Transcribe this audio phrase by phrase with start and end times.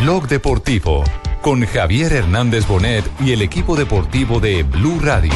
[0.00, 1.04] Blog Deportivo
[1.42, 5.32] con Javier Hernández Bonet y el equipo deportivo de Blue Radio.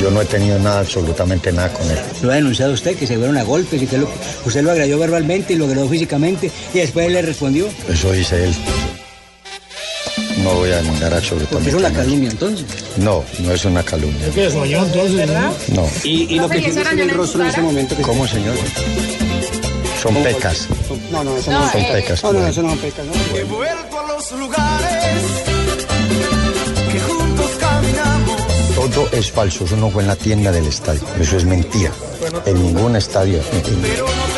[0.00, 1.98] Yo no he tenido nada, absolutamente nada con él.
[2.22, 4.08] Lo ha denunciado usted, que se fueron a golpes y que lo-
[4.44, 7.68] usted lo agredió verbalmente y lo agredió físicamente y después él le respondió.
[7.88, 8.54] Eso dice él.
[10.38, 12.66] No voy a Porque absolutamente es una calumnia entonces.
[12.96, 14.28] No, no es una calumnia.
[14.34, 15.30] ¿Qué soñó entonces?
[15.68, 15.88] No.
[16.04, 17.96] Y, y lo que tiene en el rostro en este momento.
[17.96, 18.56] Que ¿Cómo, señor?
[20.02, 20.68] Son pecas.
[21.12, 22.22] No, no, eso No, no, son pecas.
[22.24, 23.06] No, no, eso no son pecas.
[23.06, 23.12] No.
[23.38, 25.22] He vuelto a los lugares
[26.90, 28.42] que juntos caminamos.
[28.74, 29.64] Todo es falso.
[29.64, 31.02] Eso no fue en la tienda del estadio.
[31.20, 31.92] Eso es mentira.
[32.46, 33.40] En ningún estadio.
[33.80, 34.31] Pero no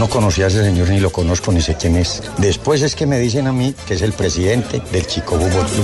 [0.00, 2.22] no conocía a ese señor ni lo conozco ni sé quién es.
[2.38, 5.82] Después es que me dicen a mí que es el presidente del Chico pregunté.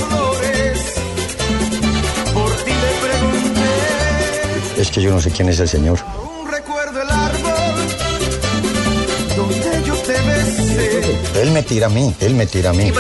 [4.79, 5.99] Es que yo no sé quién es el señor.
[11.35, 12.91] Él me tira a mí, él me tira a mí.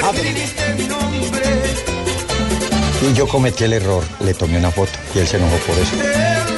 [3.00, 6.55] Y yo cometí el error, le tomé una foto y él se enojó por eso.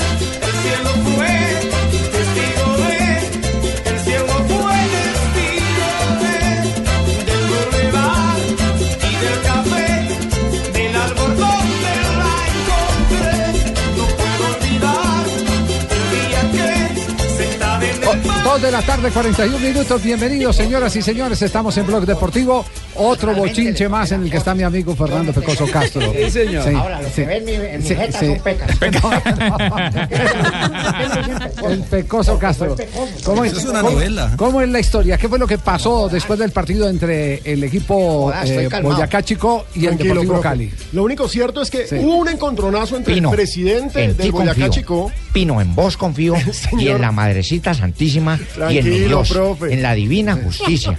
[18.60, 20.02] de la tarde, 41 minutos.
[20.02, 21.40] Bienvenidos, señoras y señores.
[21.42, 22.64] Estamos en Blog Deportivo.
[22.98, 26.12] Otro bochinche más en el que está mi amigo Fernando Pecoso Castro.
[26.12, 26.68] Sí, señor.
[26.74, 28.70] Ahora, lo que ven en mi jeta son pecas.
[31.68, 32.76] El Pecoso Castro.
[33.24, 34.32] ¿Cómo Eso es una cómo- novela.
[34.36, 35.18] ¿Cómo es la historia?
[35.18, 38.68] ¿Qué fue lo que pasó después del partido entre el equipo eh.
[38.82, 40.48] Boyacá Chico y el Tranquilo, Deportivo profe.
[40.48, 40.72] Cali?
[40.92, 41.96] Lo único cierto es que Sí.
[41.96, 44.70] hubo un encontronazo entre Pino, el presidente en del Boyacá confío.
[44.70, 45.12] Chico.
[45.32, 46.34] Pino, en vos confío
[46.78, 48.38] y en la Madrecita Santísima
[48.70, 49.72] y en mi Tranquilo, Dios, profe.
[49.72, 50.98] en la divina justicia.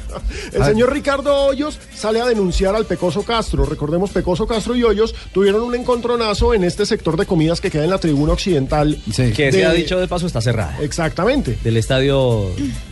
[0.53, 3.65] El señor Ricardo Hoyos sale a denunciar al Pecoso Castro.
[3.65, 7.83] Recordemos, Pecoso Castro y Hoyos tuvieron un encontronazo en este sector de comidas que queda
[7.83, 8.97] en la tribuna occidental.
[9.13, 9.31] Sí.
[9.33, 10.77] Que de- se ha dicho de paso está cerrada.
[10.81, 11.57] Exactamente.
[11.63, 12.47] Del estadio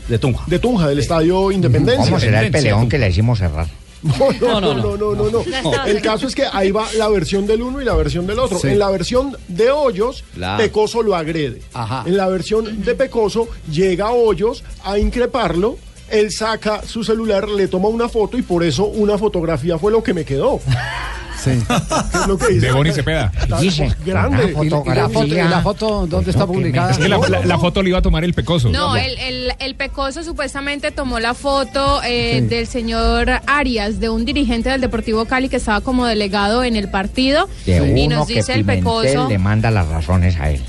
[0.08, 0.44] de Tunja.
[0.48, 2.06] De Tunja, del Estadio Independencia.
[2.06, 3.68] ¿Cómo será el peleón que le hicimos cerrar?
[4.04, 5.86] No, no, No, no, no, no, no, no.
[5.86, 8.60] El caso es que ahí va la versión del uno y la versión del otro.
[8.60, 8.68] Sí.
[8.68, 10.24] En la versión de Hoyos.
[10.58, 11.62] Pecoso lo agrede.
[11.74, 12.04] Ajá.
[12.06, 15.78] En la versión de Pecoso, llega Hoyos a increparlo.
[16.10, 20.04] Él saca su celular, le toma una foto y por eso una fotografía fue lo
[20.04, 20.60] que me quedó.
[21.56, 21.66] Sí.
[22.12, 22.66] ¿Qué es lo que dice?
[22.68, 23.32] De Boni Cepeda.
[23.60, 24.54] Dice, grande.
[24.54, 26.92] una ¿Y, la- y la foto, y la foto dónde está publicada?
[26.92, 28.70] Es que la, la- la foto le iba a tomar el pecoso.
[28.70, 32.48] No, el, el, el Pecoso supuestamente tomó la foto eh, Sí.
[32.48, 36.90] del señor Arias, de un dirigente del Deportivo Cali que estaba como delegado en el
[36.90, 37.48] partido.
[37.66, 39.28] De y uno nos que dice el Pecoso.
[39.30, 40.62] le manda las razones a él.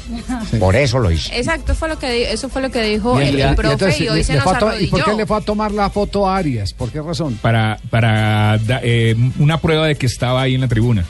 [0.60, 1.36] Por eso lo hice.
[1.36, 4.24] Exacto, fue lo que eso fue lo que dijo el, profe entonces, y hoy le-
[4.24, 6.72] se le nos ¿Y por qué le fue a tomar la foto a Arias?
[6.72, 7.38] ¿Por qué razón?
[7.40, 11.04] Para, para da- eh, una prueba de que estaba ahí en la tribuna.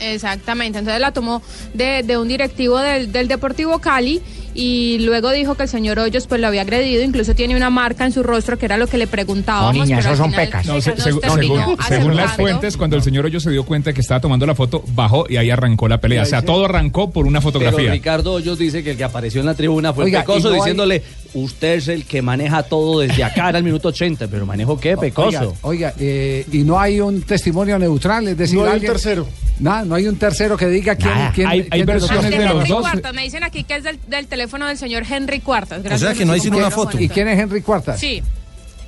[0.00, 1.42] Exactamente, entonces la tomó
[1.74, 4.22] de, de un directivo del, del Deportivo Cali
[4.54, 8.04] y luego dijo que el señor Hoyos pues lo había agredido, incluso tiene una marca
[8.06, 9.74] en su rostro que era lo que le preguntábamos.
[9.76, 10.66] No, niña, pero esos son final pecas.
[10.66, 14.20] No, se- según, según las fuentes, cuando el señor Hoyo se dio cuenta que estaba
[14.20, 16.22] tomando la foto, bajó y ahí arrancó la pelea.
[16.22, 17.90] O sea, todo arrancó por una Pero fotografía.
[17.90, 21.02] Ricardo Hoyos dice que el que apareció en la tribuna fue Oiga, el Pecoso diciéndole,
[21.42, 24.96] usted es el que maneja todo desde acá, era el minuto 80, pero manejo qué,
[24.96, 25.54] Pecoso.
[25.62, 29.26] Oiga, oiga, eh, y no hay un testimonio neutral, es decir, No hay un tercero.
[29.60, 31.32] Nada, no hay un tercero que diga quién, Nada.
[31.34, 32.80] quién, Hay- hay quién versiones De de los Henry dos.
[32.82, 35.80] Cuartas, me dicen aquí que es del, del teléfono del señor Henry Cuartas.
[35.84, 36.98] O sea, que no hay sino una foto.
[37.00, 37.98] ¿Y quién es Henry Cuartas?
[37.98, 38.22] Sí.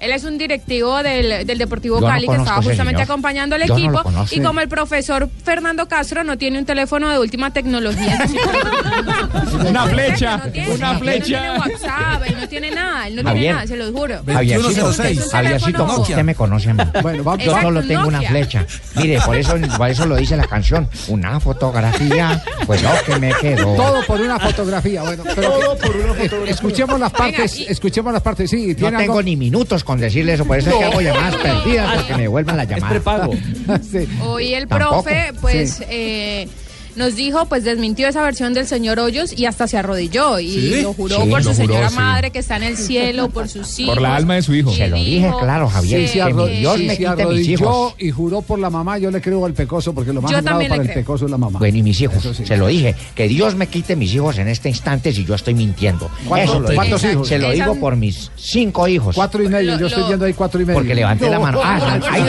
[0.01, 3.03] Él es un directivo del, del Deportivo Yo no Cali que estaba justamente señor.
[3.03, 4.03] acompañando al Yo equipo.
[4.31, 8.19] y como el profesor Fernando Castro no tiene un teléfono de última tecnología.
[9.69, 11.21] Una flecha, no tiene, una flecha.
[11.21, 13.41] No tiene WhatsApp, él no tiene nada, él no Javier.
[13.43, 14.21] tiene nada, se los juro.
[14.27, 15.31] Javiercito, 2106.
[15.31, 16.73] Javiercito, usted me conoce.
[17.03, 17.45] Bueno, vamos.
[17.45, 18.67] Yo Exacto, solo tengo una flecha.
[18.97, 20.89] Mire, por eso, por eso lo dice la canción.
[21.09, 23.75] Una fotografía, pues no, que me quedó.
[23.75, 25.03] Todo por una fotografía.
[25.03, 26.51] Bueno, pero Todo que- por una fotografía.
[26.55, 27.53] escuchemos las partes.
[27.53, 28.51] Venga, y- Escuchemos las partes.
[28.51, 31.35] Sí, No tengo algo- ni minutos con decirle eso, por eso es que hago llamadas
[31.35, 32.91] perdidas para que me devuelvan la Es llamada.
[32.91, 33.33] prepago.
[33.91, 34.09] Sí.
[34.23, 35.03] Hoy el Tampoco.
[35.03, 35.85] profe, pues, Sí.
[35.89, 36.49] eh,
[36.97, 40.83] nos dijo, pues desmintió esa versión del señor Hoyos y hasta se arrodilló y ¿Sí?
[40.83, 41.97] lo juró Sí, por lo su juró, señora sí.
[41.97, 43.95] madre que está en el cielo, por sus hijos.
[43.95, 44.73] Por la alma de su hijo.
[44.73, 47.53] Se lo dije claro, Javier, se, arro- que Dios sí, me se quite mis arrodilló
[47.53, 47.95] hijos.
[47.99, 48.99] y juró por la mamá.
[48.99, 51.39] Yo le creo al pecoso porque lo más Yo también para el pecoso es la
[51.39, 51.59] mamá.
[51.59, 54.69] Bueno, y mis hijos, se lo dije, que Dios me quite mis hijos en este
[54.69, 56.11] instante si yo estoy mintiendo.
[56.27, 57.13] ¿Cuántos- Eso lo cuántos dije.
[57.15, 57.29] hijos?
[57.29, 59.15] Se lo digo por mis cinco hijos.
[59.15, 59.79] Cuatro y medio.
[59.79, 60.79] Yo estoy viendo ahí cuatro y medio.
[60.79, 61.61] Porque levanté la mano.
[61.63, 62.23] Ah, ahí.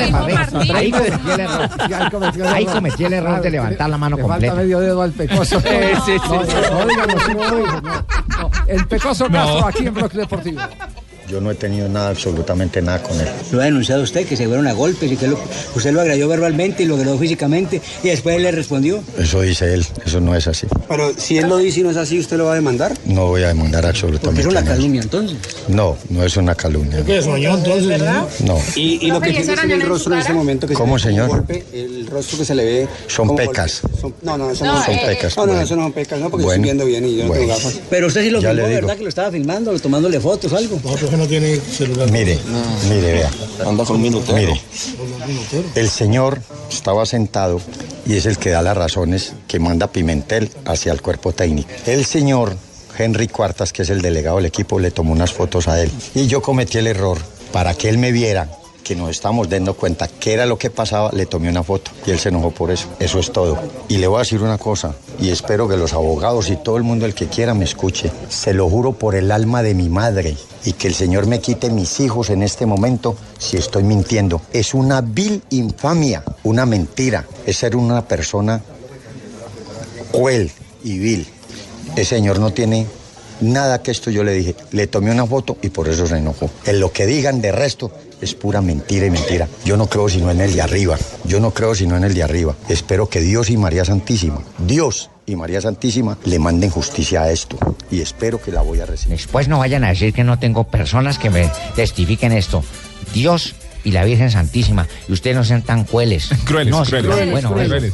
[0.73, 1.69] Ahí cometí el error.
[1.93, 2.75] Ahí cometió el Ahí error.
[2.75, 4.60] cometí el error de levantar la mano le completa.
[4.61, 5.59] Medio dedo al pecoso.
[5.59, 5.67] sí,
[6.05, 6.51] sí, no, sí.
[6.69, 8.51] no, no hijos, no, no.
[8.67, 10.61] El pecoso Castro aquí en Bloque Deportivo.
[11.31, 13.27] Yo no he tenido nada, absolutamente nada con él.
[13.53, 15.39] Lo ha denunciado usted, que se fueron a golpes y que lo-
[15.75, 19.01] usted lo agredió verbalmente y lo agredó físicamente y después él le respondió.
[19.17, 20.67] Eso dice él, eso no es así.
[20.89, 22.93] Pero si él lo dice y no es así, ¿usted lo va a demandar?
[23.05, 24.75] No voy a demandar Porque absolutamente es una nada.
[24.75, 25.37] calumnia entonces.
[25.69, 27.01] No, no es una calumnia.
[27.05, 28.01] ¿Qué soñó entonces?
[28.43, 30.67] No, Y, y lo que Profe, ¿y eso tiene en el rostro en este momento
[30.67, 31.29] que ¿Cómo, se señor?
[31.29, 33.81] golpe, el rostro que se le ve Son pecas.
[34.01, 35.37] Son- no, no, eso no, No, son eh, pecas.
[35.37, 35.61] No, no, Bueno.
[35.65, 36.55] eso no son pecas, no, porque Bueno.
[36.55, 37.53] estoy viendo bien y yo no tengo Bueno.
[37.63, 37.79] gafas.
[37.89, 38.67] Pero usted sí lo Ya filmó.
[38.67, 38.97] ¿verdad?
[38.97, 40.77] Que lo estaba filmando, tomándole fotos o algo.
[42.11, 42.39] Mire,
[42.89, 43.31] mire, vea.
[43.65, 44.33] Anda con minuto.
[44.33, 44.59] Mire,
[45.75, 47.61] el señor estaba sentado
[48.05, 51.69] y es el que da las razones que manda Pimentel hacia el cuerpo técnico.
[51.85, 52.55] El señor
[52.97, 55.91] Henry Cuartas, que es el delegado del equipo, le tomó unas fotos a él.
[56.15, 57.17] Y yo cometí el error
[57.51, 58.49] para que él me viera
[58.83, 62.11] que nos estamos dando cuenta qué era lo que pasaba, le tomé una foto y
[62.11, 62.87] él se enojó por eso.
[62.99, 63.57] Eso es todo.
[63.87, 66.83] Y le voy a decir una cosa, y espero que los abogados y todo el
[66.83, 68.11] mundo el que quiera me escuche.
[68.29, 70.35] Se lo juro por el alma de mi madre
[70.65, 74.41] y que el Señor me quite mis hijos en este momento si estoy mintiendo.
[74.53, 77.25] Es una vil infamia, una mentira.
[77.45, 78.61] Es ser una persona
[80.11, 80.51] cruel
[80.83, 81.27] y vil.
[81.95, 82.87] El Señor no tiene
[83.41, 84.55] nada que esto yo le dije.
[84.71, 86.49] Le tomé una foto y por eso se enojó.
[86.65, 89.47] En lo que digan de resto es pura mentira y mentira.
[89.65, 90.97] Yo no creo sino en el de arriba.
[91.25, 92.55] Yo no creo sino en el de arriba.
[92.69, 97.57] Espero que Dios y María Santísima, Dios y María Santísima le manden justicia a esto.
[97.89, 99.17] Y espero que la voy a recibir.
[99.17, 102.63] Después no vayan a decir que no tengo personas que me testifiquen esto.
[103.13, 104.87] Dios y la Virgen Santísima.
[105.07, 106.29] Y ustedes no sean tan crueles.
[106.45, 107.31] Crueles, no, crueles.
[107.31, 107.93] Bueno, Crueles.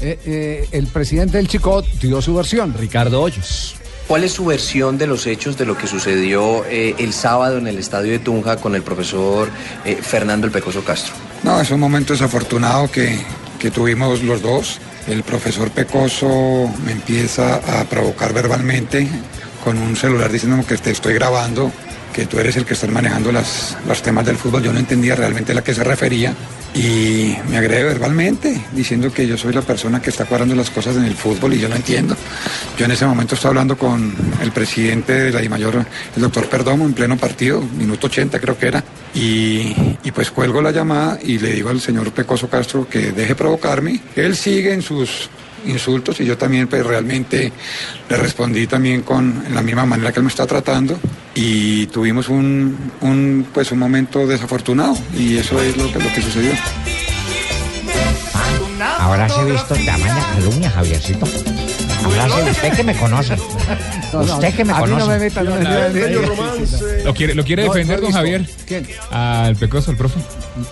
[0.00, 2.74] Eh, eh, el presidente del Chico dio su versión.
[2.74, 3.74] Ricardo Hoyos.
[4.08, 7.66] ¿Cuál es su versión de los hechos de lo que sucedió eh, el sábado en
[7.66, 9.50] el estadio de Tunja con el profesor
[9.84, 11.12] eh, Fernando El Pecoso Castro?
[11.42, 13.20] No, es un momento desafortunado que,
[13.58, 14.80] que tuvimos los dos.
[15.06, 19.06] El profesor Pecoso me empieza a provocar verbalmente
[19.62, 21.70] con un celular diciéndome que te estoy grabando,
[22.26, 24.62] tú eres el que estás manejando las, los temas del fútbol.
[24.62, 26.34] Yo no entendía realmente a la que se refería
[26.74, 30.96] y me agrede verbalmente diciendo que yo soy la persona que está cuadrando las cosas
[30.96, 32.16] en el fútbol y yo no entiendo.
[32.76, 35.86] Yo en ese momento estaba hablando con el presidente de la DIMAYOR,
[36.16, 38.84] el doctor Perdomo, en pleno partido, minuto 80 creo que era,
[39.14, 39.74] y,
[40.04, 44.00] y pues cuelgo la llamada y le digo al señor Pecoso Castro que deje provocarme.
[44.14, 45.30] Él sigue en sus
[45.66, 47.52] insultos y yo también pues realmente
[48.08, 50.98] le respondí también con la misma manera que él me está tratando
[51.34, 56.22] y tuvimos un, un pues un momento desafortunado y eso es lo que, lo que
[56.22, 56.52] sucedió.
[58.98, 61.26] Ahora se ha visto tamaña calumnia, Javiercito.
[61.98, 63.36] Se usted que me conoce.
[64.10, 65.10] No, no, usted que me a mí no conoce.
[65.10, 67.04] me meta, no me.
[67.04, 68.10] ¿Lo quiere, lo quiere No, defender, don.
[68.10, 68.48] Javier?
[68.66, 68.86] ¿Quién?
[69.10, 70.18] Al pecoso, el profe.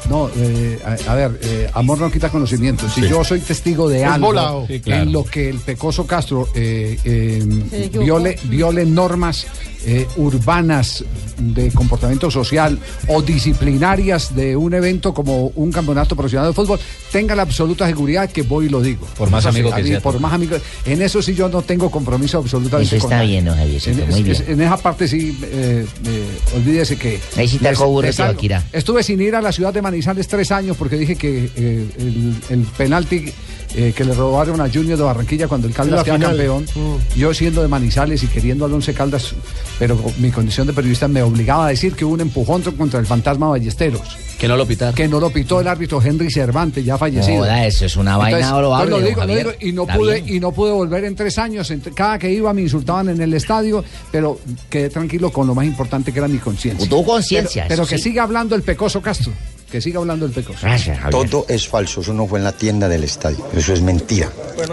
[0.08, 2.88] No, eh, a, a ver, eh, amor no quita conocimiento.
[2.88, 3.08] Si Sí.
[3.08, 4.64] yo soy testigo de Es algo volado.
[4.66, 5.02] Sí, claro.
[5.02, 9.46] en lo que el Pecoso Castro eh, eh, viole, viole normas
[9.84, 11.04] eh, urbanas
[11.38, 16.80] de comportamiento social o disciplinarias de un evento como un campeonato profesional de fútbol,
[17.12, 19.06] tenga la absoluta seguridad que voy y lo digo.
[19.16, 20.00] Por más Eso sí, amigo que a mí, sea.
[20.00, 20.56] Por más amigo.
[20.86, 23.44] En eso sí yo no tengo compromiso absolutamente Eso está bien,
[23.90, 24.44] En, muy bien.
[24.49, 26.25] en esa parte sí, eh, eh,
[26.56, 27.20] olvídese que...
[27.37, 28.40] Ahí sí les- les salgo.
[28.73, 32.35] Estuve sin ir a la ciudad de Manizales tres años porque dije que eh, el,
[32.50, 33.32] el penalti
[33.76, 36.30] eh, que le robaron a Junior de Barranquilla cuando el Caldas queda final.
[36.30, 37.18] campeón, Mm.
[37.18, 39.35] yo siendo de Manizales y queriendo al Once Caldas,
[39.78, 43.06] pero mi condición de periodista me obligaba a decir que hubo un empujón contra el
[43.06, 44.16] fantasma Ballesteros.
[44.38, 44.95] Que no lo pitaron.
[44.95, 47.38] Que no lo pitó el árbitro Henry Cervantes, ya fallecido.
[47.38, 49.38] Joda, eso es una vaina Entonces, lo digo, lo Javier.
[49.38, 50.37] digo, y no pude bien.
[50.37, 51.71] y no pude volver en tres años.
[51.71, 55.64] Entre- cada que iba me insultaban en el estadio, pero quedé tranquilo con lo más
[55.64, 56.87] importante que era mi conciencia.
[56.88, 58.04] Tu conciencia, Pero, que sí.
[58.04, 59.33] siga hablando el pecoso Castro.
[59.70, 60.64] Que siga hablando el pecoso.
[61.11, 63.44] Todo es falso, eso no fue en la tienda del estadio.
[63.54, 64.30] Eso es mentira.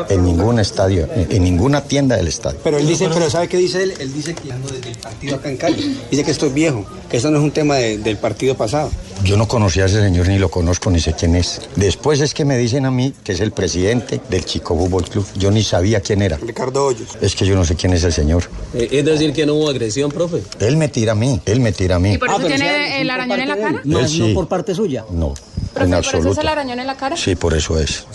[0.09, 2.59] En ningún estadio, en, ninguna tienda del estadio.
[2.63, 3.93] Pero él dice, pero ¿sabe qué dice él?
[3.99, 5.99] Él dice que ando desde el partido acá en Cali.
[6.11, 8.91] Dice que esto es viejo, que esto no es un tema de- del partido pasado.
[9.23, 11.61] Yo no conocía a ese señor, ni lo conozco, ni sé quién es.
[11.77, 15.25] Después es que me dicen a mí que es el presidente del Chico Fútbol Club.
[15.37, 16.35] Yo ni sabía quién era.
[16.37, 17.17] Ricardo Hoyos.
[17.21, 18.43] Es que yo no sé quién es el señor.
[18.73, 20.43] Eh, Es decir, que no hubo agresión, profe.
[20.59, 22.13] Él me tira a mí, él me tira a mí.
[22.13, 23.81] ¿Y por eso tiene el arañón en la cara?
[23.85, 24.35] Él sí.
[24.49, 25.05] parte suya.
[25.09, 25.33] No,
[25.73, 26.49] Profe, en ¿por eso es el absoluto.
[26.51, 27.17] arañón en la cara?
[27.17, 28.05] Sí, por eso es.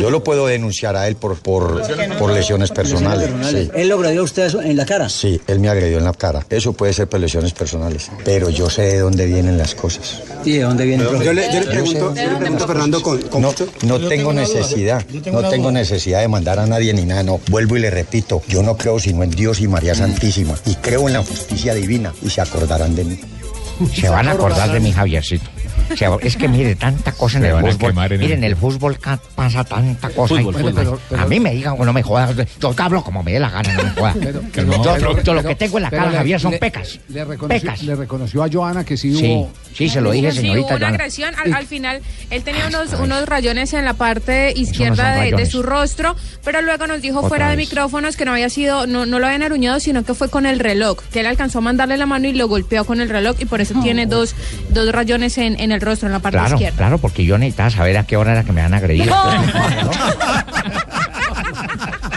[0.00, 1.82] Yo lo puedo denunciar a él por, por,
[2.18, 3.30] por lesiones personales.
[3.50, 3.70] Sí.
[3.74, 5.08] ¿Él lo agredió a usted en la cara?
[5.08, 6.46] Sí, él me agredió en la cara.
[6.48, 8.10] Eso puede ser por lesiones personales.
[8.24, 10.22] Pero yo sé de dónde vienen las cosas.
[10.44, 11.04] ¿Y de dónde viene?
[11.04, 13.98] Yo Yo le- yo le pregunto- yo le pregunto a Fernando con, con No, no
[14.08, 17.40] tengo necesidad, no tengo necesidad de mandar a nadie ni nada, no.
[17.50, 20.54] Vuelvo y le repito, yo no creo sino en Dios y María Santísima.
[20.66, 23.20] Y creo en la justicia divina y se acordarán de mí.
[23.94, 25.48] Se van a acordar de mi Javiercito.
[26.22, 27.76] Es que mire, tanta cosa en Se el fútbol.
[27.90, 28.98] quemar en el- Miren, en el fútbol
[29.34, 30.34] pasa tanta cosa.
[30.36, 30.74] Fútbol, Ay, fútbol.
[30.74, 32.34] pero- pero- a mí me digan, no me jodas.
[32.60, 34.16] Yo hablo como me dé la gana, no me jodas.
[34.20, 36.98] Pero- yo, pero- yo lo que tengo en la cara, le- Javier, son le- pecas.
[37.08, 37.82] Le reconoció, Pecas.
[37.82, 39.50] le reconoció a Joana que sí Sí, hubo.
[39.74, 40.66] sí, se lo dije, Sí, señorita.
[40.68, 40.94] hubo una Joana.
[40.96, 41.34] agresión.
[41.36, 46.14] Al, al final, él tenía unos, unos rayones en la parte izquierda de, su rostro,
[46.44, 49.26] pero luego nos dijo Otra fuera de micrófonos que no había sido, no, no lo
[49.26, 52.28] habían aruñado, sino que fue con el reloj, que él alcanzó a mandarle la mano
[52.28, 54.34] y lo golpeó con el reloj y por eso tiene dos,
[54.70, 56.76] dos rayones en, en el rostro, en la parte Claro, izquierda.
[56.76, 59.10] claro, porque yo necesitaba saber a qué hora era que me van a agredir.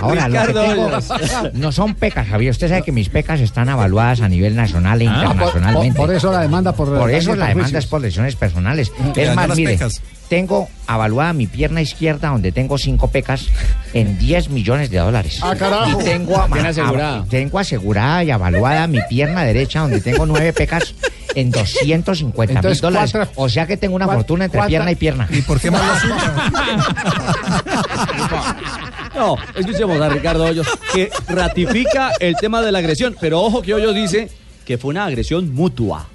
[0.01, 1.09] Ahora, lo que Ricardo tengo Hoyos.
[1.53, 2.51] no son pecas, Javier.
[2.51, 5.97] Usted sabe que mis pecas están avaluadas a nivel nacional e Ah, por, internacionalmente.
[5.97, 6.87] por- por eso la demanda por.
[6.97, 8.91] Por eso la demanda es por lesiones personales.
[9.15, 10.01] Es dan más, mire, pecas.
[10.29, 13.47] tengo avaluada mi pierna izquierda, donde tengo cinco pecas,
[13.93, 15.39] en 10 millones de dólares.
[15.41, 16.01] Ah, carajo.
[16.01, 17.19] Y tengo, a- asegurada.
[17.19, 20.95] a- tengo asegurada y avaluada mi pierna derecha, donde tengo nueve pecas,
[21.35, 23.11] en 250 mil Entonces, dólares.
[23.11, 25.27] cuatro- o sea que tengo una fortuna entre cuatro- pierna y pierna.
[25.31, 25.81] ¿Y por qué más
[29.15, 33.73] No, escuchemos a Ricardo Hoyos, que ratifica el tema de la agresión, pero ojo que
[33.73, 34.29] Hoyos dice
[34.65, 36.07] que fue una agresión mutua.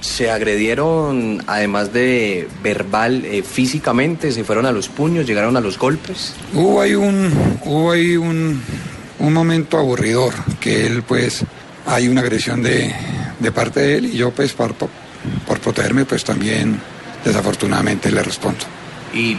[0.00, 5.78] Se agredieron, además de verbal, eh, físicamente, se fueron a los puños, llegaron a los
[5.78, 6.34] golpes.
[6.54, 7.32] Hubo ahí un,
[7.64, 8.62] hubo ahí un,
[9.18, 11.44] un momento aburridor, que él pues,
[11.86, 12.94] hay una agresión de,
[13.38, 14.88] de parte de él y yo pues por, por,
[15.46, 16.80] por protegerme pues también
[17.24, 18.64] desafortunadamente le respondo.
[19.12, 19.36] ¿Y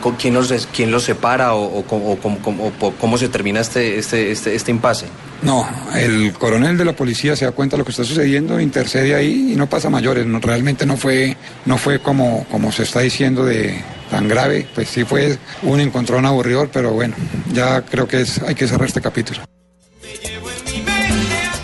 [0.00, 3.28] con quién, los, quién los separa o, o cómo- o cómo- cómo- o cómo se
[3.28, 5.06] termina este, este, este, este impasse?
[5.42, 9.14] No, el coronel de la policía se da cuenta de lo que está sucediendo, intercede
[9.14, 10.26] ahí y no pasa mayores.
[10.26, 14.66] No, realmente no fue, no fue como, como se está diciendo de tan grave.
[14.74, 17.14] Pues sí fue un encontrón aburridor, pero bueno,
[17.52, 19.40] ya creo que es, hay que cerrar este capítulo.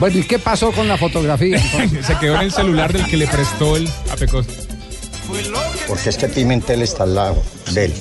[0.01, 1.59] Bueno, ¿y qué pasó con la fotografía?
[2.03, 4.51] Se quedó en el celular del que le prestó el a Pecoso.
[5.89, 7.95] Porque es que Pimentel está al lado de él.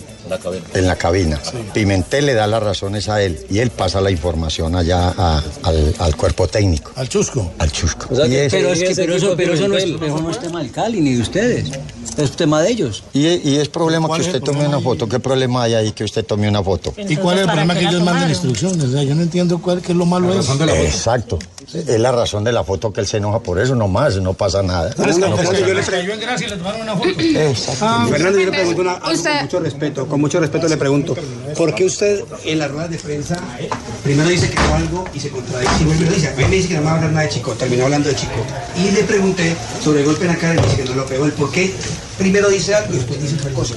[0.74, 1.40] En la cabina.
[1.74, 5.96] Pimentel le da las razones a él y él pasa la información allá a- al,
[6.00, 6.92] al cuerpo técnico.
[6.96, 7.52] Al chusco.
[7.60, 8.08] Al chusco.
[8.12, 10.20] O sea, Y que- es- pero, es que, pero, eso, pero eso no, es, pero
[10.20, 11.70] no es tema del Cali ni de ustedes.
[12.18, 13.04] Es tema de ellos.
[13.14, 15.10] Y, y es problema que usted tome una foto.
[15.10, 16.94] ¿Qué problema hay ahí que usted tome una foto?
[16.98, 18.84] ¿Y cuál es el problema que ellos manden instrucciones?
[18.86, 20.54] O sea, yo no entiendo cuál qué es lo malo de eso.
[20.64, 21.40] Exacto.
[21.74, 24.62] Es la razón de la foto que él se enoja por eso, nomás, no pasa
[24.62, 24.92] nada.
[24.92, 25.84] Fernando, No pasa Fernando, yo le.
[25.94, 27.10] Cayó en gracia y le tomaron una foto.
[27.82, 31.16] Ah, Fernando, yo le pregunto una, algo con mucho respeto, con mucho respeto le pregunto,
[31.58, 33.38] ¿por qué usted en las ruedas de prensa
[34.04, 35.72] primero dice que no algo y se contradice?
[35.82, 37.12] Y vuelve y lo dice, a mí me dice que no me va a hablar
[37.12, 38.34] nada de Chico, terminó hablando de Chico.
[38.78, 41.06] Y le pregunté sobre el golpe en la cara y me dice que no lo
[41.06, 41.74] pegó, el por qué
[42.18, 43.76] primero dice algo y después dice otra cosa.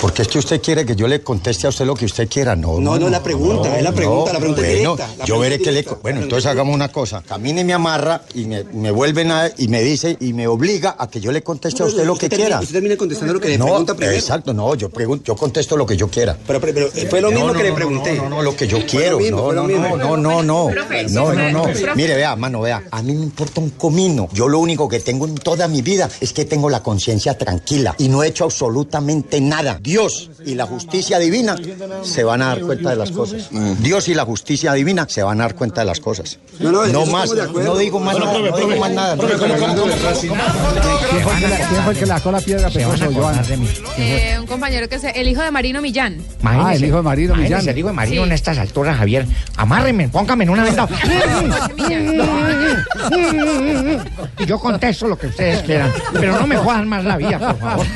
[0.00, 2.54] Porque es que usted quiere que yo le conteste a usted lo que usted quiera,
[2.54, 2.78] no.
[2.80, 5.58] No, no, la pregunta, es la pregunta, la pregunta es bueno, directa, la yo veré
[5.58, 5.82] que le.
[6.02, 7.22] Bueno, entonces hagamos una cosa.
[7.26, 9.50] Camine y me amarra y me, me vuelven a.
[9.58, 12.28] y me dice y me obliga a que yo le conteste a usted lo que
[12.28, 12.60] termina- quiera.
[12.60, 14.16] Usted termina contestando lo que le No, pregunta primero.
[14.16, 16.36] exacto, no, yo pregunto, yo contesto lo que yo quiera.
[16.46, 18.14] Pero, pero, pero, fue lo No, mismo no, que le pregunté.
[18.14, 19.18] No, no, no, lo que yo quiero.
[19.18, 20.68] mismo, no, no, no, no, no, no.
[20.68, 21.62] Profe, No, no, no.
[21.62, 21.94] profe.
[21.94, 22.82] Mire, vea, mano, vea.
[22.90, 24.28] A mí me importa un comino.
[24.32, 27.94] Yo lo único que tengo en toda mi vida es que tengo la conciencia tranquila
[27.98, 29.78] y no he hecho absolutamente nada.
[29.82, 31.56] Dios y la justicia divina
[32.02, 33.48] se van a dar cuenta de las cosas.
[33.80, 36.38] Dios y la justicia divina se van a dar cuenta de las cosas.
[36.58, 37.30] No, más.
[37.32, 38.38] No digo más nada.
[38.38, 39.16] No digo más nada.
[39.16, 39.28] ¿Quién
[41.84, 43.42] fue, el que la piedra a Se van a Pecoso, acordar Joana?
[43.42, 43.68] de mí.
[43.98, 46.14] Eh, un compañero que es el hijo de Marino Millán.
[46.40, 47.68] Imagínese, Ah, el hijo de Marino imagínese, Millán.
[47.68, 48.26] el hijo de Marino Sí.
[48.28, 49.26] en estas alturas, Javier,
[49.58, 50.88] Amárrenme, póngame en una venda.
[54.38, 55.92] Y yo contesto lo que ustedes quieran.
[56.14, 57.86] Pero no me jodan más la vida, por favor.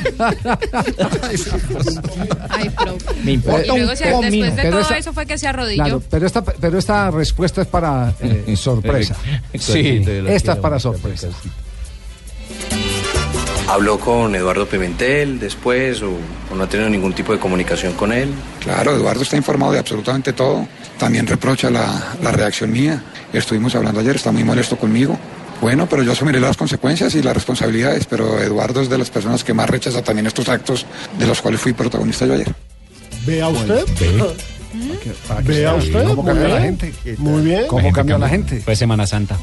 [2.49, 3.05] Ay, profe.
[3.23, 5.83] Me importa Y luego, un después de Pero todo eso fue que se arrodilló.
[5.83, 9.15] Claro, pero esta, pero esta respuesta es para eh, sorpresa.
[9.57, 10.03] Sí.
[10.27, 11.29] esta es para sorpresa.
[13.67, 16.11] ¿Habló con Eduardo Pimentel después o,
[16.51, 18.29] o no ha tenido ningún tipo de comunicación con él?
[18.59, 20.67] Claro, Eduardo está informado de absolutamente todo.
[20.99, 23.03] También reprocha la, la reacción mía.
[23.33, 25.17] Estuvimos hablando ayer, está muy molesto conmigo.
[25.61, 29.43] Bueno, pero yo asumiré las consecuencias y las responsabilidades, pero Eduardo es de las personas
[29.43, 30.85] que más rechaza también estos actos
[31.17, 32.53] de los cuales fui protagonista yo ayer.
[33.25, 33.83] Vea usted.
[35.27, 36.03] Para que Vea sea- usted.
[36.05, 36.93] ¿Cómo cambia la gente?
[37.17, 37.63] Muy bien.
[37.67, 38.61] ¿Cómo cambia la gente?
[38.61, 39.37] Fue Semana Santa.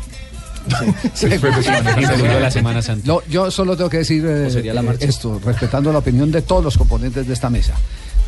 [1.15, 3.07] Sí, Fue de la Semana Santa.
[3.07, 5.07] No, yo solo tengo que decir eh, sería la eh, marcha?
[5.07, 7.75] esto, respetando la opinión de todos los componentes de esta mesa.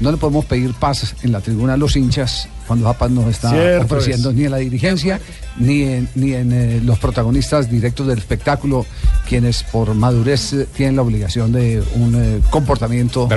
[0.01, 3.27] No le podemos pedir paz en la tribuna a los hinchas cuando la paz nos
[3.29, 4.37] está Cierto ofreciendo es.
[4.37, 5.21] ni en la dirigencia
[5.57, 8.87] ni en, ni en eh, los protagonistas directos del espectáculo,
[9.29, 13.29] quienes por madurez eh, tienen la obligación de un eh, comportamiento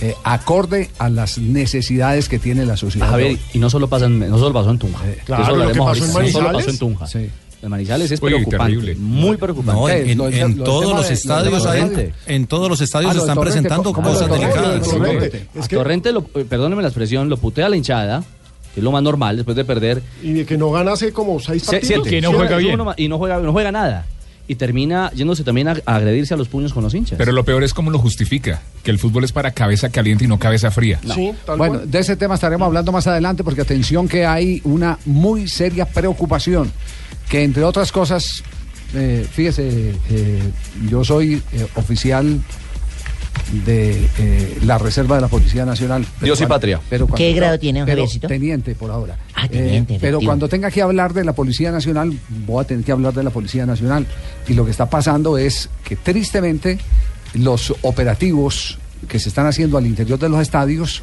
[0.00, 3.14] eh, acorde a las necesidades que tiene la sociedad.
[3.14, 3.40] A ver, hoy.
[3.54, 5.06] y no solo pasa en, no solo pasó en Tunja.
[5.08, 6.12] Eh, claro, Eso lo que pasó en.
[6.26, 7.06] No solo pasó en Tunja.
[7.06, 7.30] Sí.
[7.62, 8.64] En Manizales es Uy, preocupante.
[8.64, 8.94] terrible.
[8.96, 9.72] Muy preocupante.
[9.80, 12.80] No, en, Lo del- en lo del todos los de- estadios, lo en todos los
[12.80, 15.28] estadios Ah, están Torrente, presentando ¿cómo lo cosas Torrente?
[15.28, 15.68] delicadas.
[15.68, 16.44] Torrente.
[16.48, 18.24] Perdóneme la expresión, lo putea la hinchada,
[18.72, 20.02] que es lo más normal después de perder.
[20.22, 22.06] Y de que no gana hace como seis Se- partidos.
[22.08, 22.20] siete.
[22.60, 24.06] Sí, uno más- Y no juega, no juega nada.
[24.48, 27.18] Y termina yéndose también a, a agredirse a los puños con los hinchas.
[27.18, 30.28] Pero lo peor es cómo lo justifica, que el fútbol es para cabeza caliente y
[30.28, 30.98] no cabeza fría.
[31.56, 35.84] Bueno, de ese tema estaremos hablando más adelante porque atención que hay una muy seria
[35.84, 36.72] preocupación
[37.30, 38.42] que entre otras cosas,
[38.94, 40.42] eh, fíjese, eh,
[40.90, 42.40] yo soy eh, oficial
[43.64, 46.04] de eh, la Reserva de la Policía Nacional.
[46.20, 46.80] Dios y cuando- patria.
[46.90, 48.04] pero cuando- ¿Qué grado tiene, pero?
[48.28, 49.16] Teniente por ahora.
[49.34, 52.12] Ah, teniente, Eh, pero cuando tenga que hablar de la Policía Nacional,
[52.46, 54.06] voy a tener que hablar de la Policía Nacional.
[54.46, 56.78] Y lo que está pasando es que tristemente
[57.34, 61.02] los operativos que se están haciendo al interior de los estadios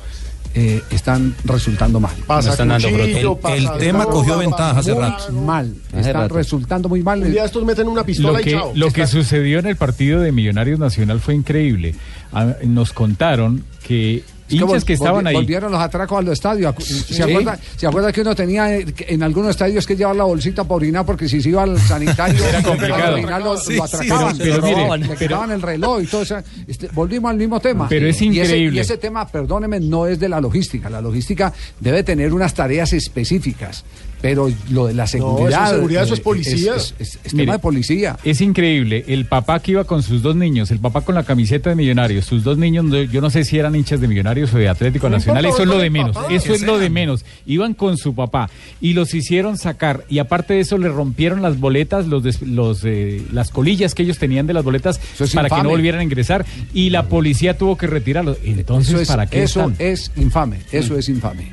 [0.53, 2.13] eh, están resultando mal.
[2.25, 3.39] Pasa están dando cuchillo.
[3.49, 5.31] El pasa tema cogió ventaja hace Muy rato.
[5.33, 5.73] Mal.
[5.91, 6.35] Hace Están rato.
[6.35, 7.21] resultando muy mal.
[7.21, 8.71] Un día estos meten una pistola Lo y que, chao.
[8.75, 11.95] lo que Está- sucedió en el partido de Millonarios Nacional fue increíble.
[12.33, 15.35] Ah, Nos contaron que hinchas que estaban volvi- ahí.
[15.35, 16.73] Volvieron los atracos a los estadios.
[16.73, 17.13] Acu- Sí.
[17.13, 20.63] ¿Se, acuerda, ¿Se acuerda que uno tenía eh, en algunos estadios que llevar la bolsita
[20.63, 23.13] para orinar porque si se iba al sanitario Era a complicado.
[23.13, 26.37] orinar lo, Sí, lo sí, atracaban, sí, pero pero- quitaban el reloj y todo eso.
[26.67, 27.87] Este, volvimos al mismo tema.
[27.89, 28.77] Pero es Y ese- increíble.
[28.77, 30.89] Y ese, tema, perdóneme, no es de la logística.
[30.89, 33.83] La logística debe tener unas tareas específicas.
[34.21, 35.69] Pero lo de la seguridad.
[35.69, 36.75] seguridad, eso es eh, policía.
[36.75, 38.17] Es, es- es Mire, tema de policía.
[38.23, 39.05] Es increíble.
[39.07, 42.25] El papá que iba con sus dos niños, el papá con la camiseta de Millonarios,
[42.25, 45.07] sus dos niños, no- yo no sé si eran hinchas de Millonarios o de Atlético
[45.09, 46.15] No Nacional, eso es lo de menos.
[46.15, 47.25] papá, Eso es lo de menos.
[47.45, 48.49] Iban con su papá
[48.81, 50.03] y los hicieron sacar.
[50.09, 54.01] Y aparte de eso, le rompieron las boletas, los, des- los eh, las colillas que
[54.03, 56.43] ellos tenían de las boletas es para que no volvieran a ingresar.
[56.73, 58.37] Y la policía tuvo que retirarlos.
[58.43, 59.75] Entonces, eso ¿para qué eso están?
[59.77, 61.51] es infame, eso es infame.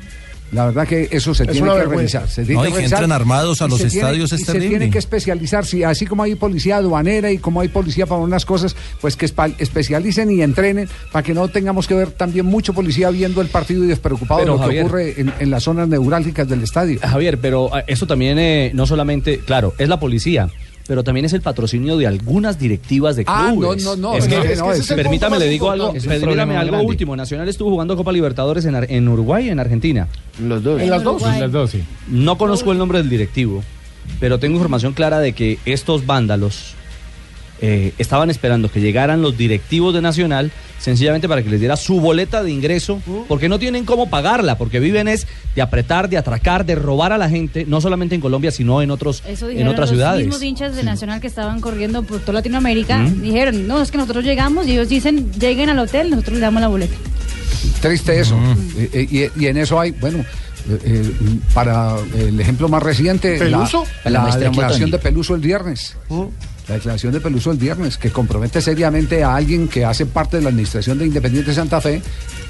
[0.51, 2.29] La verdad que eso se Es tiene que revisar.
[2.29, 4.45] Se tiene No, que y que entren armados a los se tiene- estadios es y
[4.45, 8.21] Se tiene que especializar, sí, así como hay policía aduanera y como hay policía para
[8.21, 9.25] unas cosas, pues que
[9.57, 13.83] especialicen y entrenen para que no tengamos que ver también mucho policía viendo el partido
[13.83, 16.99] y despreocupado Pero, de lo que ocurre en, en las zonas neurálgicas del estadio.
[17.01, 20.49] Javier, pero eh, eso también eh, no solamente, claro, es la policía.
[20.87, 23.83] Pero también es el patrocinio de algunas directivas de Ah, clubes.
[23.83, 25.93] no, no, no, Es es que, que no, es- es el permítame, le digo algo.
[25.93, 26.85] Permítame algo grande.
[26.87, 27.15] último.
[27.15, 30.07] Nacional estuvo jugando Copa Libertadores en, Ar- en Uruguay y en Argentina.
[30.39, 30.79] Los dos.
[30.81, 31.23] En las dos.
[31.23, 31.83] En las dos, sí.
[32.07, 33.63] No conozco el nombre del directivo,
[34.19, 36.75] pero tengo información clara de que estos vándalos
[37.61, 41.99] eh, estaban esperando que llegaran los directivos de Nacional sencillamente para que les diera su
[41.99, 46.65] boleta de ingreso, porque no tienen cómo pagarla, porque viven es de apretar, de atracar,
[46.65, 49.89] de robar a la gente, no solamente en Colombia, sino en otros Eso en otras
[49.89, 50.25] los ciudades.
[50.25, 52.97] mismos hinchas de Nacional que estaban corriendo por toda Latinoamérica.
[52.99, 53.21] ¿Mm?
[53.21, 56.61] Dijeron, no, es que nosotros llegamos y ellos dicen, lleguen al hotel, nosotros les damos
[56.61, 56.93] la boleta.
[57.81, 58.37] Triste eso.
[58.77, 61.11] Eh, eh, y, y en eso hay, bueno, eh, eh,
[61.53, 63.85] para el ejemplo más reciente, la- ¿Peluso?
[64.03, 65.95] la, La muestra declaración de Peluso el viernes.
[66.67, 70.43] La declaración de Peluso el viernes, que compromete seriamente a alguien que hace parte de
[70.43, 72.01] la administración de Independiente Santa Fe,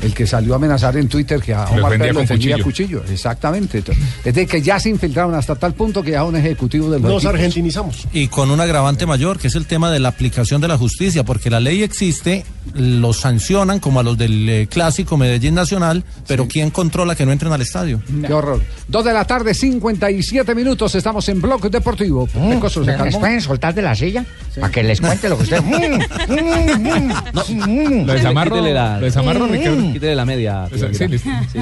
[0.01, 2.63] el que salió a amenazar en Twitter que a Los Omar vendía Pérez lo cuchillo.
[2.63, 3.03] cuchillo.
[3.11, 3.79] Exactamente.
[3.79, 6.99] Entonces, Es de que ya se infiltraron hasta tal punto que ya un ejecutivo de
[6.99, 8.07] los Nos equipos- argentinizamos.
[8.13, 11.23] Y con un agravante mayor, que es el tema de la aplicación de la justicia,
[11.25, 16.47] porque la ley existe, los sancionan como a los del eh, clásico Medellín Nacional, pero
[16.47, 18.01] ¿quién controla que no entren al estadio?
[18.25, 18.61] Qué horror.
[18.87, 20.95] Dos de la tarde, 57 minutos.
[20.95, 22.27] Estamos en Blog Deportivo.
[22.27, 23.19] Pecoso, ¿se ¿Me calmó?
[23.19, 24.25] pueden soltar de la silla?
[24.59, 25.63] Para que les cuente lo que ustedes...
[28.05, 29.93] Lo desamarro, Quítele la- lo desamarro, Ricardo.
[29.93, 30.67] Quítele la media.
[30.71, 31.29] Esa- sí, listo.
[31.51, 31.59] Sí.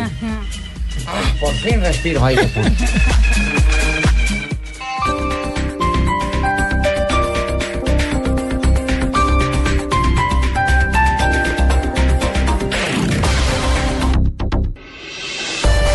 [1.40, 2.70] Por fin respiro aire puro.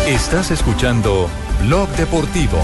[0.07, 1.29] Estás escuchando
[1.65, 2.57] Blog Deportivo.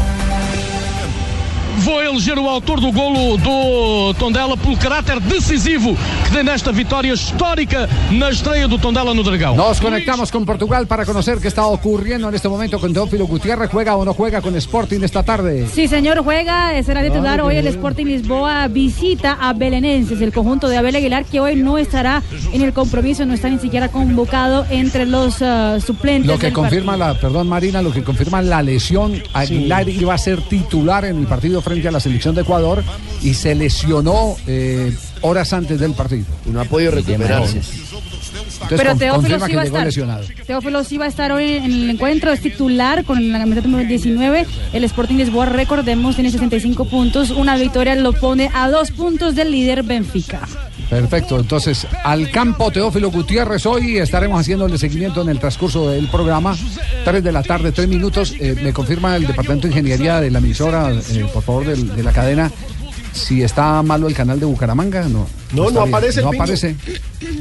[1.77, 7.11] Vou eleger o autor do golo do Tondela pelo caráter decisivo que tem nesta vitória
[7.11, 9.55] histórica na estreia do Tondela no Dragão.
[9.55, 13.69] Nos conectamos con Portugal para conocer qué está ocurriendo en este momento con Teófilo Gutiérrez.
[13.69, 15.67] ¿Juega o no juega con Sporting esta tarde?
[15.67, 20.77] Sí, señor, juega, será titular hoy el Sporting Lisboa visita a Belenenses, el conjunto de
[20.77, 25.05] Abel Aguilar que hoy no estará en el compromiso, no está ni siquiera convocado entre
[25.05, 26.27] los uh, suplentes.
[26.27, 30.41] Lo que confirma la, perdón Marina, lo que confirma la lesión, Aguilar iba a ser
[30.41, 32.83] titular en el partido frente a la selección de Ecuador
[33.21, 36.25] y se lesionó eh, horas antes del partido.
[36.45, 37.59] No ha podido recuperarse.
[37.59, 39.85] Entonces, Pero Teófilo sí va a estar.
[39.85, 40.23] lesionado.
[40.45, 43.89] Teófilo sí va a estar hoy en el encuentro, es titular con la camiseta número
[43.89, 44.45] 19.
[44.73, 47.31] El Sporting Lisboa, recordemos, tiene 65 puntos.
[47.31, 50.47] Una victoria lo pone a dos puntos del líder Benfica.
[50.89, 56.55] Perfecto, entonces al campo Teófilo Gutiérrez hoy estaremos haciéndole seguimiento en el transcurso del programa.
[57.03, 58.33] 3 de la tarde, 3 minutos.
[58.39, 62.03] Eh, me confirma el Departamento de Ingeniería de la emisora, eh, por favor, del- de,
[62.03, 62.51] la cadena,
[63.13, 65.07] si está malo el canal de Bucaramanga.
[65.09, 66.75] No, No, no aparece No aparece.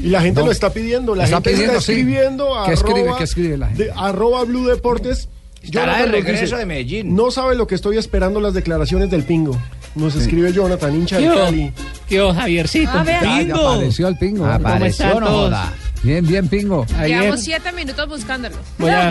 [0.02, 0.46] Y la gente No.
[0.46, 1.14] lo está pidiendo.
[1.14, 1.92] La Está gente pidiendo, está sí.
[1.92, 3.10] escribiendo a ¿Qué escribe?
[3.18, 3.84] ¿Qué escribe la gente?
[3.84, 5.28] de- arroba Blue Deportes.
[5.62, 7.14] Estará Jonathan de Medellín.
[7.16, 9.58] No sabe lo que estoy esperando las declaraciones del pingo.
[9.94, 11.28] Nos escribe Jonathan, hincha de.
[11.28, 11.72] Cali.
[12.08, 12.90] ¿Qué Javiercito?
[12.90, 13.22] A ver.
[13.22, 14.44] Ya, ya apareció el pingo.
[14.62, 15.54] ¿Cómo están todos?
[16.02, 16.84] Bien, bien, pingo.
[16.98, 18.56] Ayer Llevamos siete minutos buscándolo.
[18.76, 19.10] voy a...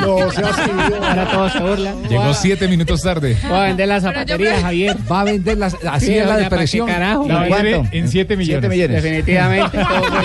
[0.00, 2.02] No, se Ahora todos se burlan.
[2.08, 3.36] Llegó siete minutos tarde.
[3.46, 4.96] Voy a vender la zapatería, Javier.
[5.10, 5.76] Va a vender las.
[5.86, 6.88] Así Sí, es la oye, ¿para depresión.
[6.88, 7.28] carajo?
[7.28, 7.82] La ¿Cuánto?
[7.82, 8.70] vende en 7 millones.
[9.02, 9.78] Definitivamente.
[9.78, 10.22] Todo fue,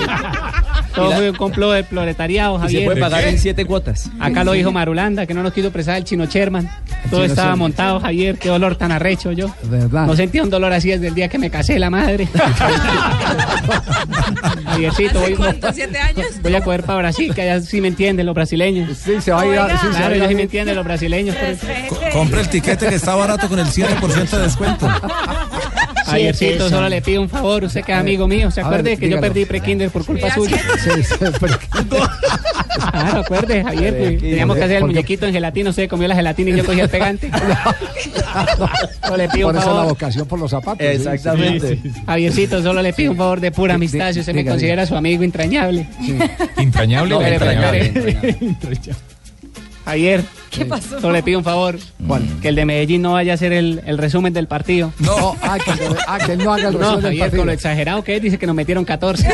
[0.95, 2.81] todo fue un complot del proletariado, Y Javier.
[2.81, 4.09] se puede pagar en siete cuotas.
[4.19, 6.67] Acá lo dijo Marulanda, que no nos quiso prestar el chino Sherman.
[7.09, 7.59] Todo chino estaba Sherman.
[7.59, 8.37] montado, Javier.
[8.37, 9.49] Qué dolor tan arrecho yo.
[9.63, 10.05] ¿Verdad?
[10.07, 12.27] No sentía un dolor así desde el día que me casé, la madre.
[14.65, 15.71] Javiercito, voy, ¿Cuánto?
[15.73, 16.27] ¿Siete años?
[16.41, 18.97] voy a coger para Brasil, que allá sí me entienden los brasileños.
[18.97, 20.35] Sí, se va a ir a- sí, se va a claro, ir a- ellos sí
[20.35, 21.35] me entienden los brasileños.
[21.35, 21.67] por eso.
[22.13, 24.87] Compre el tiquete que está barato con el 7% de descuento.
[26.15, 29.09] Javiercito, solo le pido un favor, usted que es amigo mío, ¿se acuerde ver, que
[29.09, 30.59] yo perdí pre-kinder por culpa suya?
[30.83, 31.15] Sí, sí,
[32.91, 36.49] Claro, acuerde, Javier, que teníamos que hacer el muñequito en gelatina, usted comió la gelatina
[36.51, 37.29] y yo cogí el pegante.
[39.03, 39.89] Solo le pido Por un eso la favor.
[39.89, 40.79] vocación por los zapatos.
[40.79, 41.79] sí, Exactamente.
[41.81, 42.01] sí, sí.
[42.05, 45.23] Javiercito, solo le pido un favor de pura amistad, si usted me considera su amigo
[45.23, 45.87] entrañable.
[46.57, 47.85] ¿Entrañable o No, entrañable?
[47.87, 48.95] entrañable.
[49.85, 50.99] Javier, ¿Qué pasó?
[50.99, 51.77] solo le pido un favor.
[52.41, 54.91] Que el de Medellín no vaya a hacer el, el resumen del partido.
[54.99, 55.71] No, ah, que,
[56.07, 57.41] ah, que él no haga el No, resumen del Javier, partido.
[57.41, 59.27] con lo exagerado que es, dice que nos metieron 14.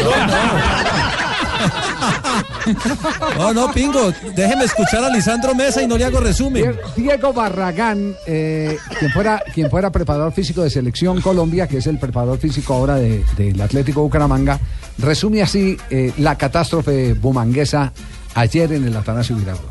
[3.38, 6.76] No, no, Pingo, déjeme escuchar a Lisandro Mesa y no le hago resumen.
[6.96, 11.98] Diego Barragán, eh, quien, fuera, quien fuera preparador físico de Selección Colombia, que es el
[11.98, 14.60] preparador físico ahora de- del Atlético Bucaramanga,
[14.98, 17.94] resume así eh, la catástrofe bumanguesa
[18.36, 19.71] ayer en el Atanasio Girardot.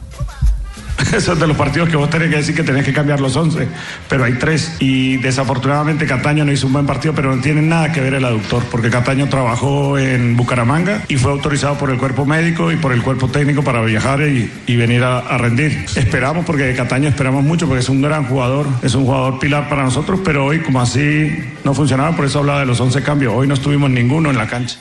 [1.13, 3.37] Eso es de los partidos que vos tenés que decir que tenés que cambiar los
[3.37, 3.69] 11,
[4.09, 4.77] pero hay tres.
[4.81, 8.25] Y desafortunadamente Cataño no hizo un buen partido, pero no tiene nada que ver el
[8.25, 12.93] aductor, porque Cataño trabajó en Bucaramanga y fue autorizado por el cuerpo médico y por
[12.93, 15.87] el cuerpo técnico para viajar y, y venir a, a rendir.
[15.97, 19.69] Esperamos, porque de Cataño esperamos mucho, porque es un gran jugador, es un jugador pilar
[19.69, 21.31] para nosotros, pero hoy como así
[21.65, 23.35] no funcionaba, por eso hablaba de los 11 cambios.
[23.37, 24.79] Hoy no estuvimos ninguno en la cancha.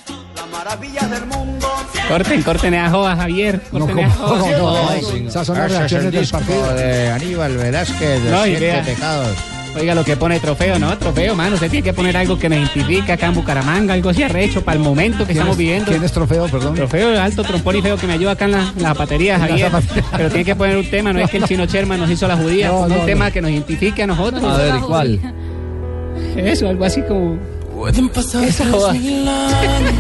[0.59, 1.38] corten, corten a joda,
[2.09, 3.61] Javier.
[3.71, 4.57] No, Corten a joda.
[4.57, 6.73] No, no, esas son las reacciones del partido.
[6.73, 8.81] de Aníbal Velázquez, de No, Siete.
[8.85, 9.37] Pecados.
[9.79, 10.97] Oiga lo que pone trofeo, ¿no?
[10.97, 11.53] Trofeo, mano.
[11.53, 14.77] Usted tiene que poner algo que nos identifique acá en Bucaramanga, algo así arrecho para
[14.77, 15.91] el momento que ¿Quién estamos es- viviendo.
[15.91, 16.73] ¿Quién es trofeo, perdón?
[16.73, 19.47] Trofeo alto, trompón y feo que me ayuda acá en la, en la zapatería, la
[19.47, 19.69] Javier.
[19.71, 20.03] zapatería.
[20.17, 22.35] Pero tiene que poner un tema, no es que el chino Sherman nos hizo la
[22.35, 24.43] judía, No, un tema que nos identifique a nosotros.
[24.43, 25.19] A ver, ¿y cuál?
[26.35, 27.37] Eso, algo así como.
[27.79, 28.91] Pueden pasar Esa joda.
[28.91, 29.93] mil años.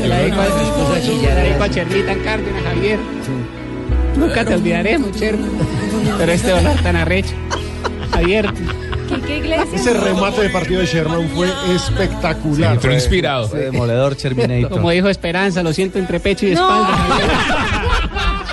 [0.00, 2.98] Se la dedico a, se la dedico a Chermita en Cárdenas, Javier.
[4.16, 5.46] Nunca te olvidaremos, Cherma.
[6.16, 7.34] Pero este dolor tan arrecho.
[8.10, 8.50] Javier,
[9.06, 9.66] ¿Qué, qué iglesia?
[9.74, 12.72] Ese remate de partido de Sherman fue espectacular.
[12.72, 13.48] Entró inspirado.
[13.48, 14.70] Fue demoledor Terminator.
[14.70, 16.62] como dijo Esperanza, lo siento entre pecho y No.
[16.62, 16.98] espalda.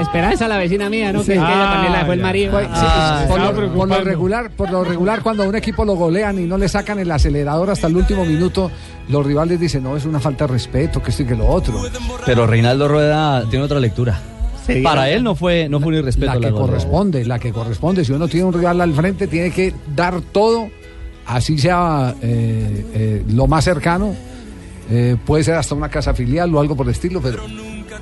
[0.00, 1.20] Esperanza, la vecina mía, ¿no?
[1.20, 2.24] Que, que ella Ah, también la dejó el ya.
[2.24, 2.52] marido.
[2.52, 4.04] Pues, sí, Ah, por, lo, por lo preocupando.
[4.04, 7.10] regular, por lo regular, cuando a un equipo lo golean y no le sacan el
[7.10, 8.70] acelerador hasta el último minuto,
[9.08, 11.80] los rivales dicen, no, es una falta de respeto, que esto y que lo otro.
[12.26, 14.20] Pero Reinaldo Rueda tiene otra lectura.
[14.66, 16.34] Sí, Para él no fue, no fue un irrespeto.
[16.34, 18.04] la que corresponde, la que corresponde.
[18.04, 20.68] Si uno tiene un rival al frente, tiene que dar todo,
[21.26, 24.14] así sea eh, eh, lo más cercano.
[24.90, 27.42] eh, puede ser hasta una casa filial o algo por el estilo, pero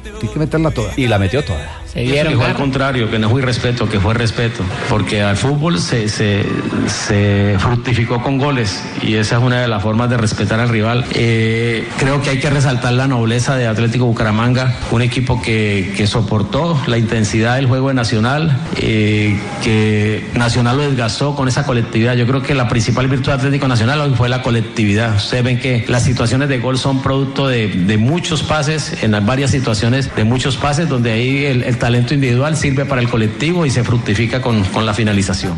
[0.02, 0.92] Tiene que meterla toda.
[0.96, 1.82] Y la metió toda.
[1.92, 5.36] Se Pienso que fue al contrario, que no fue irrespeto, que fue respeto, porque al
[5.36, 6.42] fútbol se, se,
[6.86, 11.04] se fructificó con goles y esa es una de las formas de respetar al rival.
[11.12, 16.06] Eh, creo que hay que resaltar la nobleza de Atlético Bucaramanga, un equipo que, que
[16.06, 22.14] soportó la intensidad del juego de Nacional, eh, que Nacional lo desgastó con esa colectividad.
[22.14, 25.16] Yo creo que la principal virtud de Atlético Nacional hoy fue la colectividad.
[25.16, 29.26] Ustedes ven que las situaciones de gol son producto de, de muchos pases, en las
[29.26, 33.66] varias situaciones de muchos pases, donde ahí el, el talento individual sirve para el colectivo
[33.66, 35.52] y se fructifica con, con la finalización.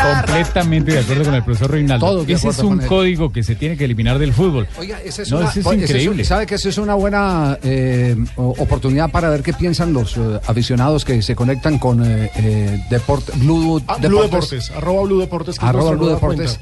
[0.00, 2.06] Completamente de acuerdo con el profesor Reinaldo.
[2.06, 4.66] Todos de Ese es un código que se tiene que eliminar del fútbol.
[4.78, 6.24] Oiga, esa es no, una, ese es es- increíble.
[6.24, 11.04] ¿Sabe que esa es una buena eh, oportunidad para ver qué piensan los eh, aficionados
[11.04, 15.58] que se conectan con eh, eh, Deport, Blue, Ah, Blue Deportes, arroba Blue Deportes.
[15.58, 16.60] que es Arroba Blue Deportes.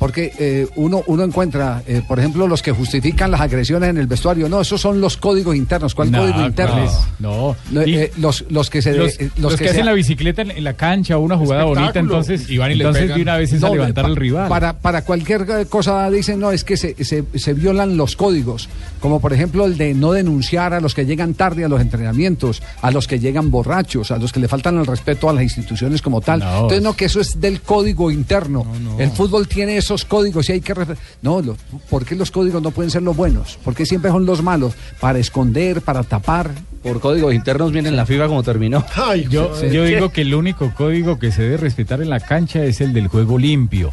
[0.00, 4.06] Porque eh, uno, uno encuentra, eh, por ejemplo, los que justifican las agresiones en el
[4.06, 4.48] vestuario.
[4.48, 5.94] No, esos son los códigos internos.
[5.94, 6.90] ¿Cuál No, código interno?
[7.18, 7.54] No.
[7.70, 8.94] No, eh, los, los que se.
[8.94, 12.00] los, eh, los que, hacen la bicicleta en, en la cancha o una jugada bonita,
[12.00, 13.16] entonces, Y van y le entonces pegan.
[13.18, 14.48] de una vez es a levantar pa- al rival.
[14.48, 18.70] Para, para cualquier eh, cosa dicen, no, es que se, se, se violan los códigos,
[19.00, 22.62] como por ejemplo el de no denunciar a los que llegan tarde a los entrenamientos,
[22.80, 26.00] a los que llegan borrachos, a los que le faltan el respeto a las instituciones
[26.00, 26.40] como tal.
[26.40, 28.64] Entonces, no, que eso es del código interno.
[28.98, 30.74] El fútbol tiene esos códigos y hay que...
[31.22, 31.56] No, lo-
[31.88, 33.58] ¿por qué los códigos no pueden ser los buenos?
[33.64, 34.74] ¿Por qué siempre son los malos?
[35.00, 36.50] Para esconder, para tapar.
[36.82, 38.84] Por códigos internos viene la FIFA como terminó.
[39.28, 42.80] Yo, yo digo que el único código que se debe respetar en la cancha es
[42.80, 43.92] el del juego limpio.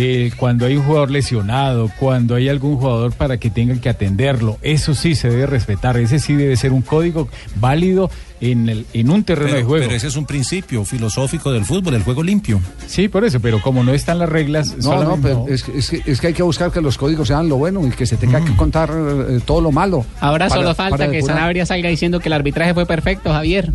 [0.00, 4.58] Eh, cuando hay un jugador lesionado, cuando hay algún jugador para que tengan que atenderlo,
[4.62, 5.96] eso sí se debe respetar.
[5.96, 8.08] Ese sí debe ser un código válido
[8.40, 9.84] en, el, en un terreno de juego.
[9.84, 12.60] pero ese es un principio filosófico del fútbol, el juego limpio.
[12.86, 15.90] Sí, por eso, pero como no están las reglas, No, no, pero es, que- es
[15.90, 18.16] que, es que hay que buscar que los códigos sean lo bueno y que se
[18.16, 20.04] tenga que contar eh, todo lo malo.
[20.20, 21.36] Ahora Para- solo falta que depurar.
[21.36, 23.70] Sanabria salga diciendo que el arbitraje fue perfecto, Javier.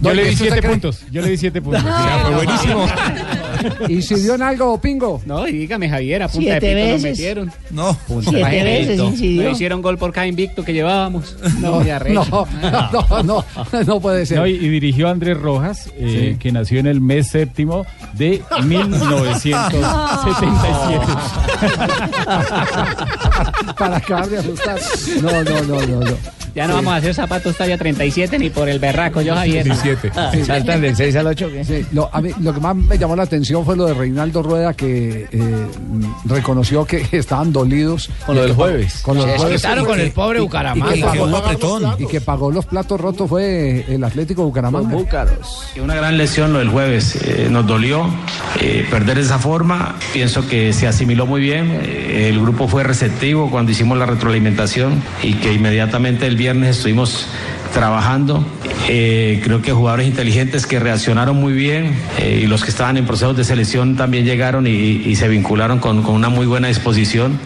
[0.00, 1.00] Yo le di ¿eso siete puntos.
[1.10, 1.82] Yo le di siete puntos.
[1.84, 2.36] Ya, fue no.
[2.36, 2.86] buenísimo.
[3.88, 5.20] ¿Y si dio en algo, Pingo?
[5.26, 7.02] No, y dígame, Javier, a punta Siete de pito veces.
[7.18, 7.52] metieron.
[7.70, 7.94] No.
[8.06, 9.42] Punta Siete de veces incidió.
[9.44, 11.36] Nos hicieron gol por cada invicto que llevábamos.
[11.60, 12.46] No, no,
[13.22, 13.44] no, no,
[13.86, 14.38] no puede ser.
[14.38, 16.38] No, y, y dirigió a Andrés Rojas, eh, Sí.
[16.38, 21.06] que nació en el mes séptimo de 1977.
[23.78, 24.78] Para acabar de asustar.
[25.22, 26.16] No, no, no, no, no.
[26.54, 29.66] Ya no vamos a hacer zapatos talla 37 ni por el berraco, yo, Javier.
[29.76, 30.42] Sí.
[30.44, 33.24] ¿Saltan del 6 al 8 Sí, lo, a mí, lo que más me llamó la
[33.24, 35.66] atención fue lo de Reinaldo Rueda que eh,
[36.24, 39.00] reconoció que estaban dolidos Con lo del jueves.
[39.02, 39.62] Con lo Se del jueves.
[39.84, 40.96] con que- el pobre Bucaramanga.
[40.96, 41.94] Y que, pagó, apretón.
[41.98, 44.96] y que pagó los platos rotos fue el Atlético Bucaramanga.
[45.74, 47.16] Y Una gran lesión lo del jueves.
[47.22, 48.08] eh, nos dolió
[48.62, 49.96] eh, perder de esa forma.
[50.14, 51.70] Pienso que se asimiló muy bien.
[51.82, 57.28] eh, el grupo fue receptivo cuando hicimos la retroalimentación y que inmediatamente el viernes estuvimos
[57.72, 58.44] trabajando.
[58.88, 63.04] Eh, creo que jugadores inteligentes que reaccionaron muy bien eh, y los que estaban en
[63.04, 67.38] procesos de selección también llegaron y, se vincularon con, con una muy buena disposición.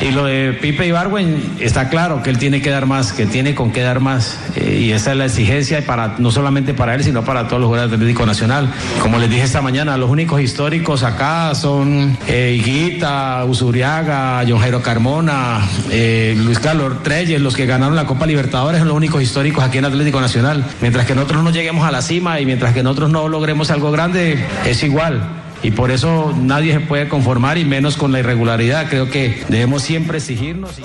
[0.00, 3.54] Y lo de Pipe Ibargüen está claro que él tiene que dar más, que tiene
[3.54, 7.02] con qué dar más eh, y esa es la exigencia para no solamente para él
[7.02, 8.70] sino para todos los jugadores del Atlético Nacional.
[9.00, 15.60] Como les dije esta mañana, los únicos históricos acá son Higuita, Usuriaga, John Jairo Carmona,
[15.88, 19.84] Luis Carlos Treyes, los que ganaron la Copa Libertadores son los únicos históricos aquí en
[19.84, 20.64] Atlético Nacional.
[20.80, 23.90] Mientras que nosotros no lleguemos a la cima y mientras que nosotros no logremos algo
[23.90, 25.42] grande, es igual.
[25.62, 28.88] Y por eso nadie se puede conformar y menos con la irregularidad.
[28.90, 30.78] Creo que debemos siempre exigirnos.
[30.78, 30.82] y-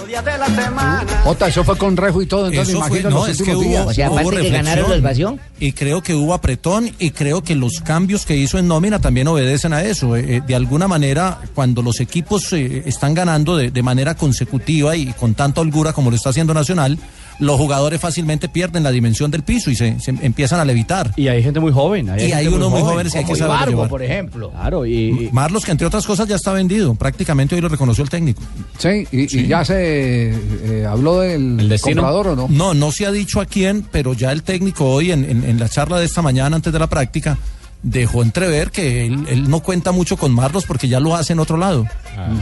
[1.24, 3.56] Jota, eso fue con Rejo y todo, entonces Eso fue- imagino no, los es que
[3.56, 3.86] hubo, días.
[4.10, 5.40] hubo reflexión.
[5.60, 9.28] Y creo que hubo apretón y creo que los cambios que hizo en nómina también
[9.28, 10.16] obedecen a eso.
[10.16, 14.96] Eh, eh, de alguna manera, cuando los equipos eh, están ganando de, de manera consecutiva
[14.96, 16.98] y con tanta holgura como lo está haciendo Nacional,
[17.42, 21.12] los jugadores fácilmente pierden la dimensión del piso y se, se empiezan a levitar.
[21.18, 22.06] Y hay gente muy joven.
[22.08, 24.52] Y gente hay unos muy jóvenes que hay que saber por ejemplo.
[24.52, 26.96] Claro, y, Marlos, que entre otras cosas ya está vendido.
[26.96, 28.42] Prácticamente hoy lo reconoció el técnico.
[28.78, 32.48] Sí, y, y ya se eh, habló del comprador o no.
[32.50, 35.60] No, no se ha dicho a quién, pero ya el técnico hoy en, en- en
[35.60, 37.38] la charla de esta mañana antes de la práctica
[37.84, 41.40] dejó entrever que él, él no cuenta mucho con Marlos porque ya lo hace en
[41.40, 41.88] otro lado.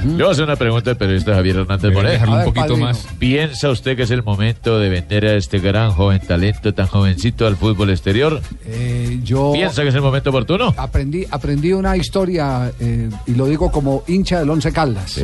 [0.05, 2.11] Le voy a hacer una pregunta al periodista Javier Hernández Moreno.
[2.11, 2.85] dejarlo un poquito padrino.
[2.87, 3.07] más.
[3.19, 7.47] ¿Piensa usted que es el momento de vender a este gran joven talento, tan jovencito
[7.47, 8.41] al fútbol exterior?
[8.65, 10.73] Eh, yo ¿Piensa que es el momento oportuno?
[10.75, 15.17] aprendí, aprendí una historia, eh, y lo digo como hincha del Once Caldas.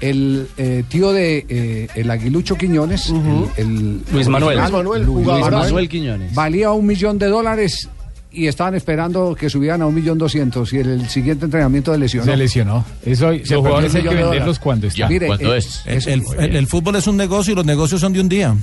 [0.00, 3.16] El eh, tío de eh, el Aguilucho Quiñones, el,
[3.56, 4.58] el- Luis Manuel.
[4.58, 6.34] original, Luis Manuel, Luis Manuel Quiñones.
[6.34, 7.88] valía un millón de dólares
[8.30, 11.98] y estaban esperando que subieran a un millón doscientos y el, el siguiente entrenamiento de
[11.98, 12.24] lesionó.
[12.30, 12.84] Se lesionó.
[13.04, 15.08] Eso, Se los jugadores hay que venderlos cuando están.
[15.10, 18.20] Mire, eh, El, el- el- el fútbol es un negocio y los negocios son de
[18.20, 18.54] un día.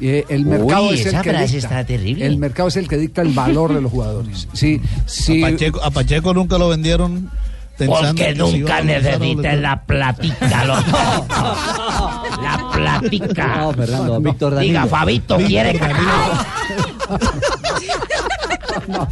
[0.00, 1.44] Eh, el mercado Uy, es el que dicta.
[1.44, 2.24] está terrible.
[2.24, 4.48] El mercado es el que dicta el valor de los jugadores.
[4.54, 5.42] Sí, sí.
[5.42, 7.30] A, Pacheco, a Pacheco nunca lo vendieron
[7.76, 10.86] Porque nunca los- la platica, los
[12.42, 13.56] La platica.
[13.58, 14.72] No, Fernando, Víctor Danilo.
[14.80, 16.32] Diga, Fabito, ¿quiere cacao?
[18.90, 19.08] No,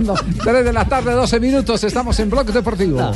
[0.00, 0.14] no.
[0.42, 1.82] 3 de la tarde, 12 minutos.
[1.84, 3.12] Estamos en Blog Deportivo.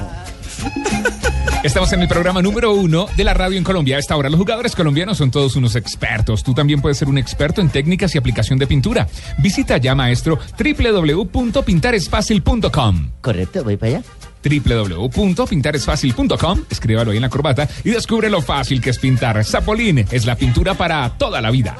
[1.63, 3.97] Estamos en el programa número uno de la radio en Colombia.
[3.97, 6.45] A esta hora, los jugadores colombianos son todos unos expertos.
[6.45, 9.09] Tú también puedes ser un experto en técnicas y aplicación de pintura.
[9.39, 13.11] Visita ya, maestro, www.pintaresfacil.com.
[13.21, 14.03] Correcto, voy para allá.
[14.45, 16.61] www.pintaresfacil.com.
[16.71, 19.45] Escríbalo ahí en la corbata y descubre lo fácil que es pintar.
[19.45, 21.77] Zapolín es la pintura para toda la vida.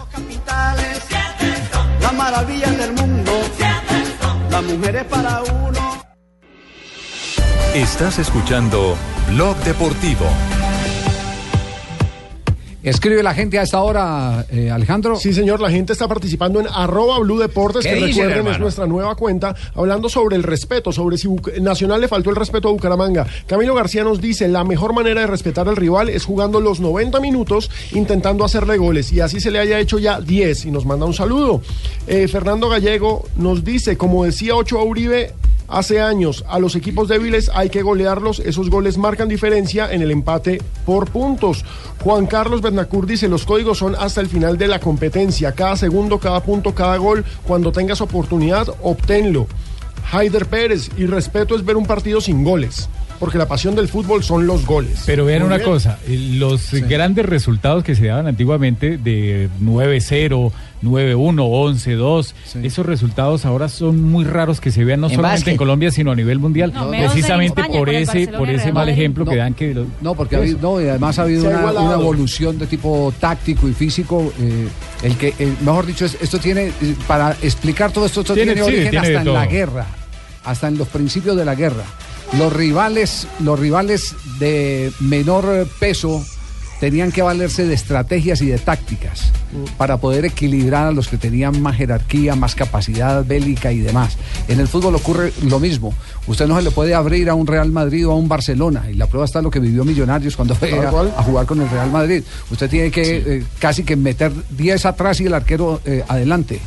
[2.03, 3.16] Las maravillas del mundo.
[4.57, 5.79] Para uno.
[7.75, 8.97] Estás escuchando
[9.29, 10.25] Blog Deportivo.
[12.87, 15.17] Escribe la gente a esta hora, eh, Alejandro.
[15.17, 18.87] Sí, señor, la gente está participando en arroba Blue Deportes, ¿Qué que recuerden es nuestra
[18.87, 22.71] nueva cuenta, hablando sobre el respeto, sobre si Buc- Nacional le faltó el respeto a
[22.71, 23.27] Bucaramanga.
[23.49, 27.19] Camilo García nos dice, la mejor manera de respetar al rival es jugando los 90
[27.19, 31.07] minutos, intentando hacerle goles, y así se le haya hecho ya 10, y nos manda
[31.07, 31.63] un saludo.
[32.07, 35.33] Eh, Fernando Gallego nos dice, como decía Ochoa Uribe,
[35.69, 38.39] Hace años, a los equipos débiles hay que golearlos.
[38.39, 41.65] Esos goles marcan diferencia en el empate por puntos.
[42.03, 45.53] Juan Carlos Bernacur dice: Los códigos son hasta el final de la competencia.
[45.53, 47.25] Cada segundo, cada punto, cada gol.
[47.47, 49.49] Cuando tengas oportunidad, obténlo.
[50.13, 52.89] Haider Pérez: Y respeto es ver un partido sin goles.
[53.19, 55.03] Porque la pasión del fútbol son los goles.
[55.07, 55.69] Pero vean Muy una bien.
[55.71, 60.53] cosa, los grandes resultados que se daban antiguamente de 9-0,
[60.83, 65.53] 9-1, 11-2, esos resultados ahora son muy raros que se vean no En solamente básquet.
[65.53, 69.25] en Colombia, sino a nivel mundial, No, precisamente España por ese por ese mal ejemplo
[69.25, 69.37] que No.
[69.39, 72.59] dan que los- No, porque ha habido- no, y además ha habido ha una, evolución
[72.59, 74.33] de tipo táctico y físico.
[74.39, 74.69] eh,
[75.03, 76.71] el que, eh, mejor dicho, es- esto tiene,
[77.07, 79.87] para explicar todo esto, esto Tiene- tiene, sí, origen tiene hasta en la guerra,
[80.45, 81.85] hasta en los principios de la guerra.
[82.33, 86.25] Los rivales, los rivales de menor peso
[86.81, 89.33] tenían que valerse de estrategias y de tácticas
[89.79, 94.19] para poder equilibrar a los que tenían más jerarquía, más capacidad bélica y demás.
[94.49, 95.95] En el fútbol ocurre lo mismo.
[96.27, 98.85] Usted no se le puede abrir a un Real Madrid o a un Barcelona.
[98.91, 101.71] Y la prueba está en lo que vivió Millonarios cuando fue a jugar con el
[101.71, 102.23] Real Madrid.
[102.51, 106.61] Usted tiene que eh, casi que meter 10 atrás y el arquero eh, adelante.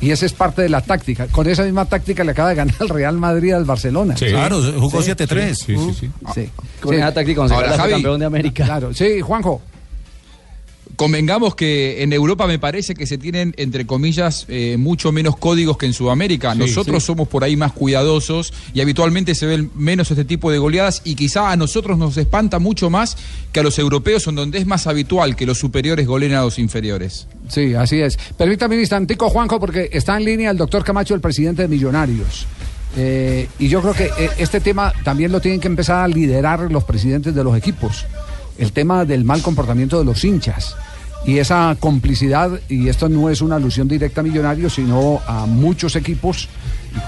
[0.00, 1.26] Y esa es parte de la táctica.
[1.28, 4.16] Con esa misma táctica le acaba de ganar el Real Madrid al Barcelona.
[4.16, 4.26] Sí.
[4.26, 5.54] Claro, jugó 7-3.
[5.54, 6.10] Sí, sí, sí.
[6.34, 6.50] Sí.
[6.80, 7.00] Con Sí.
[7.00, 7.92] esa táctica conseguirá Ahora, ser Javi.
[7.92, 8.64] campeón de América.
[8.64, 9.60] Claro, sí, Juanjo.
[11.00, 15.78] Convengamos que en Europa me parece que se tienen, entre comillas, eh, mucho menos códigos
[15.78, 16.52] que en Sudamérica.
[16.52, 17.06] Sí, nosotros sí.
[17.06, 21.14] somos por ahí más cuidadosos y habitualmente se ven menos este tipo de goleadas y
[21.14, 23.16] quizá a nosotros nos espanta mucho más
[23.50, 26.58] que a los europeos, en donde es más habitual que los superiores goleen a los
[26.58, 27.26] inferiores.
[27.48, 28.18] Sí, así es.
[28.36, 32.46] Permítame un instantico, Juanjo, porque está en línea el doctor Camacho, el presidente de Millonarios.
[32.98, 36.70] Eh, y yo creo que eh, este tema también lo tienen que empezar a liderar
[36.70, 38.04] los presidentes de los equipos.
[38.58, 40.76] El tema del mal comportamiento de los hinchas.
[41.26, 45.94] Y esa complicidad, y esto no es una alusión directa a Millonarios, sino a muchos
[45.96, 46.48] equipos,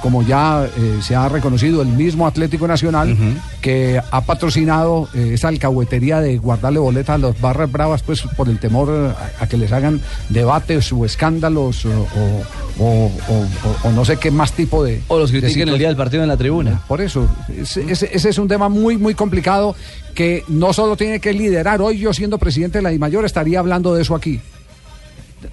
[0.02, 3.16] como ya eh, se ha reconocido el mismo Atlético Nacional,
[3.60, 8.48] que ha patrocinado eh, esa alcahuetería de guardarle boletas a los barras bravas, pues por
[8.48, 12.42] el temor a, a que les hagan debates o escándalos o, o-
[12.78, 15.00] o- o- o no sé qué más tipo de...
[15.08, 16.80] O los critiquen el día del partido en la tribuna.
[16.88, 19.74] por eso, ese, es un tema muy, muy complicado
[20.14, 21.80] que no solo tiene que liderar.
[21.80, 24.40] Hoy yo siendo presidente de la DIMAYOR estaría hablando de eso aquí.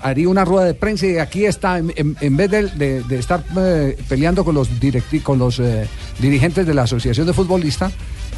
[0.02, 3.19] Haría una rueda de prensa y aquí está, en, en- en vez de, de- de
[3.19, 5.88] estar eh, peleando con los, directi- con los eh,
[6.19, 7.91] dirigentes de la Asociación de Futbolistas,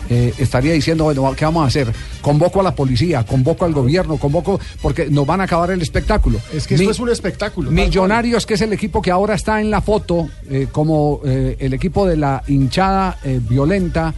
[0.10, 1.94] eh, estaría diciendo, bueno, ¿qué vamos a hacer?
[2.22, 6.40] Convoco a la policía, convoco al gobierno, convoco, porque nos van a acabar el espectáculo.
[6.54, 7.72] Es que Mi- esto es un espectáculo.
[7.72, 10.28] Millonarios, que es el equipo que ahora está en la foto
[10.72, 14.14] como el equipo de la hinchada violenta,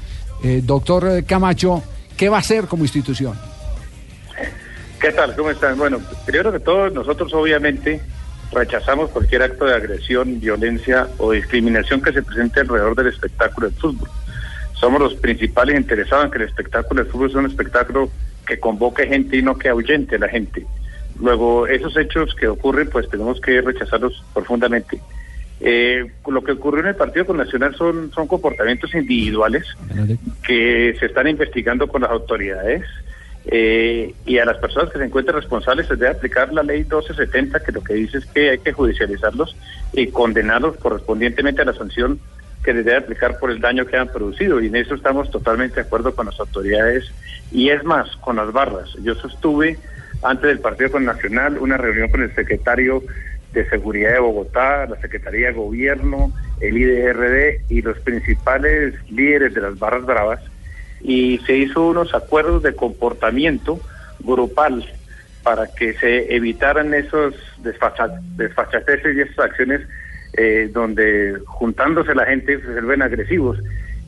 [0.63, 1.83] doctor Camacho,
[2.17, 3.33] ¿qué va a hacer como institución?
[5.03, 5.35] ¿Qué tal?
[5.35, 5.77] ¿Cómo están?
[5.77, 7.99] Bueno, primero que todo, nosotros obviamente
[8.53, 13.77] rechazamos cualquier acto de agresión, violencia o discriminación que se presente alrededor del espectáculo del
[13.77, 14.07] fútbol.
[14.75, 18.09] Somos los principales interesados en que el espectáculo del fútbol sea un espectáculo
[18.47, 20.65] que convoque gente y no que ahuyente a la gente.
[21.19, 25.01] Luego, esos hechos que ocurren, pues tenemos que rechazarlos profundamente.
[25.59, 29.65] Eh, lo que ocurrió en el partido con Nacional son, son comportamientos individuales
[30.47, 32.85] que se están investigando con las autoridades
[33.45, 37.59] eh, y a las personas que se encuentren responsables se debe aplicar la ley 1270
[37.59, 39.55] que lo que dice es que hay que judicializarlos
[39.91, 42.19] y condenarlos correspondientemente a la sanción
[42.63, 45.75] que les debe aplicar por el daño que han producido y en eso estamos totalmente
[45.75, 47.11] de acuerdo con las autoridades
[47.51, 48.93] y es más, con las barras.
[49.01, 49.77] Yo sostuve
[50.21, 53.03] antes del partido con Nacional, una reunión con el secretario
[53.51, 59.61] de Seguridad de Bogotá, la Secretaría de Gobierno, el IDRD y los principales líderes de
[59.61, 60.39] las barras bravas
[61.03, 63.79] y se hizo unos acuerdos de comportamiento
[64.19, 64.85] grupal
[65.43, 69.81] para que se evitaran esos desfacha- desfachateces y esas acciones
[70.37, 73.59] eh, donde juntándose la gente se vuelven agresivos.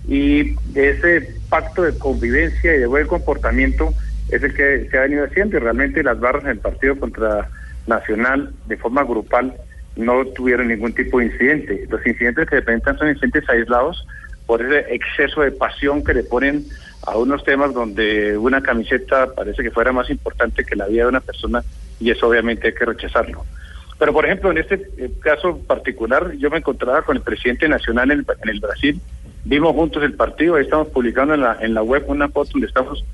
[0.07, 3.93] Y ese pacto de convivencia y de buen comportamiento
[4.29, 7.49] es el que se ha venido haciendo y realmente las barras en el partido contra
[7.87, 9.53] Nacional de forma grupal
[9.95, 11.85] no tuvieron ningún tipo de incidente.
[11.89, 14.07] Los incidentes que se presentan son incidentes aislados
[14.47, 16.65] por ese exceso de pasión que le ponen
[17.05, 21.09] a unos temas donde una camiseta parece que fuera más importante que la vida de
[21.09, 21.63] una persona
[21.99, 23.45] y eso obviamente hay que rechazarlo.
[23.97, 28.11] Pero por ejemplo, en este eh, caso particular, yo me encontraba con el presidente nacional
[28.11, 28.99] en en el Brasil,
[29.45, 32.67] vimos juntos el partido, ahí estamos publicando en la, en la web una foto donde
[32.67, 33.05] estamos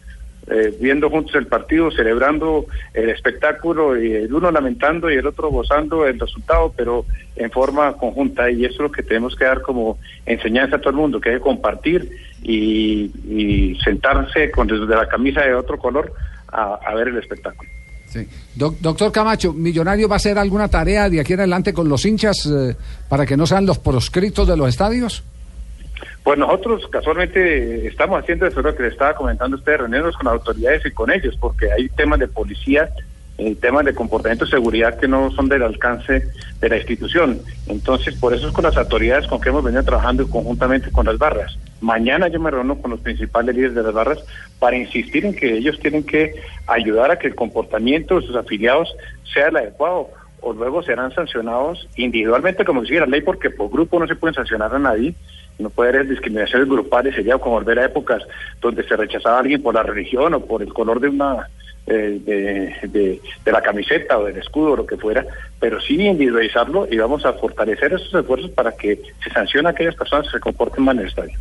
[0.47, 5.49] eh, viendo juntos el partido, celebrando el espectáculo, y el uno lamentando y el otro
[5.49, 8.49] gozando el resultado, pero en forma conjunta.
[8.49, 11.29] Y eso es lo que tenemos que dar como enseñanza a todo el mundo, que
[11.29, 12.09] hay que compartir
[12.43, 16.13] y, y sentarse con desde la camisa de otro color
[16.51, 17.69] a, a ver el espectáculo.
[18.07, 18.27] Sí.
[18.55, 22.05] Doc- doctor Camacho, ¿Millonario va a hacer alguna tarea de aquí en adelante con los
[22.05, 22.75] hinchas eh,
[23.07, 25.23] para que no sean los proscritos de los estadios?
[26.23, 30.33] Pues nosotros casualmente estamos haciendo eso, lo que le estaba comentando usted, reunirnos con las
[30.33, 32.89] autoridades y con ellos, porque hay temas de policía,
[33.37, 36.27] eh, temas de comportamiento de seguridad que no son del alcance
[36.59, 37.39] de la institución.
[37.67, 41.17] Entonces, por eso es con las autoridades con que hemos venido trabajando conjuntamente con las
[41.17, 41.57] barras.
[41.81, 44.23] Mañana yo me reúno con los principales líderes de las barras
[44.59, 46.35] para insistir en que ellos tienen que
[46.67, 48.95] ayudar a que el comportamiento de sus afiliados
[49.33, 50.09] sea el adecuado
[50.41, 54.35] o luego serán sancionados individualmente como si la ley porque por grupo no se pueden
[54.35, 55.15] sancionar a nadie.
[55.57, 58.23] No puede haber discriminaciones grupales sería como volver a épocas
[58.61, 61.47] donde se rechazaba a alguien por la religión o por el color de una
[61.91, 63.21] eh, de,
[63.51, 65.25] la camiseta o del escudo o lo que fuera,
[65.59, 69.95] pero sí individualizarlo y vamos a fortalecer esos esfuerzos para que se sancione a aquellas
[69.95, 71.33] personas que se comporten mal en el estadio.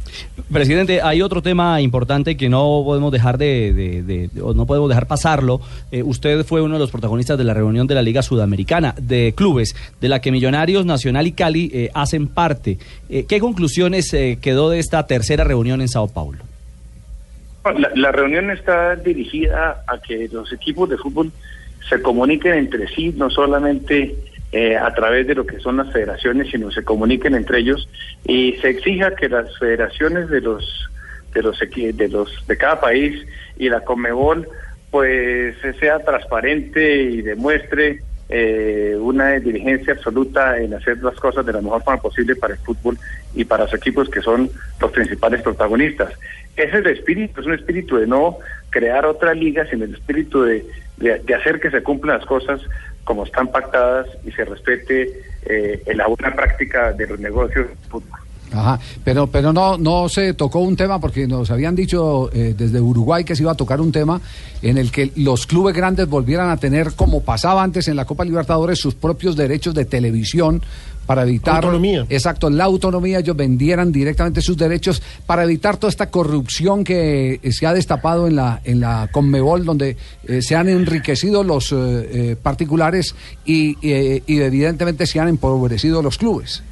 [0.52, 5.60] Presidente, hay otro tema importante que no podemos dejar de, no podemos dejar pasarlo.
[5.92, 9.34] Eh, usted fue uno de los protagonistas de la reunión de la Liga Sudamericana de
[9.36, 12.78] clubes, de la que Millonarios, Nacional y Cali eh, hacen parte.
[13.08, 16.49] ¿Qué conclusiones quedó de esta tercera reunión en Sao Paulo?
[17.94, 21.30] La, reunión está dirigida a que los equipos de fútbol
[21.88, 24.14] se comuniquen entre sí, no solamente
[24.52, 27.88] eh, a través de lo que son las federaciones, sino se comuniquen entre ellos
[28.24, 30.88] y se exija que las federaciones de los
[31.34, 33.26] de los de los de cada país
[33.58, 34.48] y la Conmebol
[34.90, 38.00] pues sea transparente y demuestre
[38.32, 42.60] eh, una diligencia absoluta en hacer las cosas de la mejor forma posible para el
[42.60, 42.96] fútbol
[43.34, 44.48] y para los equipos que son
[44.80, 46.12] los principales protagonistas.
[46.56, 48.36] Ese es el espíritu, es un espíritu de no
[48.70, 50.64] crear otra liga, sino el espíritu de,
[50.98, 52.60] de- hacer que se cumplan las cosas
[53.04, 57.66] como están pactadas y se respete eh, la buena práctica de los negocios.
[58.52, 62.80] Ajá, pero, pero no, no se tocó un tema porque nos habían dicho eh, desde
[62.80, 64.20] Uruguay que se iba a tocar un tema
[64.60, 68.24] en el que los clubes grandes volvieran a tener, como pasaba antes en la Copa
[68.24, 70.62] Libertadores, sus propios derechos de televisión
[71.10, 72.06] para evitar Autonomía.
[72.08, 77.52] exacto la autonomía ellos vendieran directamente sus derechos para evitar toda esta corrupción que eh,
[77.52, 79.96] se ha destapado en la en la Conmebol donde
[80.28, 86.00] eh, se han enriquecido los eh, eh, particulares y, eh, y evidentemente se han empobrecido
[86.00, 86.62] los clubes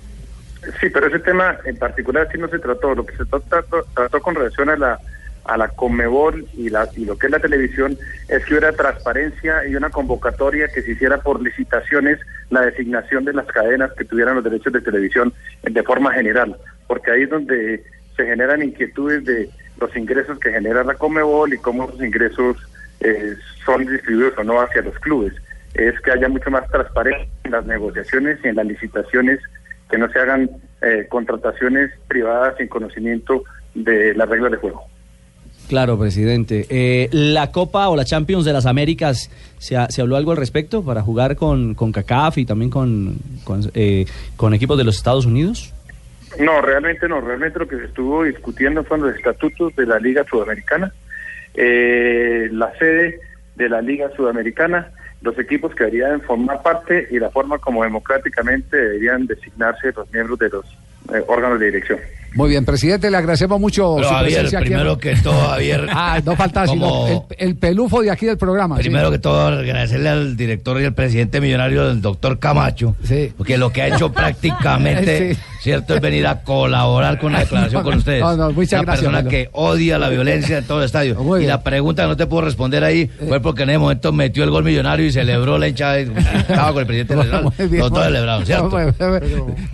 [0.80, 2.95] Sí, pero ese tema en particular sí no se trató.
[2.95, 5.01] Lo que se trató, trató- trató con relación a la
[5.49, 9.66] a la Conmebol y, la, y lo que es la televisión es que hubiera transparencia
[9.66, 12.18] y una convocatoria que se hiciera por licitaciones
[12.51, 15.32] la designación de las cadenas que tuvieran los derechos de televisión
[15.62, 17.82] de forma general, porque ahí es donde
[18.16, 19.49] se generan inquietudes de
[19.80, 22.57] los ingresos que genera la Conmebol y cómo los ingresos
[23.01, 23.34] eh,
[23.64, 25.32] son distribuidos o no hacia los clubes.
[25.74, 29.40] Es que haya mucho más transparencia en las negociaciones y en las licitaciones
[29.90, 30.51] que no se hagan
[30.82, 33.44] eh, contrataciones privadas sin conocimiento
[33.74, 34.84] de las reglas de juego.
[35.68, 36.66] Claro, presidente.
[36.70, 40.38] Eh, la Copa o la Champions de las Américas, ¿se, ha- se habló algo al
[40.38, 44.06] respecto para jugar con, con CACAF y también con, con, eh,
[44.36, 45.74] con equipos de los Estados Unidos?
[46.40, 47.20] No, realmente no.
[47.20, 50.92] Realmente lo que se estuvo discutiendo fueron los estatutos de la Liga Sudamericana,
[51.54, 53.20] eh, la sede
[53.56, 54.88] de la Liga Sudamericana,
[55.20, 60.38] los equipos que deberían formar parte y la forma como democráticamente deberían designarse los miembros
[60.38, 60.64] de los
[61.12, 61.98] eh, órganos de dirección.
[62.34, 65.86] Muy bien, presidente, le agradecemos mucho Pero su primero que todo, Javier.
[66.00, 67.06] Ah, no falta como...
[67.06, 68.76] sino el, el, pelufo de aquí del programa.
[68.76, 73.32] Primero que todo, agradecerle al director y al presidente millonario del doctor Camacho, sí.
[73.36, 77.94] porque lo que ha hecho prácticamente, ¿cierto?, es venir a colaborar con la declaración con
[77.98, 78.20] ustedes.
[78.20, 81.16] No, no, muchas Una persona que odia la violencia en todo el estadio.
[81.40, 83.10] Y la pregunta que no te puedo responder ahí eh.
[83.26, 86.00] fue porque en ese momento metió el gol millonario y celebró la hinchada.
[86.00, 86.12] Y
[86.48, 87.52] estaba con el presidente Nacional.
[87.88, 88.44] Todo celebrado.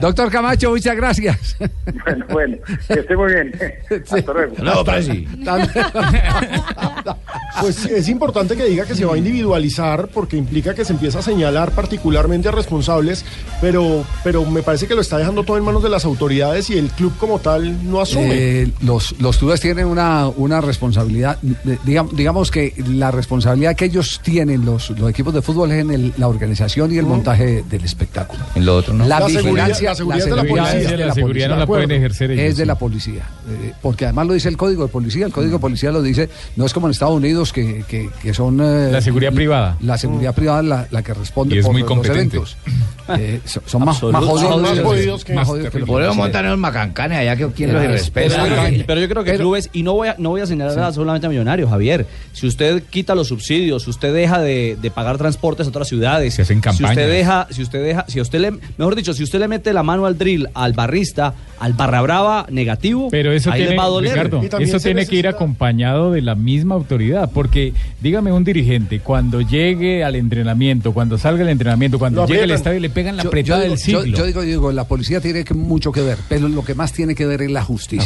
[0.01, 1.57] Doctor Camacho, muchas gracias.
[2.05, 2.44] Bueno, bueno.
[2.89, 3.53] Que esté muy bien.
[4.05, 4.17] Sí.
[4.17, 4.55] Hasta luego.
[7.61, 11.21] Pues es importante que diga que se va a individualizar porque implica que se empieza
[11.21, 13.25] a señalar particularmente a responsables,
[13.61, 16.79] pero, pero me parece que lo está dejando todo en manos de las autoridades y
[16.79, 18.31] el club como tal no asume.
[18.33, 21.39] Eh, los, los clubes tienen una, una responsabilidad,
[21.85, 25.91] digamos, digamos que la responsabilidad que ellos tienen, los, los equipos de fútbol, es en
[25.91, 28.41] el, la organización y el montaje del espectáculo.
[28.55, 29.07] En lo otro, ¿no?
[29.07, 30.97] La, la seguridad, la seguridad, de la policía.
[30.97, 33.29] La, seguridad no la pueden ejercer es de la policía.
[33.49, 35.27] Eh, porque además lo dice el código de policía.
[35.27, 38.61] El código de policía lo dice, no es como en Estados Unidos que, que, son.
[38.61, 39.77] Eh, la seguridad privada.
[39.81, 42.37] La seguridad privada la, la, que responde y es por muy los competente.
[42.37, 42.57] eventos.
[43.07, 45.79] Eh, son más, jodidos, más que, más este
[46.15, 48.11] montar en Macancane allá que quien los.
[48.11, 50.95] Pero yo creo que clubes, y no voy a, no voy a señalar sí.
[50.95, 52.07] solamente a millonarios, Javier.
[52.33, 56.33] Si usted quita los subsidios, si usted deja de, de pagar transportes a otras ciudades,
[56.33, 56.95] se hacen campañas.
[56.95, 59.73] si usted deja, si usted deja, si usted le, mejor dicho, si usted le mete
[59.75, 64.69] la mano al drill, al barrista, al barra bravo, negativo, pero eso ahí tiene, les
[64.69, 70.05] eso tiene que ir acompañado de la misma autoridad, porque dígame un dirigente, cuando llegue
[70.05, 73.61] al entrenamiento, cuando salga el entrenamiento, cuando llegue al estadio, le pegan la yo, apretada
[73.61, 74.05] del siglo.
[74.05, 76.93] Yo, yo, digo, digo, la policía tiene que mucho que ver, pero lo que más
[76.93, 78.05] tiene que ver es la justicia.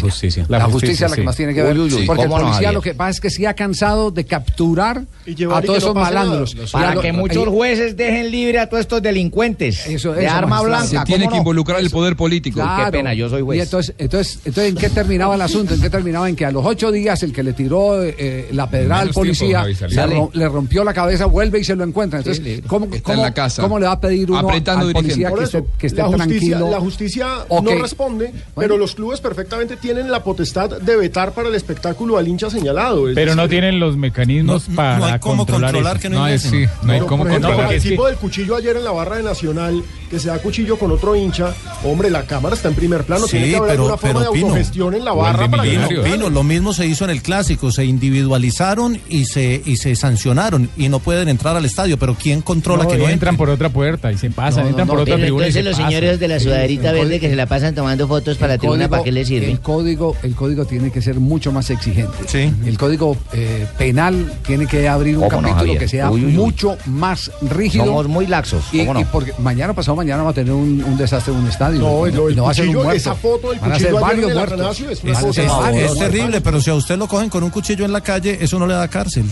[0.49, 1.07] La justicia.
[1.07, 1.77] Es la que más tiene que ver.
[2.07, 5.62] Porque el policía lo que pasa es que sí ha cansado de capturar y a
[5.62, 6.57] todos esos malandros.
[6.73, 10.87] Para que muchos jueces dejen libre a todos estos delincuentes de arma blanca.
[10.87, 12.61] Se tiene que involucrar el poder político.
[12.61, 13.59] Qué pena, yo soy juez.
[13.59, 15.75] Y entonces, entonces, entonces, ¿en qué terminaba el asunto?
[15.75, 16.31] ¿En qué terminaba?
[16.31, 19.11] En que a los ocho días el que le tiró eh, eh, la pedrada al
[19.11, 19.67] policía
[20.07, 22.21] rom, le rompió la cabeza, vuelve y se lo encuentra.
[22.21, 25.87] Entonces, ¿cómo, cómo, en ¿cómo, le va a pedir uno Apretando policía que, esté, que,
[25.89, 26.71] esté, la justicia, tranquilo?
[26.71, 31.55] La justicia no responde, pero los clubes perfectamente tienen la potestad de vetar para el
[31.55, 33.05] espectáculo al hincha señalado.
[33.15, 36.39] Pero no tienen los mecanismos no, para no cómo controlar, controlar que no, no hay,
[36.39, 37.75] sí, no hay cómo controlar.
[37.75, 40.91] El tipo del cuchillo ayer en la barra de Nacional, que se da cuchillo con
[40.93, 41.55] otro hincha,
[41.85, 44.40] hombre, la cámara está en primer plano, sí, tiene que haber pero, forma Pero de
[44.40, 47.84] autogestión Pino, en la barra para Pino, lo mismo se hizo en el clásico, se
[47.84, 52.86] individualizaron y se y se sancionaron y no pueden entrar al estadio, pero quién controla
[52.86, 55.46] que no entran, entran por otra puerta y se pasan, entran por otra tribuna.
[55.46, 58.55] Entonces los señores de la sudadita verde código, que se la pasan tomando fotos para
[58.55, 59.51] la tribuna, ¿para qué les sirve?
[59.51, 62.16] El código, el código tiene que ser mucho más exigente.
[62.26, 62.53] Sí.
[62.64, 67.86] El código eh, penal tiene que abrir un capítulo que sea mucho más rígido.
[67.86, 68.64] Somos muy laxos.
[68.72, 71.80] Y, y porque mañana pasado mañana va a tener un, desastre en un estadio.
[71.80, 72.68] No, no, no va a ser.
[72.94, 74.80] Esa foto del cuchillo ser varios muertos.
[74.80, 78.01] Es, es, es, terrible, pero si a usted lo cogen con un cuchillo en la
[78.01, 79.24] calle, eso no le da cárcel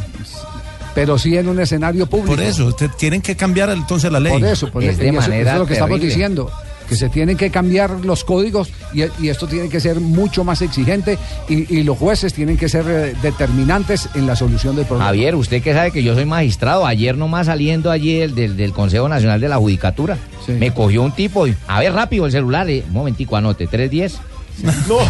[0.96, 2.34] pero sí en un escenario público.
[2.34, 4.32] Por eso, te, tienen que cambiar entonces la ley.
[4.32, 6.50] Por eso, por es manera eso es lo que estamos diciendo,
[6.88, 11.18] que se tienen que cambiar los códigos y, esto tiene que ser mucho más exigente
[11.50, 15.08] y, los jueces tienen que ser eh, determinantes en la solución del problema.
[15.08, 19.38] Javier, usted que sabe que yo soy magistrado, ayer nomás saliendo allí del, Consejo Nacional
[19.38, 20.16] de la Judicatura,
[20.48, 24.18] me cogió un tipo, a ver rápido el celular, eh, un momentico, anote, 310.
[24.62, 24.98] No.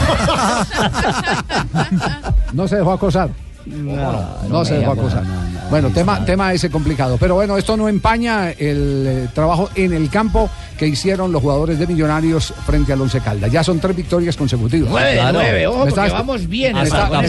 [2.53, 3.31] no se dejó acosar.
[3.67, 5.25] No, no se dejó acosar.
[5.71, 7.17] Bueno, tema, tema ese complicado.
[7.19, 10.49] Pero bueno, esto no empaña el eh, trabajo en el campo
[10.79, 13.51] que hicieron los jugadores de Millonarios frente al Once Caldas.
[13.51, 14.91] Ya son tres victorias consecutivas.
[14.91, 15.39] Nueve, claro.
[15.41, 15.67] nueve.
[15.67, 16.77] Ojo, porque vamos bien.
[16.77, 17.23] Hasta a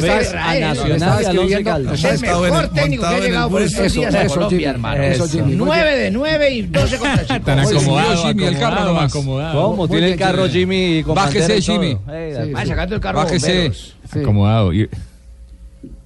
[0.59, 2.03] Nacional y Once Caldas.
[2.03, 5.03] Es el mejor técnico que ha llegado por estos días a Colombia, hermano.
[5.47, 7.45] Nueve de nueve y doce contra Chico.
[7.45, 9.13] Tan acomodado, Jimmy, el carro nomás.
[9.13, 9.87] ¿Cómo?
[9.87, 11.01] Tiene el carro Jimmy.
[11.03, 11.97] Bájese, Jimmy.
[12.09, 12.53] Eh,
[13.13, 13.71] Bájese.
[14.21, 14.71] Acomodado.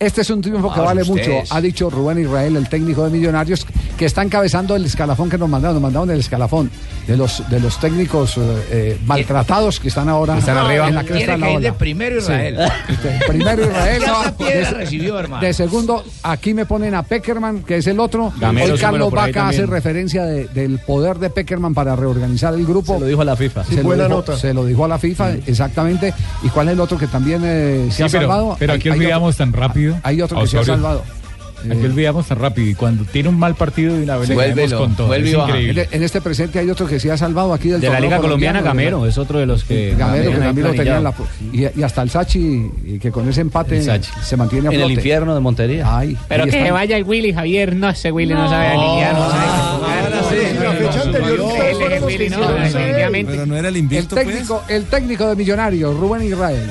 [0.01, 3.11] Este es un triunfo que ah, vale mucho, ha dicho Rubén Israel, el técnico de
[3.11, 3.67] Millonarios,
[4.01, 6.71] que está encabezando el escalafón que nos mandaron, nos mandaron el escalafón
[7.05, 8.41] de los de los técnicos eh,
[8.71, 11.73] eh, maltratados que están ahora están arriba, en la cresta de la ola.
[11.75, 12.57] Primero Israel.
[12.87, 12.95] Sí.
[13.27, 14.03] Primero Israel.
[14.07, 15.45] no, de, pues, recibió, hermano.
[15.45, 18.33] de segundo, aquí me ponen a Peckerman, que es el otro.
[18.41, 22.95] Hoy Carlos Vaca hace referencia del poder de Peckerman para reorganizar el grupo.
[22.95, 23.63] Se lo dijo a la FIFA.
[23.65, 26.11] Se, lo dijo, se lo dijo a la FIFA, exactamente.
[26.41, 28.55] ¿Y cuál es el otro que también eh, se ha pero, salvado?
[28.57, 29.95] Pero aquí olvidamos tan rápido.
[30.01, 31.03] Hay otro que se ha salvado.
[31.69, 35.15] Aquí olvidamos tan rápido y cuando tiene un mal partido de una vez con todo.
[35.15, 35.87] Increíble.
[35.91, 38.61] En este presente hay otro que se ha salvado aquí del De la Liga Colombiana,
[38.61, 39.95] Gamero, es otro de los que.
[39.97, 41.13] Gamero, que también lo tenía en la.
[41.51, 44.71] Y, hasta el Sachi, que con ese empate se mantiene a.
[44.71, 45.89] En el infierno de Montería.
[46.27, 47.75] Pero que se vaya el Willy, Javier.
[47.75, 49.79] No, ese Willy no, sabe alinear, no ah,
[53.45, 54.49] no era el pues.
[54.69, 56.69] el técnico de Millonarios, Rubén Israel.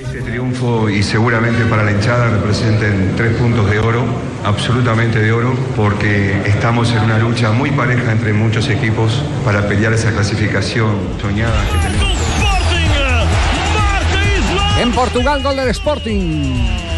[0.00, 4.02] Este triunfo y seguramente para la hinchada representen tres puntos de oro,
[4.44, 9.92] absolutamente de oro, porque estamos en una lucha muy pareja entre muchos equipos para pelear
[9.92, 11.62] esa clasificación soñada
[14.76, 14.82] que.
[14.82, 16.89] En Portugal, gol del Sporting.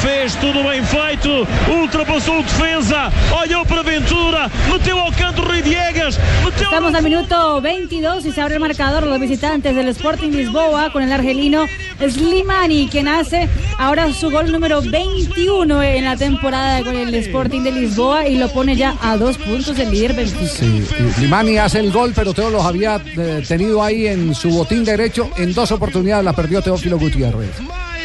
[0.00, 5.60] Fez tudo bem feito, ultrapassou o defesa, olhou para a Ventura, meteu ao canto Rui
[5.60, 10.30] Diegas, meteu Estamos al minuto 22 y se abre el marcador los visitantes del Sporting
[10.30, 11.66] Lisboa con el argelino
[12.00, 13.48] Slimani, quien hace
[13.78, 18.48] ahora su gol número 21 en la temporada con el Sporting de Lisboa y lo
[18.48, 20.46] pone ya a dos puntos del líder Benfica.
[20.46, 24.48] Sí, y Limani hace el gol, pero Teo los había eh, tenido ahí en su
[24.50, 25.30] botín derecho.
[25.36, 27.50] En dos oportunidades la perdió Teófilo Gutiérrez.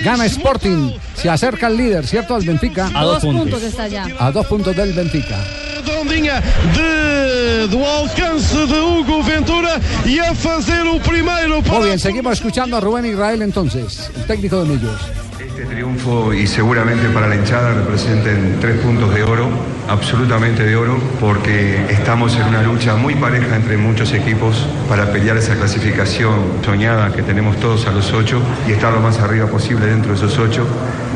[0.04, 2.36] Gana Sporting, se acerca al líder, ¿cierto?
[2.36, 2.90] Al Benfica.
[2.94, 4.06] A dos puntos está ya.
[4.20, 5.38] A dos puntos del Benfica.
[5.86, 6.42] redondinha
[6.74, 12.78] de, do alcance de Hugo Ventura e a fazer o primeiro Muy bien, seguimos escuchando
[12.78, 15.02] a Rubén Israel entonces, el técnico de Millos.
[15.40, 19.50] Este triunfo y seguramente para la hinchada representen tres puntos de oro,
[19.88, 25.38] absolutamente de oro, porque estamos en una lucha muy pareja entre muchos equipos para pelear
[25.38, 26.34] esa clasificación
[26.64, 30.18] soñada que tenemos todos a los ocho y estar lo más arriba posible dentro de
[30.18, 30.66] esos ocho.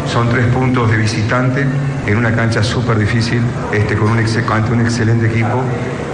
[0.08, 1.66] Son tres puntos de visitante
[2.08, 3.42] en una cancha súper difícil,
[3.72, 5.62] este, con un, ante un excelente equipo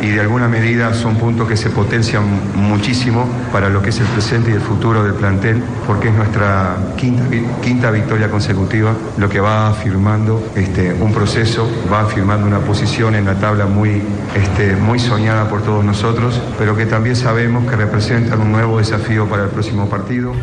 [0.01, 2.23] y de alguna medida son puntos que se potencian
[2.55, 6.75] muchísimo para lo que es el presente y el futuro del plantel, porque es nuestra
[6.97, 7.23] quinta,
[7.63, 13.25] quinta victoria consecutiva, lo que va afirmando este, un proceso, va afirmando una posición en
[13.25, 14.01] la tabla muy,
[14.35, 19.27] este, muy soñada por todos nosotros, pero que también sabemos que representan un nuevo desafío
[19.27, 20.33] para el próximo partido.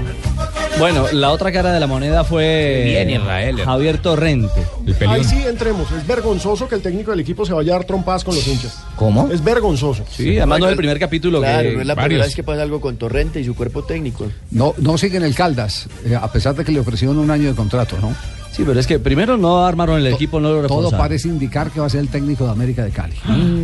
[0.79, 3.61] Bueno, la otra cara de la moneda fue Bien, Israel.
[3.63, 4.67] Javier Torrente.
[5.07, 5.91] Ahí sí entremos.
[5.93, 8.83] Es vergonzoso que el técnico del equipo se vaya a dar trompadas con los hinchas.
[8.97, 9.29] ¿Cómo?
[9.31, 10.05] Es vergonzoso.
[10.11, 12.07] Sí, además no es el primer capítulo Claro, que no es la varios.
[12.09, 14.27] primera vez que pasa algo con Torrente y su cuerpo técnico.
[14.51, 17.55] No, no siguen el Caldas, eh, a pesar de que le ofrecieron un año de
[17.55, 18.15] contrato, ¿no?
[18.53, 20.99] Sí, pero es que primero no armaron el equipo, no lo Todo reforzaron.
[20.99, 23.15] parece indicar que va a ser el técnico de América de Cali.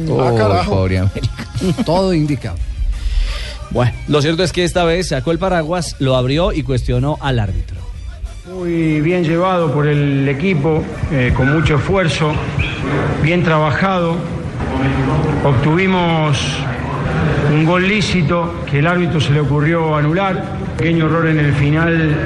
[0.08, 0.70] Oh, carajo.
[0.76, 1.28] pobre América.
[1.84, 2.54] Todo indica.
[3.70, 7.38] Bueno, lo cierto es que esta vez sacó el paraguas, lo abrió y cuestionó al
[7.38, 7.76] árbitro.
[8.50, 10.82] Muy bien llevado por el equipo,
[11.12, 12.32] eh, con mucho esfuerzo,
[13.22, 14.16] bien trabajado.
[15.44, 16.38] Obtuvimos
[17.52, 20.42] un gol lícito que el árbitro se le ocurrió anular.
[20.78, 22.16] Pequeño error en el final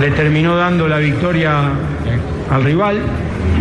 [0.00, 1.70] le terminó dando la victoria
[2.50, 3.00] al rival.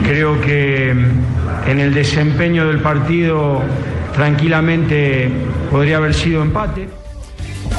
[0.04, 3.62] Creo que mm, en el desempeño del partido
[4.14, 5.30] tranquilamente
[5.70, 6.88] podría haber sido empate.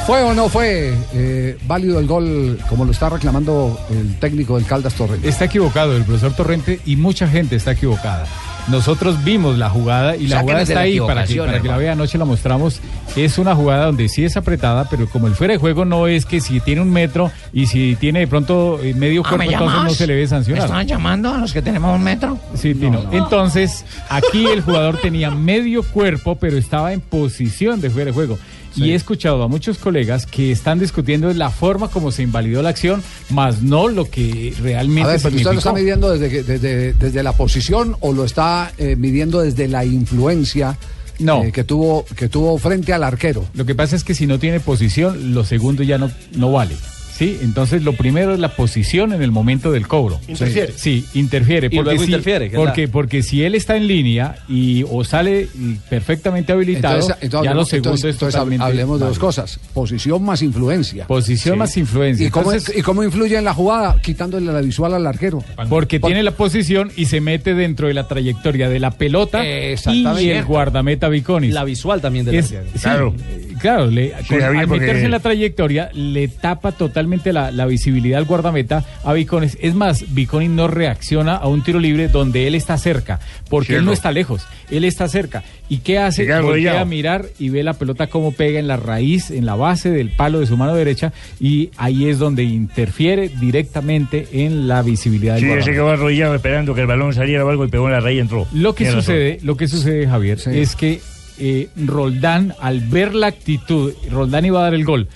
[0.06, 4.66] ¿Fue o no fue eh, válido el gol como lo está reclamando el técnico del
[4.66, 5.20] Caldas Torres?
[5.22, 8.26] Está equivocado el profesor Torrente y mucha gente está equivocada.
[8.70, 11.76] Nosotros vimos la jugada y la Sáquenos jugada está ahí para que, para que la
[11.78, 11.92] vea.
[11.92, 12.80] Anoche la mostramos.
[13.16, 16.26] Es una jugada donde sí es apretada, pero como el fuera de juego no es
[16.26, 19.52] que si tiene un metro y si tiene de pronto eh, medio Ah, cuerpo, ¿me
[19.52, 20.64] entonces no se le debe ¿Me sancionar.
[20.64, 22.38] estaban llamando a los que tenemos un metro?
[22.54, 23.02] Sí, Tino.
[23.10, 28.38] Entonces, aquí el jugador tenía medio cuerpo, pero estaba en posición de fuera de juego.
[28.76, 32.68] Y he escuchado a muchos colegas que están discutiendo la forma como se invalidó la
[32.68, 36.42] acción, más no lo que realmente A ver, pero usted lo está midiendo desde, que-
[36.44, 40.78] desde, desde la posición o lo está eh, midiendo desde la influencia
[41.18, 41.42] No.
[41.44, 43.44] eh, que, tuvo, que tuvo frente al arquero.
[43.54, 46.76] Lo que pasa es que si no tiene posición, lo segundo ya no, no vale.
[47.18, 47.36] ¿Sí?
[47.42, 50.20] Entonces lo primero es la posición en el momento del cobro.
[50.28, 50.72] Interfiere.
[50.76, 51.66] Sí, interfiere.
[51.66, 55.02] Y porque luego si, interfiere, Porque, la- porque si él está en línea y o
[55.02, 59.00] sale y perfectamente habilitado, Entonces, entonces ya lo hablemos, segundo entonces- es entonces totalmente hablemos
[59.00, 59.58] de dos cosas.
[59.74, 61.06] Posición más influencia.
[61.08, 61.58] Posición Sí.
[61.58, 62.26] más influencia.
[62.26, 64.00] ¿Y cómo, ¿Y cómo influye en la jugada?
[64.00, 65.42] Quitándole la visual al arquero.
[65.68, 70.30] Porque tiene la posición y se mete dentro de la trayectoria de la pelota y
[70.30, 71.52] el guardameta Viconis.
[71.52, 72.62] La visual también del arquero.
[72.72, 73.14] sí, Claro.
[73.60, 77.50] claro, le- Sí, con- Javier, al porque- meterse en la trayectoria le tapa totalmente la,
[77.50, 79.56] la visibilidad al guardameta a Viconis.
[79.60, 83.84] Es más, Viconis no reacciona a un tiro libre donde él está cerca, porque él
[83.84, 85.42] no está lejos, él está cerca.
[85.68, 86.26] ¿Y qué hace?
[86.40, 89.90] Voltea a mirar y ve la pelota cómo pega en la raíz, en la base
[89.90, 95.34] del palo de su mano derecha y ahí es donde interfiere directamente en la visibilidad
[95.34, 95.64] del Sí, guardameta.
[95.66, 98.16] se quedó arrodillado esperando que el balón saliera o algo y pegó en la raíz
[98.16, 98.46] y entró.
[98.52, 99.02] Lo que Tiene razón.
[99.14, 101.00] sucede, lo que sucede, Javier, es que
[101.38, 105.08] eh, Roldán, al ver la actitud, Roldán iba a dar el gol.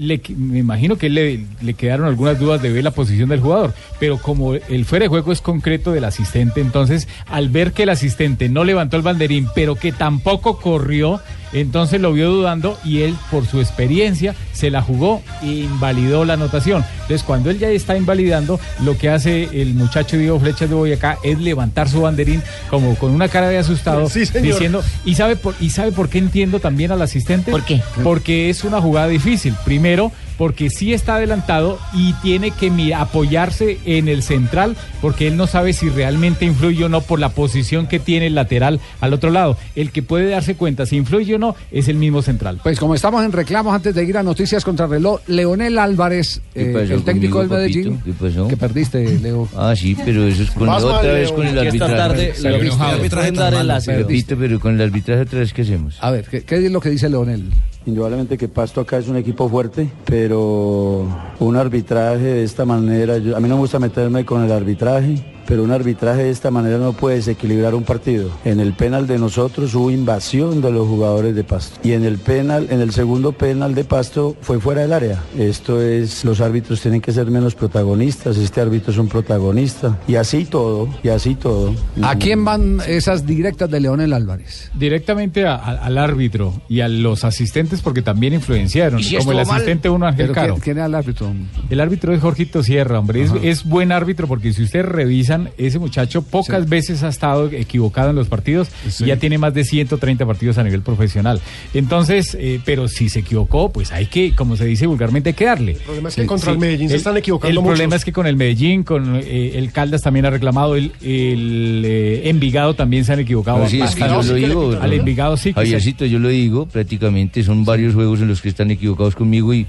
[0.00, 3.74] Le, me imagino que le, le quedaron algunas dudas de ver la posición del jugador,
[3.98, 7.90] pero como el fuera de juego es concreto del asistente, entonces al ver que el
[7.90, 11.20] asistente no levantó el banderín, pero que tampoco corrió,
[11.52, 16.34] entonces lo vio dudando y él, por su experiencia, se la jugó e invalidó la
[16.34, 16.84] anotación.
[17.02, 21.18] Entonces, cuando él ya está invalidando, lo que hace el muchacho Diego Flechas de Boyacá
[21.22, 24.42] es levantar su banderín como con una cara de asustado, Sí, señor.
[24.46, 27.50] diciendo, ¿y sabe, por, ¿y sabe por qué entiendo también al asistente?
[27.50, 27.80] ¿Por qué?
[28.02, 29.54] Porque es una jugada difícil.
[29.64, 35.46] Primero, porque sí está adelantado y tiene que apoyarse en el central porque él no
[35.46, 39.28] sabe si realmente influye o no por la posición que tiene el lateral al otro
[39.28, 39.58] lado.
[39.76, 42.58] El que puede darse cuenta si influye o no es el mismo central.
[42.62, 46.70] Pues como estamos en reclamos antes de ir a noticias contra reloj, Leonel Álvarez, ¿Qué
[46.70, 48.18] eh, pasó el técnico conmigo, del Medellín, papito?
[48.18, 48.48] ¿Qué pasó?
[48.48, 49.46] que perdiste, Leo.
[49.58, 51.94] Ah, sí, pero eso es con mal, otra vez con el arbitraje.
[51.94, 55.98] tarde Salió lo viste, el arbitraje pero con el arbitraje otra vez, ¿qué hacemos?
[56.00, 57.44] A ver, ¿qué, qué es lo que dice Leonel?
[57.86, 61.06] Indudablemente que Pasto acá es un equipo fuerte, pero
[61.38, 65.14] un arbitraje de esta manera, yo- a mí no me gusta meterme con el arbitraje,
[65.46, 68.30] pero un arbitraje de esta manera no puede desequilibrar un partido.
[68.44, 72.18] En el penal de nosotros hubo invasión de los jugadores de Pasto y en el
[72.18, 75.22] penal, en el segundo penal de Pasto fue fuera del área.
[75.38, 80.16] Esto es, los árbitros tienen que ser menos protagonistas, este árbitro es un protagonista y
[80.16, 81.74] así todo, y así todo.
[82.02, 84.70] ¿A quién van esas directas de Leonel Álvarez?
[84.74, 89.32] Directamente a- a- al árbitro y a los asistentes porque también influenciaron, ¿Y si como
[89.32, 89.50] el mal?
[89.56, 90.54] asistente uno Ángel ¿Pero Caro.
[90.54, 91.32] quién, quién era el árbitro?
[91.70, 93.26] El árbitro es Jorgito Sierra, hombre.
[93.42, 98.16] Es, buen árbitro porque si ustedes revisan, ese muchacho pocas veces ha estado equivocado en
[98.16, 99.04] los partidos Sí.
[99.04, 101.40] y ya tiene más de 130 partidos a nivel profesional.
[101.74, 105.44] Entonces, eh, pero si se equivocó, pues hay que, como se dice vulgarmente, hay que
[105.44, 105.72] darle.
[105.72, 108.26] El problema es que contra el Medellín se están equivocando El problema es que con
[108.26, 113.12] el Medellín, con eh, el Caldas también ha reclamado, el, el eh, Envigado también se
[113.12, 113.66] han equivocado.
[113.68, 114.78] Sí, es que yo lo digo.
[114.80, 115.50] Al Envigado sí.
[115.54, 119.14] que se- Javiercito, yo lo digo, prácticamente son varios juegos en los que están equivocados
[119.14, 119.66] conmigo y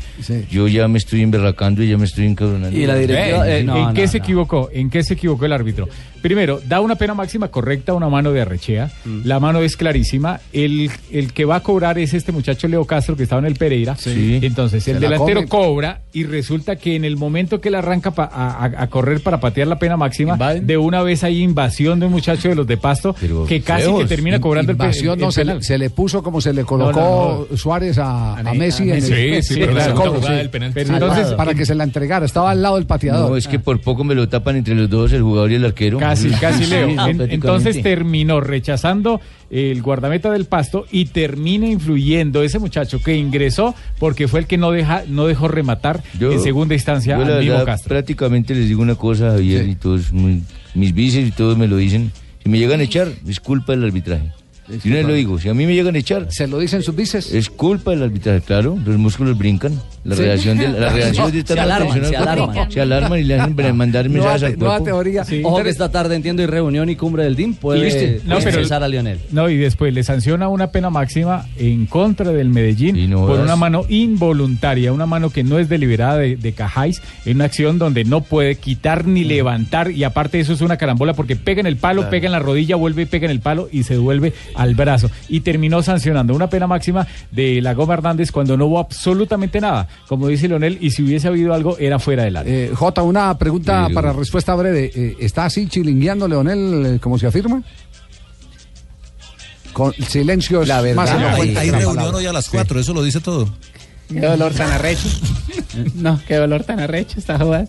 [0.50, 2.78] yo ya me estoy emberracando y ya me estoy encabronando.
[2.78, 2.84] Eh,
[3.60, 4.24] ¿En, No, en no, qué se no.
[4.24, 4.70] equivocó?
[4.74, 5.88] ¿En qué se equivocó el árbitro?
[6.22, 8.92] Primero, da una pena máxima correcta a una mano de Arrechea.
[9.06, 9.22] Mm.
[9.26, 10.40] La mano es clarísima.
[10.54, 13.56] El, el que va a cobrar es este muchacho Leo Castro que estaba en el
[13.56, 13.96] Pereira.
[13.96, 14.40] Sí.
[14.42, 15.50] Entonces, Se el la delantero come.
[15.50, 19.68] cobra y resulta que en el momento que él arranca pa- a, correr para patear
[19.68, 23.16] la pena máxima, de una vez hay invasión de un muchacho de los de Pasto
[23.48, 25.90] que casi que termina In- cobrando el, pe- invasión, el no, se le, se le
[25.90, 29.92] puso como se le colocó Suárez a, a Messi en el, Sí, sí, pero el
[29.94, 30.48] jugada sí.
[30.50, 30.72] penal.
[30.74, 31.38] Pero entonces, claro.
[31.38, 33.30] para que se la entregara, estaba al lado del pateador.
[33.32, 35.66] No, es que por poco me lo tapan entre los dos, el jugador y el
[35.66, 35.98] arquero.
[35.98, 36.86] Casi, casi Leo.
[36.88, 37.34] Sí, En- prácticamente.
[37.34, 44.28] entonces terminó rechazando el guardameta del pasto y termina influyendo ese muchacho que ingresó porque
[44.28, 47.40] fue el que no deja, no dejó rematar Yo- en segunda instancia yo la al
[47.40, 47.90] mismo verdad, Castro.
[47.90, 50.44] prácticamente les digo una cosa, Javier, y todos muy-
[50.76, 52.12] mis vices y todos me lo dicen.
[52.44, 54.32] Si me llegan a echar, es culpa del arbitraje.
[54.82, 56.28] Si no lo digo, si a mí me llegan a echar.
[56.30, 57.34] ¿Se lo dicen sus vices?
[57.34, 58.78] Es culpa del arbitraje, claro.
[58.86, 59.74] Los músculos brincan.
[60.04, 60.22] La Sí.
[60.24, 62.72] reacción de la reacción de Se estar alarman, se alarman.
[62.72, 65.02] Se alarman y le hacen mandar mensajes al cuerpo.
[65.44, 68.22] Ojo que esta tarde entiendo y reunión y cumbre del DIM puede.
[68.26, 69.20] No, pero- cesar a Lionel.
[69.32, 73.84] No, y después le sanciona una pena máxima en contra del Medellín por una mano
[73.90, 78.22] involuntaria, una mano que no es deliberada de, de Cajáis, en una acción donde no
[78.22, 82.02] puede quitar ni levantar, y aparte eso es una carambola porque pega en el palo,
[82.02, 82.12] Claro.
[82.12, 85.10] pega en la rodilla, vuelve y pega en el palo y se devuelve al brazo.
[85.30, 89.88] Y terminó sancionando una pena máxima de la Goma Hernández cuando no hubo absolutamente nada.
[90.08, 92.54] Como dice Leonel, y si hubiese habido algo, era fuera del área.
[92.54, 94.92] Eh, Jota, una pregunta Sí, para respuesta breve.
[94.94, 97.62] Eh, ¿Está así chilingueando Leonel, eh, como se afirma?
[99.74, 102.18] Con silencio es La verdad, más hay, elocuente hay reunión palabra.
[102.18, 103.48] hoy a las 4, eso lo dice todo.
[104.10, 105.08] Qué dolor tan arrecho.
[105.96, 107.66] No, qué dolor tan arrecho esta jugada.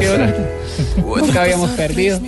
[0.00, 1.00] Qué.
[1.20, 2.20] Nunca habíamos perdido.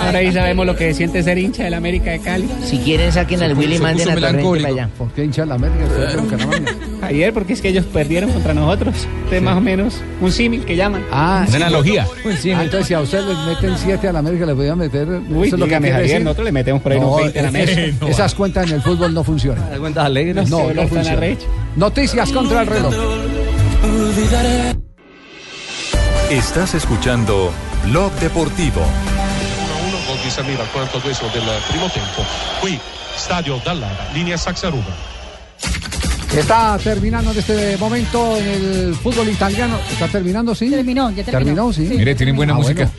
[0.00, 2.48] Ahora ahí sabemos lo que siente ser hincha del América de Cali.
[2.64, 4.88] Si quieren, saquen al Willy y manden a Torrente para allá.
[4.96, 5.84] ¿Por qué hincha de la América?
[5.84, 7.02] Es.
[7.02, 8.94] Ayer, porque es que ellos perdieron contra nosotros.
[9.24, 11.04] Este es más o menos un símil que llaman.
[11.10, 11.56] Ah, sí.
[11.56, 12.06] analogía.
[12.06, 15.08] Ah, entonces, si a usted le meten 7 a la América, le voy a meter.
[15.08, 16.20] Uy, eso es lo que Javier, decir.
[16.22, 18.06] nosotros le metemos por ahí unos 20 a la es- América.
[18.08, 19.68] Esas cuentas en el fútbol no funcionan.
[19.70, 20.48] Las cuentas alegres.
[20.48, 21.36] No, no funcionan.
[21.76, 22.94] Noticias contra el reloj.
[26.34, 27.52] Estás escuchando
[27.84, 28.80] Blog Deportivo.
[28.80, 32.24] 1-1, gol di Samir al 42 del primo tempo.
[32.60, 32.80] Qui,
[33.16, 34.92] stadio Dallara, linea Saxaruga.
[36.36, 39.78] Está terminando en este momento en el fútbol italiano.
[39.92, 40.68] ¿Está terminando, sí?
[40.70, 41.44] Terminó, ya terminó.
[41.44, 41.86] Terminó, sí.
[41.86, 41.94] Sí.
[41.98, 42.90] Mire, tienen buena Ah, música.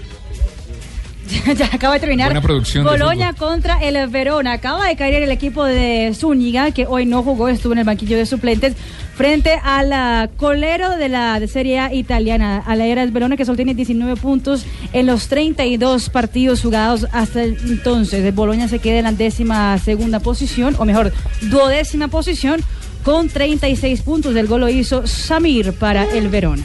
[1.57, 2.27] ya acaba de terminar.
[2.27, 4.53] Buena producción Boloña contra el Verona.
[4.53, 8.17] Acaba de caer el equipo de Zúñiga, que hoy no jugó, estuvo en el banquillo
[8.17, 8.75] de suplentes,
[9.15, 13.45] frente al ah, colero de la de Serie A italiana, a la Eras Verona, que
[13.45, 18.23] solo tiene 19 puntos en los 32 partidos jugados hasta entonces.
[18.23, 21.11] El Boloña se queda en la décima segunda posición, o mejor,
[21.41, 22.61] duodécima posición,
[23.03, 24.35] con 36 puntos.
[24.35, 26.63] El gol lo hizo Samir para el Verona.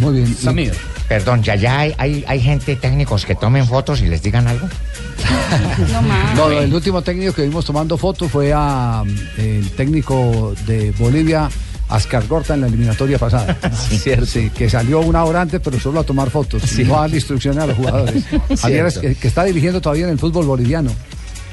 [0.00, 0.34] Muy bien.
[0.34, 0.74] Samir.
[1.08, 4.68] Perdón, ya, ya hay, hay, hay gente técnicos que tomen fotos y les digan algo.
[6.36, 9.02] No, el último técnico que vimos tomando fotos fue a
[9.36, 11.48] el técnico de Bolivia,
[11.88, 13.56] Ascar Gorta, en la eliminatoria pasada.
[13.72, 14.26] Cierto.
[14.26, 17.16] Sí, que salió una hora antes, pero solo a tomar fotos, y no a darle
[17.16, 18.24] instrucciones a los jugadores.
[18.60, 20.92] Javier, que, que está dirigiendo todavía en el fútbol boliviano.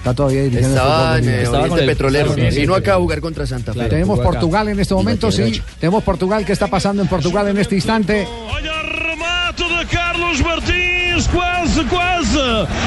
[0.08, 0.82] Está todavía dirigiendo
[1.16, 2.34] el fútbol en Petrolero.
[2.34, 2.80] Vino sí.
[2.80, 3.90] acá a jugar contra Santa Fe.
[3.90, 5.62] Tenemos Portugal en este momento, sí.
[5.80, 6.46] Tenemos Portugal.
[6.46, 8.26] ¿Qué está pasando en Portugal en este instante?
[9.58, 12.40] Remate de Carlos Martins, quase, quase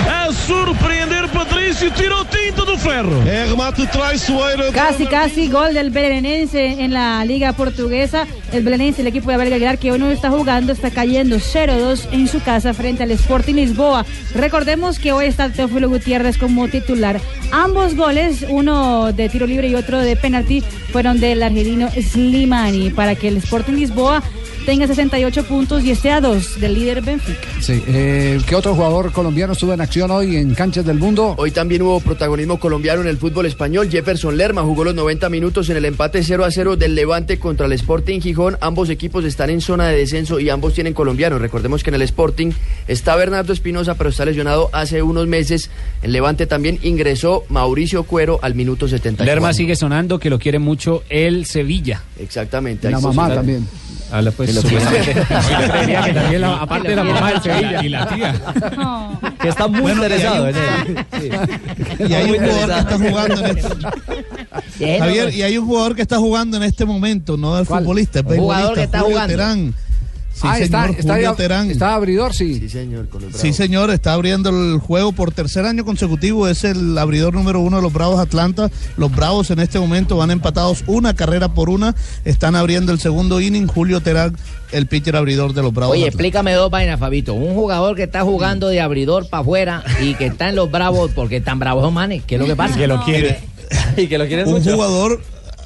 [0.09, 3.23] a surpreender Patrício, tirou tinta do ferro.
[3.27, 4.73] É remate traiçoeiro.
[4.73, 8.27] Casi, casi gol del Belenense en la liga portuguesa.
[8.53, 12.09] El Belenense, el equipo de Abel Aguilar, que hoy no está jugando, está cayendo 0-2
[12.13, 14.05] en su casa frente al Sporting Lisboa.
[14.35, 17.21] Recordemos que hoy está Teófilo Gutiérrez como titular.
[17.53, 20.63] Ambos goles, uno de tiro libre y otro de penalti,
[20.93, 24.23] fueron del argelino Slimani para que el Sporting Lisboa
[24.67, 27.49] tenga 68 puntos y esté a dos del líder Benfica.
[27.61, 27.83] Sí.
[27.87, 31.35] eh, ¿Qué otro jugador colombiano estuvo en acción hoy en canchas del mundo?
[31.39, 33.89] Hoy también hubo protagonismo colombiano en el fútbol español.
[33.91, 37.67] Jefferson Lerma jugó los 90 minutos en el empate 0 a 0 del Levante contra
[37.67, 38.57] el Sporting Gijón.
[38.61, 41.41] Ambos equipos están en zona de descenso y ambos tienen colombianos.
[41.41, 42.53] Recordemos que en el Sporting
[42.89, 45.71] está Bernardo Espinosa, pero está lesionado hace unos meses.
[46.03, 49.25] En Levante también ingresó Mauricio Cuero al minuto 74.
[49.25, 52.03] Lerma sigue sonando que lo quiere mucho el Sevilla.
[52.19, 52.87] Exactamente.
[52.87, 53.67] ahí La mamá también.
[54.13, 57.85] Ah, la- pues, creería que también la- aparte de la mamá del Sevilla.
[57.85, 58.35] Y la tía.
[59.41, 62.07] Que está muy Bueno, interesado en él.
[62.09, 64.99] Y hay un jugador que está jugando en este...
[64.99, 68.27] Javier, y hay un jugador que está jugando en este momento, no es futbolista, es
[68.27, 69.73] Un jugador que está jugando.
[70.41, 71.71] Sí, ah, está, señor, está, Julio Terán.
[71.71, 72.59] está abridor, sí.
[72.61, 76.49] Sí, señor, con los Sí, señor, está abriendo el juego por tercer año consecutivo.
[76.49, 78.71] Es el abridor número uno de los Bravos Atlanta.
[78.97, 81.95] Los Bravos en este momento van empatados una carrera por una.
[82.25, 83.67] Están abriendo el segundo inning.
[83.67, 84.35] Julio Terán,
[84.73, 86.15] el pitcher abridor de los Bravos Oye, Atlanta.
[86.15, 87.35] explícame dos vainas, Fabito.
[87.35, 91.11] Un jugador que está jugando de abridor para afuera y que está en los bravos
[91.15, 92.23] porque tan bravos son manes.
[92.27, 92.77] ¿Qué es lo que pasa?
[92.79, 93.41] Que lo quiere.
[93.99, 94.73] y que lo quieren un mucho.
[94.73, 95.21] jugador,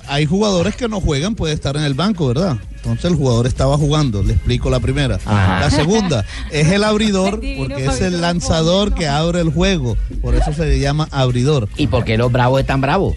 [0.09, 2.57] hay jugadores que no juegan, puede estar en el banco, ¿verdad?
[2.85, 5.19] Entonces el jugador estaba jugando, le explico la primera.
[5.25, 5.61] Ajá.
[5.61, 10.53] La segunda, es el abridor porque es el lanzador que abre el juego, por eso
[10.53, 13.15] se le llama abridor, ¿Y por qué los bravos están bravos?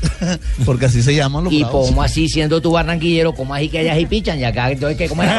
[0.64, 1.88] porque así se llaman los ¿Y bravos.
[1.88, 5.08] cómo así siendo tu barranquillero, cómo así que allá sí pichan y acá entonces que
[5.08, 5.30] cómo es?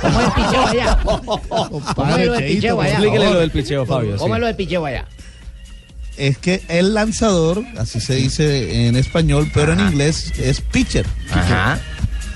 [0.00, 0.98] ¿Cómo es el picheo allá?
[1.94, 2.90] ¿Cómo es lo del picheo allá?
[2.90, 3.34] Explíquele favor.
[3.34, 4.16] lo del picheo, Fabio.
[4.16, 5.06] ¿Cómo es lo del picheo allá?
[6.16, 11.06] Es que el lanzador, así se dice en español, pero en inglés es pitcher.
[11.30, 11.78] Ajá.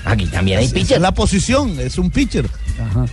[0.05, 0.97] Aquí también hay pitcher.
[0.97, 2.45] Es la posición, es un pitcher.
[2.79, 3.05] Ajá.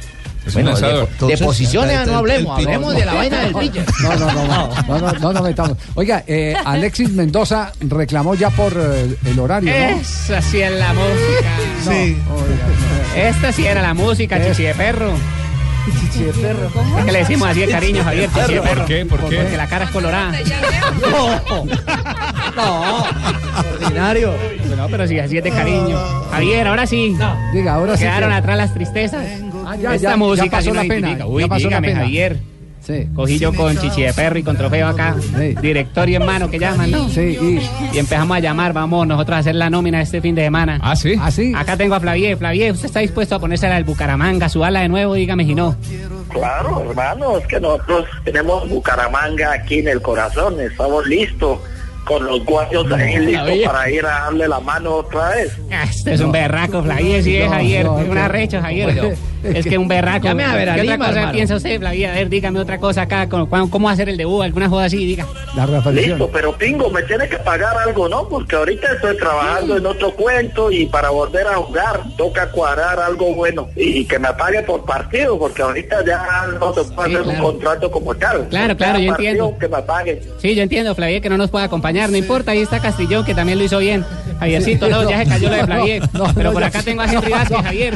[0.47, 3.84] Es Bueno, de, de posiciones no hablemos, el hablemos de la vaina del pitcher.
[4.03, 5.76] No, no, no, no, no, no, no nos metamos.
[5.95, 10.01] Oiga, eh, Alexis Mendoza reclamó ya por eh, el horario, ¿no?
[10.01, 11.57] Esa sí es la música.
[11.86, 12.16] Sí.
[13.16, 15.12] Esta sí era la música, chichi de perro.
[15.93, 16.70] Chichi de perro.
[16.99, 18.74] Es que le decimos así de cariño, Javier, chichi de perro.
[18.80, 19.07] ¿Por qué?
[19.07, 19.36] ¿Por qué?
[19.39, 20.32] Porque la cara es colorada.
[22.57, 23.05] No,
[23.74, 24.34] ordinario.
[24.76, 25.97] No, pero sí, así es de cariño.
[26.30, 27.16] Javier, ahora sí.
[27.53, 28.03] Diga, ahora sí.
[28.03, 29.24] Quedaron que- atrás las tristezas.
[29.66, 31.26] Ah, ya, Esta ya, música ya pasó sí la pena.
[31.26, 32.01] Uy, ya pasó la dígame, pena.
[32.01, 32.39] Javier.
[32.89, 33.07] Sí.
[33.14, 35.14] Cogí yo con chichi de perro y con trofeo acá.
[35.20, 35.55] Sí.
[35.61, 37.07] Directorio en mano que llaman, ¿no?
[37.11, 37.95] Sí, y.
[37.95, 40.78] Y empezamos a llamar, vamos nosotros a hacer la nómina este fin de semana.
[40.82, 41.14] Ah, sí.
[41.20, 41.53] ¿Ah, sí?
[41.55, 42.39] Acá tengo a Flavier.
[42.39, 45.12] Flavier, ¿usted está dispuesto a ponérsela al Bucaramanga, su ala de nuevo?
[45.12, 45.76] Dígame si no.
[46.30, 51.59] Claro, hermano, es que nosotros tenemos Bucaramanga aquí en el corazón, estamos listos
[52.05, 55.53] con los guayos ahí listos para ir a darle la mano otra vez.
[55.70, 57.84] Ah, Este es un berraco, Flavier, sí es, Javier.
[57.84, 58.20] no, es un no.
[58.22, 59.14] arrecho, Javier.
[59.43, 60.24] Es que un berraco.
[60.24, 61.32] Llame a ver a ¿Qué otra cosa hermano.
[61.32, 62.11] piensa usted, Flavier?
[62.11, 63.28] A ver, dígame otra cosa acá.
[63.28, 64.43] ¿Cómo, hacer el debut?
[64.43, 64.99] ¿Alguna joda así?
[65.05, 65.26] Diga.
[65.55, 65.66] La.
[65.93, 68.28] Listo, pero Pingo, me tiene que pagar algo, ¿no?
[68.28, 73.34] Porque ahorita estoy trabajando en otro cuento y para volver a jugar toca cuadrar algo
[73.34, 77.22] bueno y que me pague por partido, porque ahorita ya no se puede Sí, hacer
[77.24, 77.39] claro.
[77.47, 78.49] un contrato como tal.
[78.49, 79.59] Claro, claro, yo partido entiendo.
[79.59, 80.22] Que me pague.
[80.39, 82.11] Sí, yo entiendo, Flavier, que no nos puede acompañar.
[82.11, 84.05] No importa, ahí está Castillón, que también lo hizo bien.
[84.39, 86.03] Javiercito, no, ya se cayó lo de Flavier.
[86.12, 86.84] no, no, pero por ya acá sí.
[86.86, 87.95] tengo a Henry Vázquez, Javier.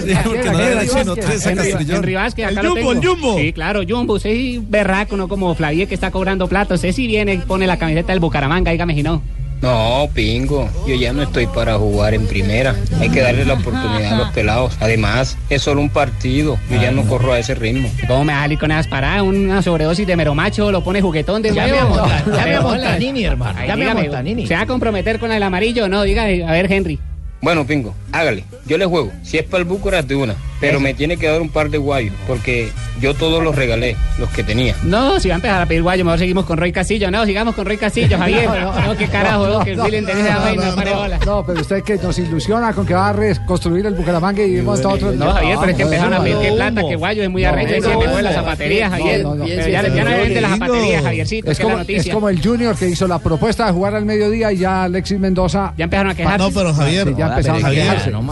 [1.41, 1.97] Castillón.
[1.97, 2.93] Henry Vázquez, acá El lo Jumbo, tengo.
[2.93, 3.39] el Jumbo.
[3.39, 4.15] Sí, claro, Jumbo.
[4.15, 6.77] Usted sí, berraco, no como Flavier que está cobrando platos.
[6.77, 9.23] Usted sí viene, pone la camiseta del Bucaramanga, dígame si no.
[9.63, 12.75] No, pingo, yo ya no estoy para jugar en primera.
[12.99, 14.77] Hay que darle la oportunidad a los pelados.
[14.81, 16.59] Además, es solo un partido.
[16.69, 17.89] Yo ya no corro a ese ritmo.
[18.09, 19.23] ¿Cómo me va a salir con esas paradas?
[19.23, 23.23] Una sobredosis de meromacho, lo pone juguetón de Llame a Monta- No, llame a Montanini,
[23.25, 23.57] hermano.
[23.61, 24.47] Ay, Llame a dígame, Montanini.
[24.49, 26.03] ¿Se va a comprometer con el amarillo o no?
[26.03, 26.99] Diga, a ver, Henry.
[27.41, 28.43] Bueno, pingo, hágale.
[28.67, 29.13] Yo le juego.
[29.23, 30.35] Si es para el Búcaras de una.
[30.63, 32.15] Pero me tiene que dar un par de guayos.
[32.27, 34.75] Porque yo todos los regalé, los que tenía.
[34.83, 37.11] No, si va a empezar a pedir guayo, mejor seguimos con Roy Castillo.
[37.11, 38.49] No, sigamos con Roy Castillo, Javier.
[38.49, 41.19] No, qué carajo, no, que el William tenés esa vaina, no, pare bola.
[41.27, 44.85] No, pero usted que nos ilusiona con que va a reconstruir el Bucaramanga y vamos
[44.85, 45.13] a otro.
[45.13, 47.49] No, Javier, pero es que empezaron a pedir que plata, que guayo es muy No,
[47.49, 47.89] arrecho.
[47.91, 49.23] no, me no, fue la no, zapatería, no, Javier.
[49.25, 49.45] no, no.
[49.45, 52.15] Pero ya, no vende la zapatería, Javiercito, Es como, es noticia.
[52.15, 55.75] como el Junior que hizo la propuesta de jugar al mediodía y ya Alexis Mendoza.
[55.77, 56.39] Ya empezaron a quejarse.
[56.39, 58.11] No, pero Javier, ya empezaron a quejarse.
[58.11, 58.23] no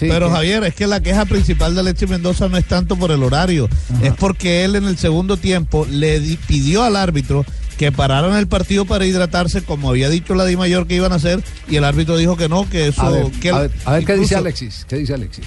[0.00, 3.22] pero Javier, es que la queja principal de Alexis Mendoza no es tanto por el
[3.22, 3.68] horario,
[4.02, 7.44] es porque él en el segundo tiempo le di- pidió al árbitro
[7.76, 11.16] que pararan el partido para hidratarse, como había dicho la Di Mayor que iban a
[11.16, 13.02] hacer, y el árbitro dijo que no, que eso...
[13.02, 14.84] A ver, que a ver, a ver qué dice Alexis.
[14.88, 15.44] ¿Qué dice Alexis?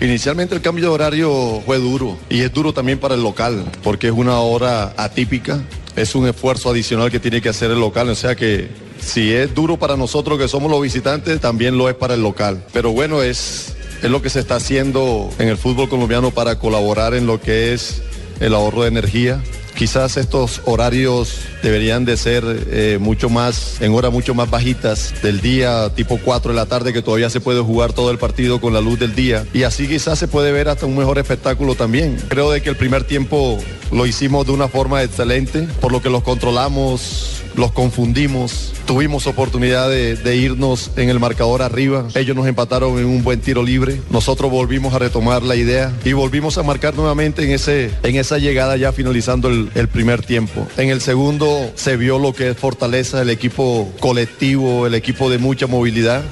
[0.00, 4.08] Inicialmente el cambio de horario fue duro y es duro también para el local porque
[4.08, 5.60] es una hora atípica,
[5.96, 8.68] es un esfuerzo adicional que tiene que hacer el local, o sea que
[9.00, 12.62] si es duro para nosotros que somos los visitantes, también lo es para el local.
[12.74, 17.14] Pero bueno, es, es lo que se está haciendo en el fútbol colombiano para colaborar
[17.14, 18.02] en lo que es
[18.40, 19.42] el ahorro de energía.
[19.76, 25.40] Quizás estos horarios deberían de ser eh, mucho más, en horas mucho más bajitas del
[25.40, 28.74] día, tipo 4 de la tarde, que todavía se puede jugar todo el partido con
[28.74, 29.46] la luz del día.
[29.54, 32.18] Y así quizás se puede ver hasta un mejor espectáculo también.
[32.28, 33.58] Creo de que el primer tiempo
[33.90, 38.72] lo hicimos de una forma excelente, por lo que los controlamos, los confundimos.
[38.86, 42.08] Tuvimos oportunidad de, de irnos en el marcador arriba.
[42.14, 44.00] Ellos nos empataron en un buen tiro libre.
[44.10, 48.38] Nosotros volvimos a retomar la idea y volvimos a marcar nuevamente en, ese, en esa
[48.38, 50.66] llegada ya finalizando el, el primer tiempo.
[50.76, 55.38] En el segundo se vio lo que es fortaleza, el equipo colectivo, el equipo de
[55.38, 56.24] mucha movilidad.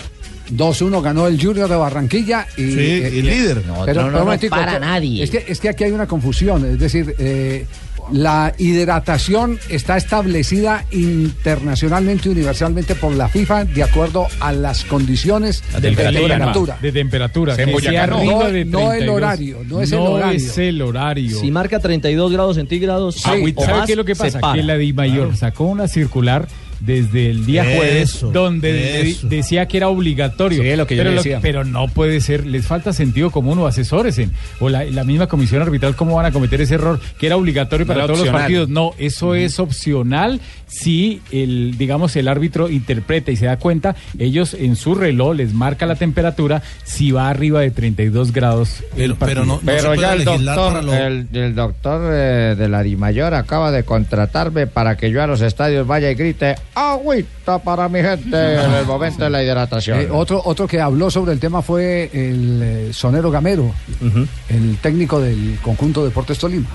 [0.50, 3.66] 2-1 ganó el Junior de Barranquilla y, Sí, y líder.
[3.66, 5.22] No, no, no, no para nadie.
[5.22, 7.66] Es que, es que aquí hay una confusión, es decir, eh,
[8.12, 15.80] la hidratación está establecida internacionalmente, universalmente por la FIFA de acuerdo a las condiciones de
[15.80, 16.78] temperatura, temperatura.
[16.80, 17.54] de temperatura.
[17.58, 18.18] En que sea no.
[18.18, 19.16] de no el 32.
[19.16, 20.36] horario, no es el No horario.
[20.36, 21.40] es el horario.
[21.40, 23.22] Si marca 32 grados centígrados Sí,
[23.56, 24.40] o ¿sabe más, qué es lo que pasa?
[24.54, 26.48] Que la Di Mayor sacó una circular
[26.80, 29.28] desde el día Eso, jueves donde eso.
[29.28, 30.62] decía que era obligatorio.
[30.62, 34.32] Sí, lo que yo pero, pero no puede ser, les falta sentido común o asesóresen.
[34.60, 37.00] O la, la misma comisión arbitral, ¿cómo van a cometer ese error?
[37.18, 38.68] Que era obligatorio No para era todos los partidos.
[38.68, 44.54] No, eso es opcional si el, digamos, el árbitro interpreta y se da cuenta, ellos
[44.54, 48.84] en su reloj les marca la temperatura si va arriba de 32 grados.
[48.96, 49.60] el partido.
[49.64, 54.96] Pero ya el doctor, el, el doctor eh, de la Dimayor acaba de contratarme para
[54.96, 59.24] que yo a los estadios vaya y grite agüita para mi gente en el momento
[59.24, 60.00] de la hidratación.
[60.00, 63.72] Eh, otro, otro que habló sobre el tema fue el eh, sonero Gamero,
[64.48, 66.68] el técnico del conjunto Deportes Tolima.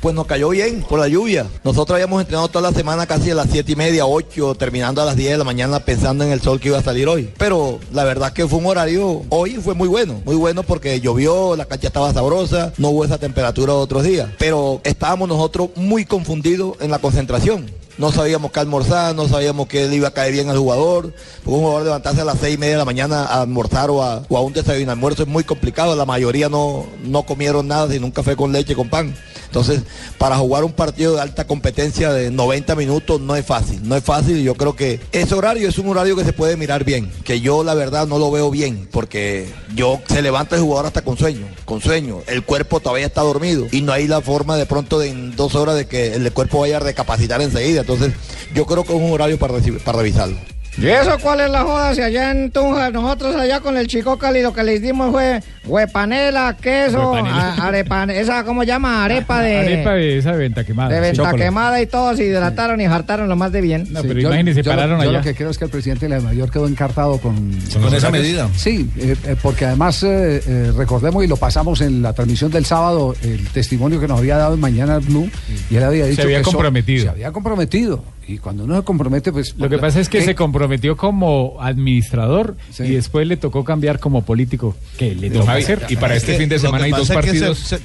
[0.00, 1.46] Pues nos cayó bien por la lluvia.
[1.62, 5.04] Nosotros habíamos entrenado toda la semana casi a las siete y media, 8, terminando a
[5.04, 7.30] las 10 de la mañana pensando en el sol que iba a salir hoy.
[7.36, 11.54] Pero la verdad que fue un horario, hoy fue muy bueno, muy bueno porque llovió,
[11.54, 14.30] la cancha estaba sabrosa, no hubo esa temperatura otros días.
[14.38, 17.66] Pero estábamos nosotros muy confundidos en la concentración.
[18.00, 21.12] No sabíamos qué almorzar, no sabíamos qué le iba a caer bien al jugador.
[21.44, 24.22] Un jugador levantarse a las seis y media de la mañana a almorzar o a,
[24.26, 25.94] o a un desayuno almuerzo es muy complicado.
[25.94, 29.14] La mayoría no, no comieron nada, sino un café con leche, con pan.
[29.50, 29.82] Entonces,
[30.16, 34.04] para jugar un partido de alta competencia de 90 minutos no es fácil, no es
[34.04, 37.40] fácil yo creo que ese horario es un horario que se puede mirar bien, que
[37.40, 41.18] yo la verdad no lo veo bien, porque yo se levanta el jugador hasta con
[41.18, 45.00] sueño, con sueño, el cuerpo todavía está dormido y no hay la forma de pronto
[45.00, 48.12] de en dos horas de que el cuerpo vaya a recapacitar enseguida, entonces
[48.54, 49.54] yo creo que es un horario para
[49.98, 50.36] revisarlo.
[50.78, 51.94] ¿Y eso cuál es la joda?
[51.94, 55.42] Si allá en Tunja, nosotros allá con el chico Cali lo que les dimos fue
[55.66, 59.04] huepanela, queso, a- arepa, esa, ¿cómo llama?
[59.04, 59.58] Arepa de...
[59.58, 60.88] Arepa de esa de venta quemada.
[60.90, 61.38] de venta Chocolate.
[61.44, 63.86] quemada y todo, se hidrataron y hartaron lo más de bien.
[63.90, 65.18] No, pero imagínense, yo, pararon yo allá.
[65.18, 67.50] lo que creo es que el presidente de la Mayor quedó encartado con,
[67.80, 68.48] Con esa medida.
[68.56, 72.64] Sí, eh, eh, porque además eh, eh, recordemos y lo pasamos en la transmisión del
[72.64, 75.28] sábado, el testimonio que nos había dado en Mañana Blue,
[75.70, 77.04] y él había dicho había que eso- comprometido.
[77.04, 78.02] se había comprometido.
[78.28, 79.54] Y cuando uno se compromete, pues...
[79.58, 80.24] Lo que pasa es que ¿qué?
[80.24, 82.84] se comprometió como administrador Sí.
[82.84, 84.76] y después le tocó cambiar como político.
[84.98, 85.86] Que le Javi, hacer.
[85.88, 87.58] y para Es este fin de semana hay dos se- partidos.
[87.58, 87.80] se-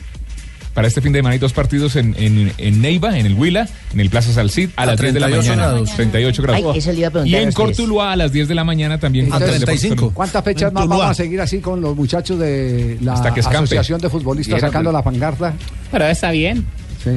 [0.76, 3.68] Para este fin de semana hay dos partidos en, en, en Neiva, en el Huila,
[3.94, 5.68] en el Plaza Salcid, a, A las 10 de la 38 mañana.
[5.72, 5.96] grados.
[5.96, 6.62] 38 grados.
[6.74, 7.52] Ay, eso le iba a preguntar y en.
[7.54, 9.32] Cortuluá a las 10 de la mañana también.
[9.34, 10.12] A 35.
[10.14, 13.64] ¿Cuántas fechas más vamos a seguir así con los muchachos de la Hasta que escampe.
[13.64, 15.54] Asociación de Futbolistas Bien, sacando la pancarta?
[15.92, 16.66] Pero está bien.
[17.04, 17.12] Sí.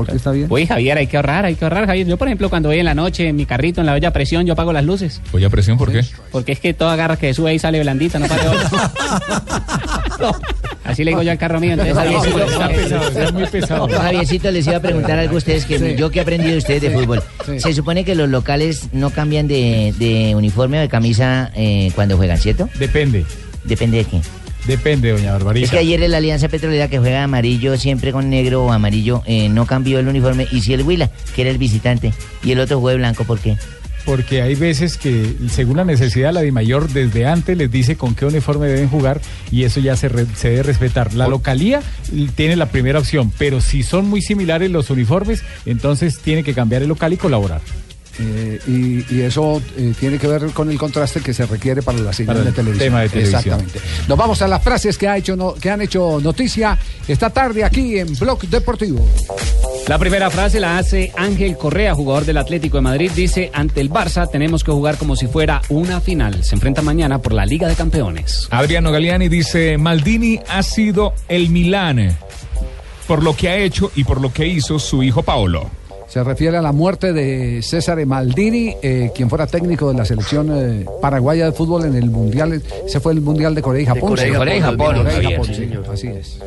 [0.00, 0.46] ¿Por qué está bien?
[0.48, 2.06] Uy, Javier, hay que ahorrar, hay que ahorrar, Javier.
[2.06, 4.12] Yo, por ejemplo, cuando voy en la noche en mi carrito, en la olla a
[4.12, 5.20] presión, yo apago las luces.
[5.32, 6.02] Oye, a presión, ¿por qué?
[6.32, 8.42] Porque es que toda garra que sube ahí sale blandita, no para
[10.84, 11.72] Así le digo yo al carro mío.
[11.72, 13.86] Entonces, Javiercito, Está pesado, está muy pesado.
[13.88, 15.94] No, Javiercito, les iba a preguntar algo a ustedes que Sí.
[15.96, 16.94] yo que he aprendido de ustedes de Sí.
[16.94, 17.22] fútbol.
[17.46, 17.60] Sí.
[17.60, 22.16] Se supone que los locales no cambian de, de uniforme o de camisa eh, cuando
[22.16, 22.68] juegan, ¿cierto?
[22.78, 23.24] Depende,
[23.64, 24.20] Depende de qué.
[24.66, 25.64] Depende, doña Barbarita.
[25.66, 29.48] Es que ayer la Alianza Petrolera que juega amarillo siempre con negro o amarillo eh,
[29.48, 30.46] no cambió el uniforme.
[30.52, 32.12] Y si el Huila, que era el visitante,
[32.44, 33.56] y el otro juega de blanco, ¿por qué?
[34.06, 38.24] Porque hay veces que, según la necesidad, la DIMAYOR desde antes les dice con qué
[38.24, 39.20] uniforme deben jugar
[39.52, 41.12] y eso ya se, re- se debe respetar.
[41.12, 41.82] La localía
[42.34, 46.80] tiene la primera opción, pero si son muy similares los uniformes, entonces tiene que cambiar
[46.82, 47.60] el local y colaborar.
[48.22, 51.96] Eh, y, y eso eh, tiene que ver con el contraste que se requiere para
[51.98, 52.86] la señal Para de el televisión.
[52.88, 53.38] tema de televisión.
[53.40, 53.80] Exactamente.
[54.08, 56.76] Nos vamos a las frases que, ha hecho no- que han hecho noticia
[57.08, 59.06] esta tarde aquí en Blog Deportivo.
[59.88, 63.10] La primera frase la hace Ángel Correa, jugador del Atlético de Madrid.
[63.16, 66.44] Dice, ante el Barça tenemos que jugar como si fuera una final.
[66.44, 68.46] Se enfrenta mañana por la Liga de Campeones.
[68.50, 72.16] Adriano Galeani dice, Maldini ha sido el Milán
[73.08, 75.70] por lo que ha hecho y por lo que hizo su hijo Paolo.
[76.10, 80.50] Se refiere a la muerte de César Maldini, eh, quien fuera técnico de la selección
[80.52, 82.60] eh, paraguaya de fútbol en el Mundial.
[82.84, 84.16] Ese fue el Mundial de Corea y Japón.
[84.16, 84.60] Corea y.
[84.60, 85.06] Japón,
[85.46, 86.40] sí, así es.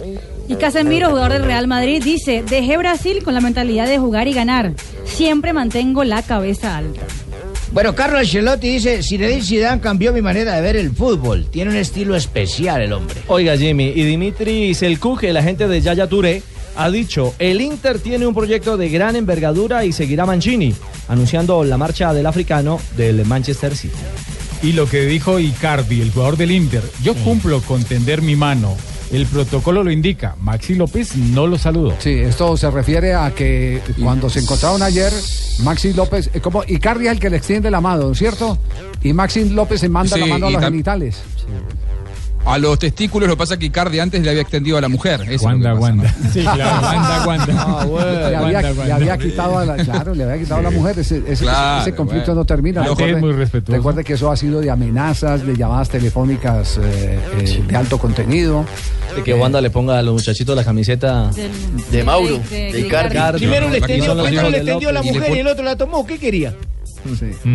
[0.49, 4.33] Y Casemiro, jugador del Real Madrid, dice, dejé Brasil con la mentalidad de jugar y
[4.33, 4.73] ganar.
[5.05, 7.01] Siempre mantengo la cabeza alta.
[7.71, 11.45] Bueno, Carlos Ancelotti dice, Zinedine Zidane cambió mi manera de ver el fútbol.
[11.49, 13.15] Tiene un estilo especial el hombre.
[13.27, 16.43] Oiga, Jimmy, y Dimitri Selkuk, el agente de Yaya Touré,
[16.75, 20.73] ha dicho, el Inter tiene un proyecto de gran envergadura y seguirá Mancini,
[21.07, 23.95] anunciando la marcha del africano del Manchester City.
[24.61, 28.75] Y lo que dijo Icardi, el jugador del Inter, yo cumplo con tender mi mano.
[29.11, 30.35] El protocolo lo indica.
[30.41, 31.93] Maxi López no lo saludó.
[31.99, 35.11] Sí, esto se refiere a que cuando se encontraron ayer,
[35.59, 38.57] Maxi López, eh, como Icardi es el que le extiende la mano, ¿no es cierto?
[39.03, 41.21] Y Maxi López se manda la Sí, mano a los genitales.
[42.45, 44.89] A los testículos lo que pasa es que Icardi antes le había extendido a la
[44.89, 45.21] mujer.
[45.21, 46.15] Eso es Wanda, pasa, Wanda.
[46.33, 47.55] Sí, claro, Wanda, Wanda.
[47.57, 48.95] Ah, bueno, le, había, Wanda, le Wanda.
[48.95, 50.99] había quitado a la, claro, le había quitado a la mujer.
[50.99, 52.41] Ese, ese- Claro, ese conflicto bueno.
[52.41, 52.83] no termina.
[52.83, 53.77] Gente es muy respetuosa.
[53.77, 58.65] recuerde que eso ha sido de amenazas, de llamadas telefónicas eh, eh, de alto contenido.
[59.15, 61.29] De que Wanda le ponga a los muchachitos la camiseta
[61.91, 63.15] De Mauro, de- de de Icardi.
[63.15, 63.39] Icardi.
[63.39, 66.05] Primero le extendió, extendió la mujer y el otro la tomó.
[66.05, 66.53] ¿Qué quería?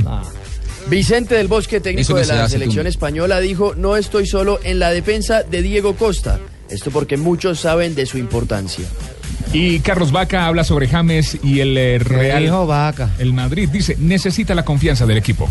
[0.07, 0.22] Ah.
[0.89, 2.89] Vicente del Bosque, técnico no de se la selección tú.
[2.89, 6.41] española, dijo, no estoy solo en la defensa de Diego Costa.
[6.70, 8.86] Esto porque muchos saben de su importancia.
[9.53, 12.43] Y Carlos Vaca habla sobre James y el eh, Real.
[12.43, 13.11] dijo Vaca?
[13.18, 15.49] El Madrid dice, necesita la confianza del equipo.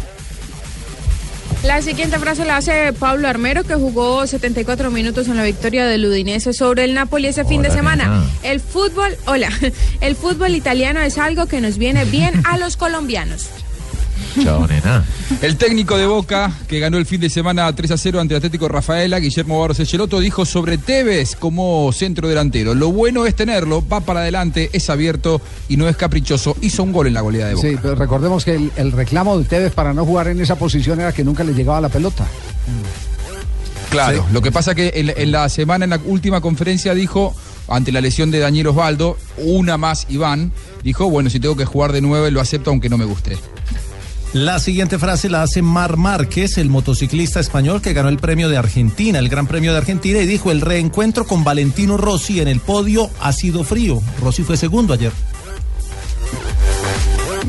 [1.63, 6.05] La siguiente frase la hace Pablo Armero, que jugó 74 minutos en la victoria del
[6.05, 8.05] Udinese sobre el Napoli ese fin de semana.
[8.05, 8.23] nena.
[8.43, 9.49] El fútbol, hola,
[10.01, 13.49] el fútbol italiano es algo que nos viene bien a los colombianos.
[14.43, 15.03] Chao, nena.
[15.41, 18.37] El técnico de Boca, que ganó el fin de semana 3 a 0 ante el
[18.37, 22.75] Atlético Rafaela, Guillermo Barros Echeloto, dijo sobre Tevez como centro delantero.
[22.75, 26.55] Lo bueno es tenerlo, va para adelante, es abierto y no es caprichoso.
[26.61, 27.67] Hizo un gol en la goleada de Boca.
[27.67, 30.99] Sí, pero recordemos que el, el reclamo de Tevez para no jugar en esa posición
[30.99, 32.25] era que nunca le llegaba la pelota.
[33.89, 37.33] Claro, lo que pasa que en, en la semana, en la última conferencia, dijo,
[37.69, 40.51] ante la lesión de Daniel Osvaldo, una más Iván,
[40.83, 43.37] dijo, bueno, si tengo que jugar de nueve, lo acepto aunque no me guste.
[44.33, 48.57] La siguiente frase la hace Mar Márquez, el motociclista español que ganó el premio de
[48.57, 52.59] Argentina, el Gran Premio de Argentina, y dijo, el reencuentro con Valentino Rossi en el
[52.59, 54.01] podio ha sido frío.
[54.21, 55.13] Rossi fue segundo ayer.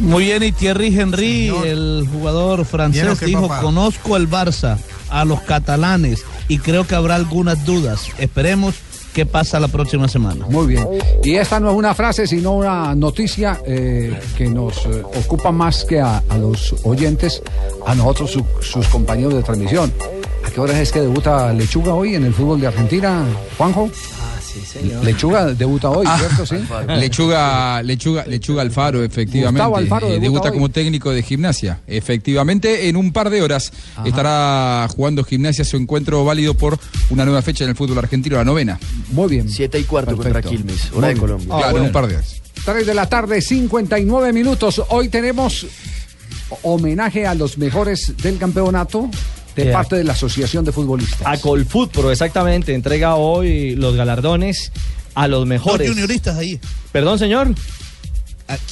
[0.01, 3.61] Muy bien, y Thierry Henry, el jugador francés, ¿o qué, dijo, papá?
[3.61, 4.79] conozco al Barça,
[5.11, 8.07] a los catalanes, y creo que habrá algunas dudas.
[8.19, 8.77] Esperemos
[9.19, 10.47] qué pasa la próxima semana.
[10.49, 10.87] Muy bien.
[11.25, 15.85] Y esta no es una frase, sino una noticia eh, que nos eh, ocupa más
[15.85, 17.43] que a, los oyentes,
[17.85, 19.93] a nosotros, su- sus compañeros de transmisión.
[20.47, 23.25] ¿A qué horas es que debuta Lechuga hoy en el fútbol de Argentina,
[23.57, 23.91] Juanjo?
[24.59, 25.05] Ah, sí, señor.
[25.05, 26.47] Lechuga debuta hoy, ¿cierto?
[26.47, 26.57] Sí.
[26.89, 29.59] Lechuga, Lechuga, Lechuga Alfaro, efectivamente.
[29.61, 31.81] Gustavo Alfaro Eh, debuta como técnico de gimnasia.
[31.87, 33.73] Efectivamente, en un par de horas
[34.05, 36.79] estará jugando gimnasia su encuentro válido por
[37.11, 38.79] una nueva fecha en el fútbol argentino, la novena.
[39.13, 39.49] Muy bien.
[39.49, 40.51] Siete y cuarto contra Perfecto.
[40.51, 41.17] Quilmes, Muy hora de.
[41.17, 41.49] Colombia.
[41.53, 42.37] Ah, claro, en un par de horas.
[42.65, 44.83] 3 de la tarde, 59 minutos.
[44.91, 45.67] Hoy tenemos
[46.63, 49.09] homenaje a los mejores del campeonato
[49.65, 51.21] de parte de la Asociación de Futbolistas.
[51.25, 54.73] A Colfutpro, exactamente, entrega hoy los galardones
[55.15, 55.89] a los Dos mejores.
[55.89, 56.59] junioristas ahí.
[56.93, 57.55] Perdón, señor.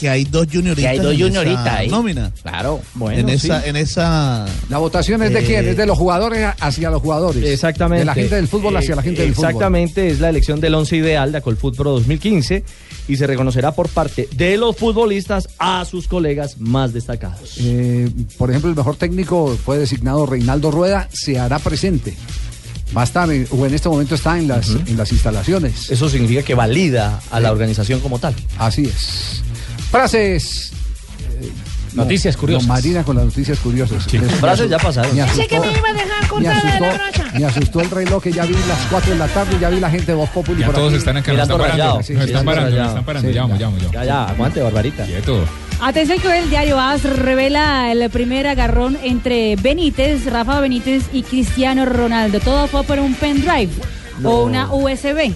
[0.00, 0.82] Que hay dos junioristas.
[0.84, 1.88] Que hay dos junioritas ahí.
[1.88, 2.32] Nómina.
[2.42, 3.18] Claro, bueno.
[3.20, 3.68] en, esa, sí.
[3.68, 4.46] en esa.
[4.70, 5.68] La votación es de Eh, quién?
[5.68, 7.44] Es de los jugadores hacia los jugadores.
[7.44, 7.98] Exactamente.
[8.00, 9.50] De la gente del fútbol hacia la gente del fútbol.
[9.50, 12.64] Exactamente, es la elección del once ideal de Acolfut Pro 2015
[13.08, 17.54] y se reconocerá por parte de los futbolistas a sus colegas más destacados.
[17.60, 22.16] Eh, por ejemplo, el mejor técnico fue designado Reinaldo Rueda, se hará presente.
[22.96, 25.90] Va a estar, en- o en este momento está en las, en las instalaciones.
[25.90, 28.34] Eso significa que valida a la organización como tal.
[28.58, 29.42] Así es.
[29.90, 30.72] Frases.
[31.96, 32.68] Noticias no, curiosas.
[32.68, 34.04] no, Marina con las noticias curiosas.
[34.04, 35.16] Frases asu- ya pasaron.
[35.16, 37.38] Me Pensé que asustó, me iba a dejar me cortada de la asustó, brocha.
[37.38, 39.80] me asustó el reloj que ya vi las 4 de la tarde y ya vi
[39.80, 40.98] la gente de Voz Populi Ya por todos aquí.
[40.98, 41.94] están acá, nos están parando.
[41.96, 43.28] Nos Sí, están parando, nos están parando.
[43.28, 43.60] Sí, Ya vamos, ya.
[43.60, 45.04] ya vamos, ya Ya, ya, aguante, Barbarita.
[45.04, 45.44] Quieto.
[45.80, 51.22] Atención que hoy el diario AS revela el primer agarrón entre Benítez, Rafa Benítez y
[51.22, 52.40] Cristiano Ronaldo.
[52.40, 53.68] Todo fue por un pendrive
[54.24, 55.34] o una USB.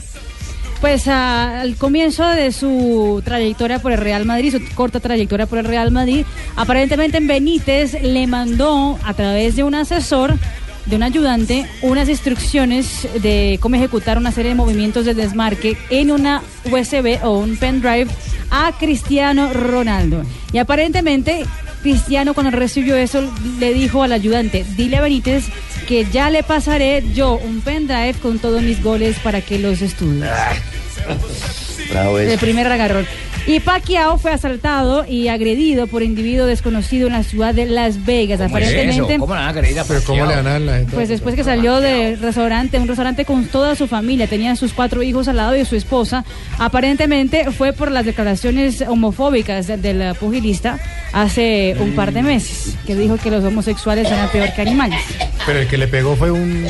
[0.81, 5.59] Pues ah, al comienzo de su trayectoria por el Real Madrid, su corta trayectoria por
[5.59, 6.25] el Real Madrid,
[6.57, 10.39] aparentemente Benítez le mandó a través de un asesor
[10.87, 16.11] de un ayudante unas instrucciones de cómo ejecutar una serie de movimientos de desmarque en
[16.11, 18.09] una USB o un pendrive
[18.51, 20.23] a Cristiano Ronaldo.
[20.51, 21.45] Y aparentemente
[21.83, 23.23] Cristiano cuando recibió eso
[23.59, 25.45] le dijo al ayudante, dile a Benítez
[25.91, 30.25] que ya le pasaré yo un pendrive con todos mis goles para que los estudie.
[31.91, 32.39] Bravo El eso.
[32.41, 33.09] primer agarrón.
[33.47, 38.41] Y Pacquiao fue asaltado y agredido por individuo desconocido en la ciudad de Las Vegas.
[38.41, 40.93] Aparentemente, ¿Cómo la van a creer a Pero ¿cómo le van a la gente?
[40.95, 45.03] pues después que salió del restaurante, un restaurante con toda su familia, tenía sus cuatro
[45.03, 46.25] hijos al lado de su esposa,
[46.59, 50.79] aparentemente fue por las declaraciones homofóbicas de- del pugilista
[51.13, 55.01] hace un par de meses, que dijo que los homosexuales eran peor que animales.
[55.47, 56.67] Pero el que le pegó fue un...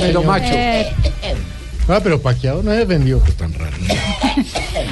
[0.00, 0.52] Mero macho.
[0.54, 0.86] Eh,
[1.92, 3.18] Ah, pero Paquiao no se defendió.
[3.18, 3.76] Pues tan raro.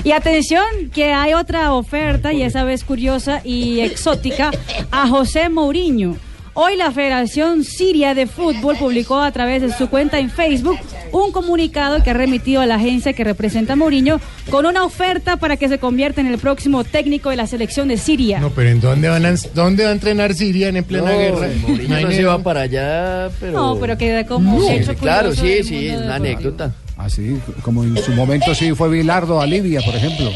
[0.04, 4.50] Y atención, que hay otra oferta, y esa vez curiosa y exótica,
[4.90, 6.16] a José Mourinho.
[6.60, 10.76] Hoy la Federación Siria de Fútbol publicó a través de su cuenta en Facebook
[11.12, 14.20] un comunicado que ha remitido a la agencia que representa a Mourinho
[14.50, 17.96] con una oferta para que se convierta en el próximo técnico de la selección de
[17.96, 18.40] Siria.
[18.40, 21.48] No, pero ¿en dónde van a, dónde va a entrenar Siria en plena No, guerra?
[21.64, 23.52] Mourinho no se va para allá, pero...
[23.52, 26.14] No, pero queda como Sí, hecho claro, sí, sí, mundo una deportivo.
[26.14, 26.72] anécdota.
[26.98, 30.30] Así, como en su momento sí fue Bilardo a Libia, por ejemplo.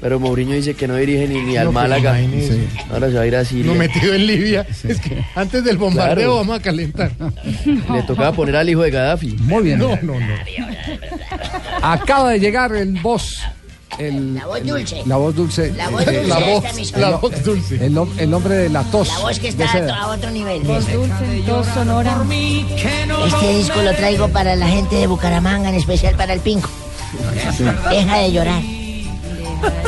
[0.00, 2.16] Pero Mourinho dice que no dirige ni, ni al Málaga.
[2.18, 2.66] Sí.
[2.90, 3.66] Ahora se va a ir a Siria.
[3.66, 4.66] No metido en Libia.
[4.84, 6.36] Es que antes del bombardeo Claro.
[6.36, 7.10] vamos a calentar.
[7.64, 9.36] Le tocaba poner al hijo de Gaddafi.
[9.40, 9.78] Muy bien.
[9.78, 10.34] No, no, no.
[11.82, 13.40] Acaba de llegar el voz.
[13.98, 15.02] El, La voz el- dulce.
[15.06, 15.72] La voz dulce.
[15.74, 17.86] La voz dulce la voz, la voz dulce.
[17.86, 19.08] El, hombre de la tos.
[19.08, 20.62] La voz que de está a otro nivel.
[20.62, 22.16] Voz dulce, voz sonora.
[23.26, 26.68] Este disco lo traigo para la gente de Bucaramanga, en especial para el Pinco.
[27.90, 28.62] Deja de llorar.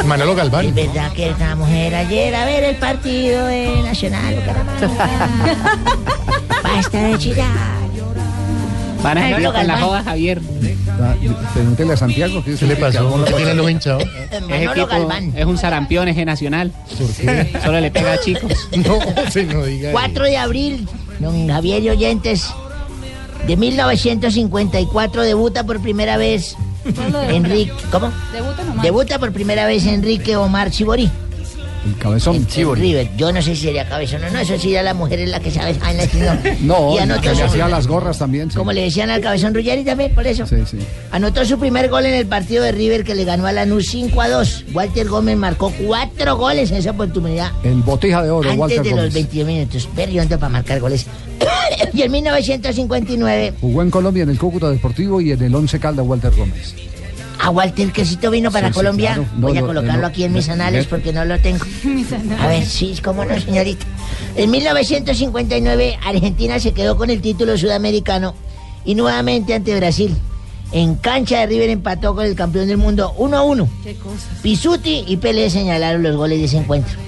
[0.05, 0.67] Manolo Galván.
[0.67, 4.89] Es verdad que esta mujer ayer a ver el partido de Nacional Bucaramanga.
[6.63, 7.86] Basta de chillar.
[9.07, 10.41] Van a seguir con la joda, Javier.
[11.01, 11.15] Ah,
[11.55, 12.43] Pregúntele a Santiago.
[12.43, 13.25] ¿Qué ¿Qué le pasó?
[13.25, 14.03] ¿Qué tiene los hinchados?
[14.03, 16.73] Ese Manolo tipo es un sarampión, eje nacional.
[16.99, 17.53] ¿Por qué?
[17.63, 18.53] Solo le pega a chicos.
[18.77, 18.99] No,
[19.31, 19.93] se no diga.
[19.93, 20.89] 4 de abril,
[21.21, 22.51] don Javier y oyentes,
[23.47, 26.57] de 1954 debuta por primera vez
[27.29, 27.73] Enrique.
[27.93, 28.11] ¿Cómo?
[28.33, 28.83] Debuta nomás.
[28.83, 31.11] Debuta por primera vez Enrique Omar Chiborí.
[31.87, 32.37] El cabezón.
[32.37, 33.11] en River.
[33.17, 35.41] Yo no sé si sería cabezón o no, eso sí ya la mujer es la
[35.41, 35.77] que sabe.
[35.81, 35.97] Ay,
[36.63, 38.51] No, y y anotó que le hacía las gorras también.
[38.51, 38.57] sí.
[38.57, 40.47] como le decían al cabezón Ruggeri también, por eso.
[40.47, 40.79] Sí, sí.
[41.13, 44.21] Anotó su primer gol en el partido de River que le ganó a Lanús 5
[44.21, 44.65] a 2.
[44.73, 47.53] Walter Gómez marcó cuatro goles en esa oportunidad.
[47.63, 49.05] El botija de oro, Antes Walter de Gómez.
[49.05, 49.89] los 22 minutos.
[49.95, 51.07] Berriondo para marcar goles.
[51.93, 56.07] y en 1959, Jugó en Colombia en el Cúcuta Deportivo y en el Once Caldas
[56.07, 56.75] Walter Gómez.
[57.39, 59.15] A Walter Quesito vino para Sí, sí, Colombia.
[59.15, 59.29] claro.
[59.37, 60.91] No, Voy a no, colocarlo no, aquí en mis no, anales no.
[60.91, 61.65] porque no lo tengo.
[62.41, 63.85] A ver, sí, cómo no, señorita.
[64.37, 68.35] En 1959, Argentina se quedó con el título sudamericano
[68.85, 70.17] y nuevamente ante Brasil.
[70.73, 73.69] En cancha de River empató con el campeón del mundo 1 a 1.
[73.85, 73.97] Qué.
[74.43, 76.99] Pisuti y Pelé señalaron los goles de ese encuentro.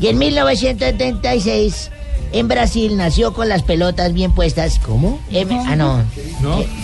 [0.00, 1.90] Y en 1976,
[2.32, 4.78] en Brasil, nació con las pelotas bien puestas.
[4.80, 5.20] ¿Cómo?
[5.66, 6.02] ah, no.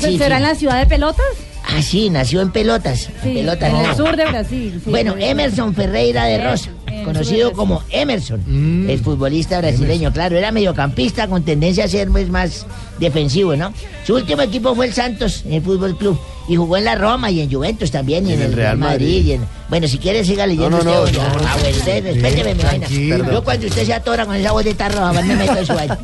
[0.00, 0.42] Sí, ¿Será sí.
[0.42, 1.24] en la ciudad de pelotas?
[1.72, 3.08] Ah, sí, nació en pelotas.
[3.22, 3.70] Sí, pelotas.
[3.72, 4.80] en el sur de Brasil.
[4.84, 4.90] sí.
[4.90, 11.28] Bueno, Emerson Ferreira de Rosa, en conocido como Emerson, el futbolista brasileño, claro, era mediocampista
[11.28, 12.66] con tendencia a ser pues, más
[12.98, 13.72] defensivo, ¿no?
[14.04, 16.18] Su último equipo fue el Santos, en el Fútbol Club,
[16.48, 19.24] y jugó en la Roma y en Juventus también, y en, el Real Madrid.
[19.24, 21.16] y en- bueno, si quiere siga leyendo No, no, usted.
[21.18, 21.34] no, oiga.
[21.40, 22.86] no, Ah, bueno, usted, respéteme mi vaina.
[22.88, 23.32] tranquilo.
[23.32, 25.98] Yo cuando usted se atora con esa voz de tarro, me meto en su vaina.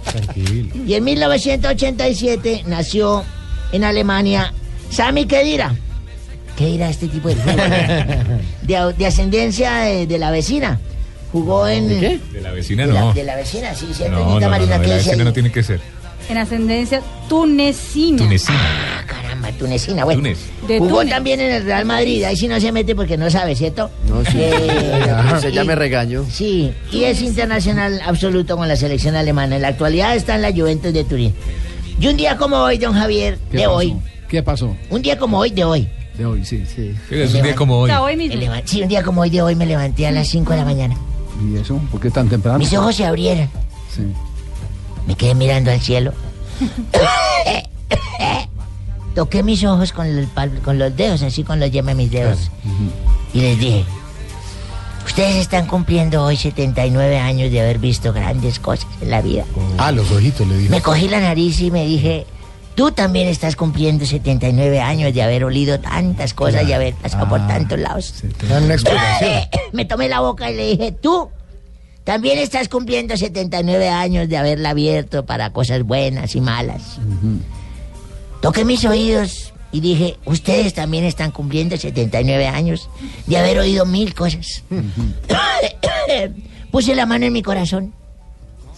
[0.86, 3.24] Y en 1987 nació
[3.72, 4.52] en Alemania
[4.90, 5.74] Sami Khedira.
[6.56, 7.56] ¿Qué dirá este tipo de fútbol?
[8.62, 10.80] de, de ascendencia de, de la vecina.
[11.32, 11.88] Jugó en.
[11.88, 12.20] ¿De qué?
[12.32, 13.08] De la vecina De, no.
[13.08, 14.96] la, de la vecina, sí, sí, No, no, Doñita no, Marina, no, de ¿qué la
[14.96, 15.24] vecina ahí?
[15.24, 15.80] no tiene que ser.
[16.30, 18.18] En ascendencia tunecina.
[18.18, 19.04] Tunecina.
[19.06, 20.22] Caramba, tunecina, bueno.
[20.22, 20.38] Túnez.
[20.78, 21.10] Jugó Túnez.
[21.10, 23.90] también en el Real Madrid, ahí sí no se mete porque no sabe, ¿cierto?
[24.08, 24.38] No, sí.
[25.34, 26.24] Usted ya y- me regañó.
[26.30, 29.56] Sí, y es internacional absoluto con la selección alemana.
[29.56, 31.34] En la actualidad está en la Juventus de Turín.
[32.00, 33.76] Y un día como hoy, don Javier, ¿Qué de pasó?
[33.76, 33.94] hoy,
[34.28, 34.74] ¿Qué pasó?
[34.90, 35.88] un día como hoy, de hoy.
[36.16, 36.64] De hoy, sí.
[36.66, 36.94] sí.
[37.10, 38.16] Es un día como hoy.
[38.16, 38.52] mismo.
[38.64, 40.96] Sí, un día como hoy, de hoy me levanté a las 5 de la mañana.
[41.52, 41.78] ¿Y eso?
[41.90, 42.58] ¿Por qué tan temprano?
[42.58, 43.48] Mis ojos se abrieron.
[43.94, 44.02] Sí.
[45.06, 46.12] Me quedé mirando al cielo.
[49.14, 52.10] Toqué mis ojos con, el pal- con los dedos, así con los yemas de mis
[52.10, 52.50] dedos.
[53.32, 53.84] Y les dije,
[55.06, 59.44] ustedes están cumpliendo hoy 79 años de haber visto grandes cosas en la vida.
[59.78, 60.70] Ah, los ojitos le digo.
[60.70, 62.26] Me cogí la nariz y me dije,
[62.76, 67.44] tú también estás cumpliendo 79 años de haber olido tantas cosas y haber pasado por
[67.48, 68.22] tantos lados.
[69.72, 71.30] Me tomé la boca y le dije, tú
[72.04, 76.98] también estás cumpliendo 79 años de haberla abierto para cosas buenas y malas.
[78.42, 82.90] Toqué mis oídos y dije, ustedes también están cumpliendo 79 años
[83.26, 84.62] de haber oído mil cosas.
[86.70, 87.94] Puse la mano en mi corazón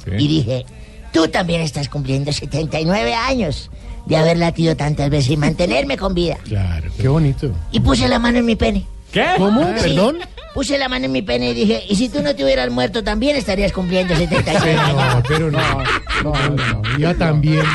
[0.06, 0.64] y dije,
[1.12, 3.70] tú también estás cumpliendo 79 años
[4.08, 6.36] de haber latido tantas veces y mantenerme con vida.
[6.44, 7.50] Claro, qué bonito.
[7.72, 8.86] Y puse la mano en mi pene.
[9.12, 9.24] ¿Qué?
[9.36, 9.62] ¿Cómo?
[9.78, 9.82] Sí.
[9.94, 10.18] ¿Perdón?
[10.54, 13.04] Puse la mano en mi pene y dije, y si tú no te hubieras muerto
[13.04, 15.22] también estarías cumpliendo 79 No, años.
[15.28, 15.58] pero no.
[16.24, 16.98] No, no, no.
[16.98, 17.62] Iba también.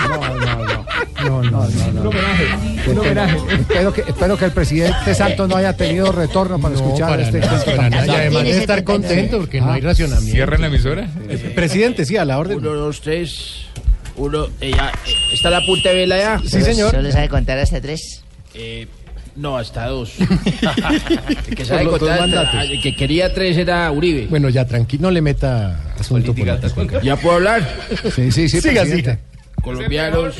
[1.23, 1.64] No, no, no.
[1.64, 2.03] No, no, no.
[2.03, 2.91] no.
[2.91, 3.38] Un homenaje.
[3.61, 7.39] Espero que, espero que el presidente Santos no haya tenido retorno para escuchar para este
[7.39, 8.05] nada, para nada.
[8.05, 10.34] Y además de estar contento porque no hay racionamiento.
[10.34, 11.07] ¿Cierran la emisora?
[11.30, 12.57] Eh, Presidente, sí, a la orden.
[12.57, 13.68] Uno, dos, tres.
[14.15, 16.40] Uno, ya, eh, ¿está la punta de vela ya?
[16.40, 16.91] Sí, señor.
[16.91, 18.23] ¿Solo sabe contar hasta tres?
[18.53, 18.88] Eh,
[19.35, 20.14] no, hasta dos.
[20.19, 24.27] El que sabe Por los contar, que quería tres era Uribe.
[24.27, 26.99] Bueno, ya tranquilo, no le meta asunto político.
[27.02, 27.68] ¿Ya puedo hablar?
[28.15, 29.19] Sí, sí, sí, Siga, presidente.
[29.61, 30.35] Colombianos.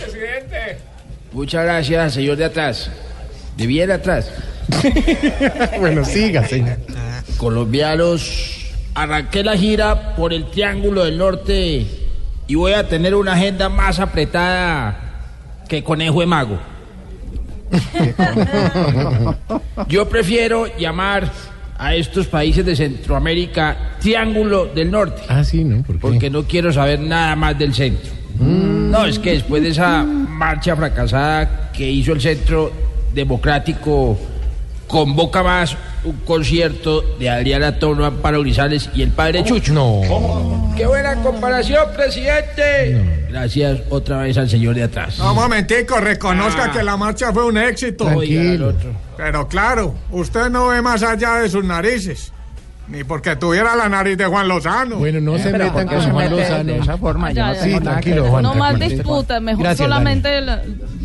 [1.32, 2.92] Muchas gracias, señor de atrás.
[3.58, 4.32] De bien atrás.
[5.80, 6.78] Bueno, siga, señor.
[7.38, 11.86] Colombianos, arranqué la gira por el Triángulo del Norte
[12.48, 15.00] y voy a tener una agenda más apretada
[15.68, 16.60] que conejo de mago.
[19.88, 21.32] Yo prefiero llamar
[21.78, 25.24] a estos países de Centroamérica Triángulo del Norte.
[25.28, 25.84] Ah, sí, ¿no?
[25.84, 26.02] ¿Por qué?
[26.02, 28.12] Porque no quiero saber nada más del centro.
[28.40, 32.72] No, es que después de esa marcha fracasada que hizo el Centro
[33.14, 34.20] Democrático,
[34.94, 39.74] convoca más un concierto de Adriana Toro, Amparo Grisales y el padre Chucho.
[39.74, 40.72] No.
[40.78, 43.26] ¡Qué buena comparación, presidente!
[43.28, 45.18] Gracias otra vez al señor de atrás.
[45.18, 46.72] No, un momentico, reconozca Ah.
[46.72, 48.06] que la marcha fue un éxito.
[48.06, 48.92] Otro.
[49.18, 52.32] Pero claro, usted no ve más allá de sus narices.
[52.88, 54.98] Ni porque tuviera la nariz de Juan Lozano.
[54.98, 56.64] Bueno, no se metan ¿por qué con Juan Lozano.
[56.74, 57.30] de esa forma?
[57.32, 57.64] Yo Ya, no.
[57.64, 58.26] Sí, tranquilo.
[58.26, 58.44] Juan.
[58.44, 58.96] No más tranquilo.
[59.04, 60.62] disputas, mejor Gracias, solamente la-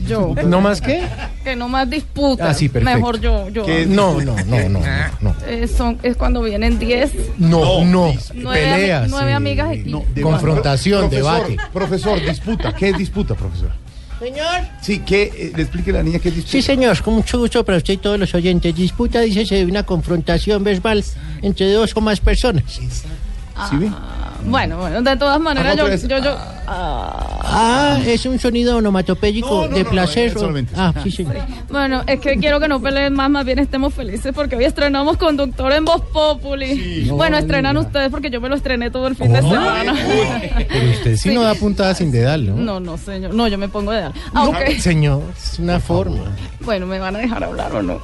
[0.09, 0.35] yo.
[0.47, 1.06] ¿No más qué?
[1.44, 2.48] Que no más disputas.
[2.48, 2.97] Ah, sí, perfecto.
[2.98, 3.48] Mejor yo.
[3.51, 3.64] yo.
[3.64, 4.80] Que- No, no, no, no,
[5.20, 5.35] no.
[5.47, 8.12] Eh, son, es cuando vienen 10, No, no.
[8.35, 9.09] nueve, Peleas.
[9.10, 9.94] nueve eh, amigas aquí.
[10.22, 11.56] Confrontación, debate.
[11.72, 12.74] Profesor, disputa.
[12.74, 13.70] ¿Qué es disputa, profesor?
[14.18, 14.47] Señor.
[14.82, 15.30] Sí, ¿qué?
[15.32, 16.51] eh, le explique a la niña qué es disputa.
[16.52, 18.74] Sí, señor, con mucho gusto para usted y todos los oyentes.
[18.74, 21.05] Disputa, dícese, de una confrontación verbal
[21.40, 22.64] entre dos o más personas.
[23.70, 23.90] ¿Sí ve?
[24.47, 26.09] Bueno, bueno, de todas maneras, Haga yo, otra vez.
[26.09, 26.36] yo, yo,
[27.51, 30.35] Ah, es un sonido onomatopéyico No, no, de no, placer.
[30.35, 30.74] no, solamente.
[30.77, 31.36] ah, sí, señor.
[31.70, 35.16] bueno, es que quiero que no peleen más, más bien estemos felices porque hoy estrenamos
[35.16, 37.09] conductor en Voz Populi.
[37.10, 39.94] bueno, estrenan ustedes porque yo me lo estrené todo el fin de semana.
[40.69, 41.35] Pero usted sí, Sí.
[41.35, 42.56] no da puntada sin dedal, ¿no?
[42.56, 43.35] No, no, señor.
[43.35, 44.12] No, yo me pongo de edad.
[44.35, 46.24] Aunque, Señor, es una forma.
[46.60, 47.98] bueno, me van a dejar hablar o no.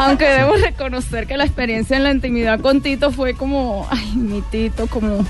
[0.00, 4.42] Aunque debo reconocer que la experiencia en la intimidad con Tito fue como, ay, mi
[4.42, 5.24] Tito, como,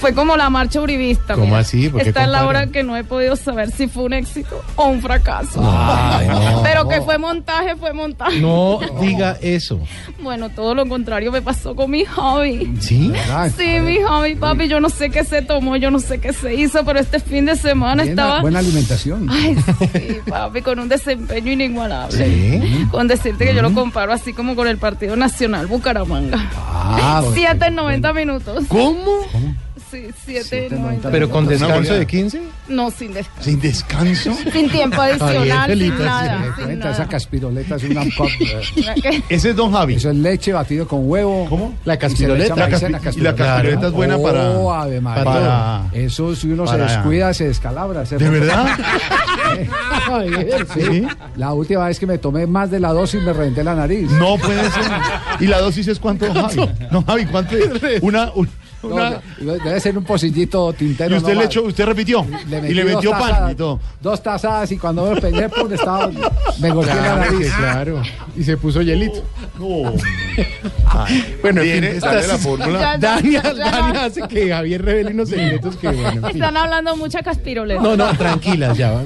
[0.00, 1.34] fue como la marcha uribista.
[1.34, 1.58] ¿Cómo mira.
[1.58, 1.88] así?
[1.88, 4.62] ¿Por qué Esta es la hora que no he podido saber si fue un éxito
[4.76, 5.60] o un fracaso.
[5.62, 6.60] Ay, no.
[6.62, 8.40] Pero que fue montaje, fue montaje.
[8.40, 9.80] No diga eso.
[10.22, 12.72] Bueno, todo lo contrario me pasó con mi hobby.
[12.80, 13.12] ¿Sí?
[13.56, 16.54] Sí, mi hobby, papi, yo no sé qué se tomó, yo no sé qué se
[16.54, 18.40] hizo, pero este fin de semana Bien, estaba...
[18.40, 19.28] Buena alimentación.
[19.30, 19.56] Ay,
[19.92, 22.16] sí, papi, con un desempeño inigualable.
[22.16, 22.86] Sí.
[22.90, 26.38] Con decirte que yo lo comparo así como con el Partido Nacional Bucaramanga.
[26.54, 27.34] Ah, bueno.
[27.34, 28.64] Siete en 90 minutos.
[28.68, 29.26] ¿Cómo?
[29.90, 32.42] Sí, siete en 90 ¿Pero con descanso de 15?
[32.68, 33.42] No, sin descanso.
[33.42, 34.32] ¿Sin descanso?
[34.52, 36.54] Sin tiempo adicional, sin nada.
[36.56, 38.28] sin esa caspiroleta es una pop.
[38.40, 39.22] eh.
[39.28, 39.94] Ese es Don Javi.
[39.94, 41.46] Eso es leche batido con huevo.
[41.48, 41.74] ¿Cómo?
[41.84, 42.54] La caspiroleta.
[42.54, 45.24] La caspi- y la caspiroleta es buena para- Oh, Ave María.
[45.24, 48.04] para- Eso si uno para- se descuida, se descalabra.
[48.04, 48.66] se ¿De verdad?
[50.74, 51.06] sí.
[51.36, 54.10] La última vez que me tomé más de la dosis me reventé la nariz.
[54.12, 54.82] No puede ser.
[55.40, 56.70] ¿Y la dosis es cuánto, Don Javi?
[56.90, 58.02] No, Javi, ¿cuánto es?
[58.02, 58.48] Una, un-
[58.82, 59.20] No,
[59.58, 61.14] debe ser un pocillito tintero.
[61.14, 62.24] Y usted no le echó, usted repitió.
[62.68, 63.80] y le metió pan tazadas, y todo.
[64.00, 66.08] Dos tazadas y cuando me pegué, pum, estaba,
[66.60, 67.38] me golpeé la Claro, nariz.
[67.50, 68.02] que claro.
[68.36, 69.22] Y se puso hielito.
[69.58, 69.92] No.
[71.42, 72.96] Bueno, en Tiene- es- la fórmula.
[72.98, 73.42] Dania.
[73.42, 76.36] Dania hace que Javier revele unos secretos que, bueno, en.
[76.36, 77.80] Están hablando mucha caspiroleta.
[77.80, 79.02] No, no, tranquilas ya.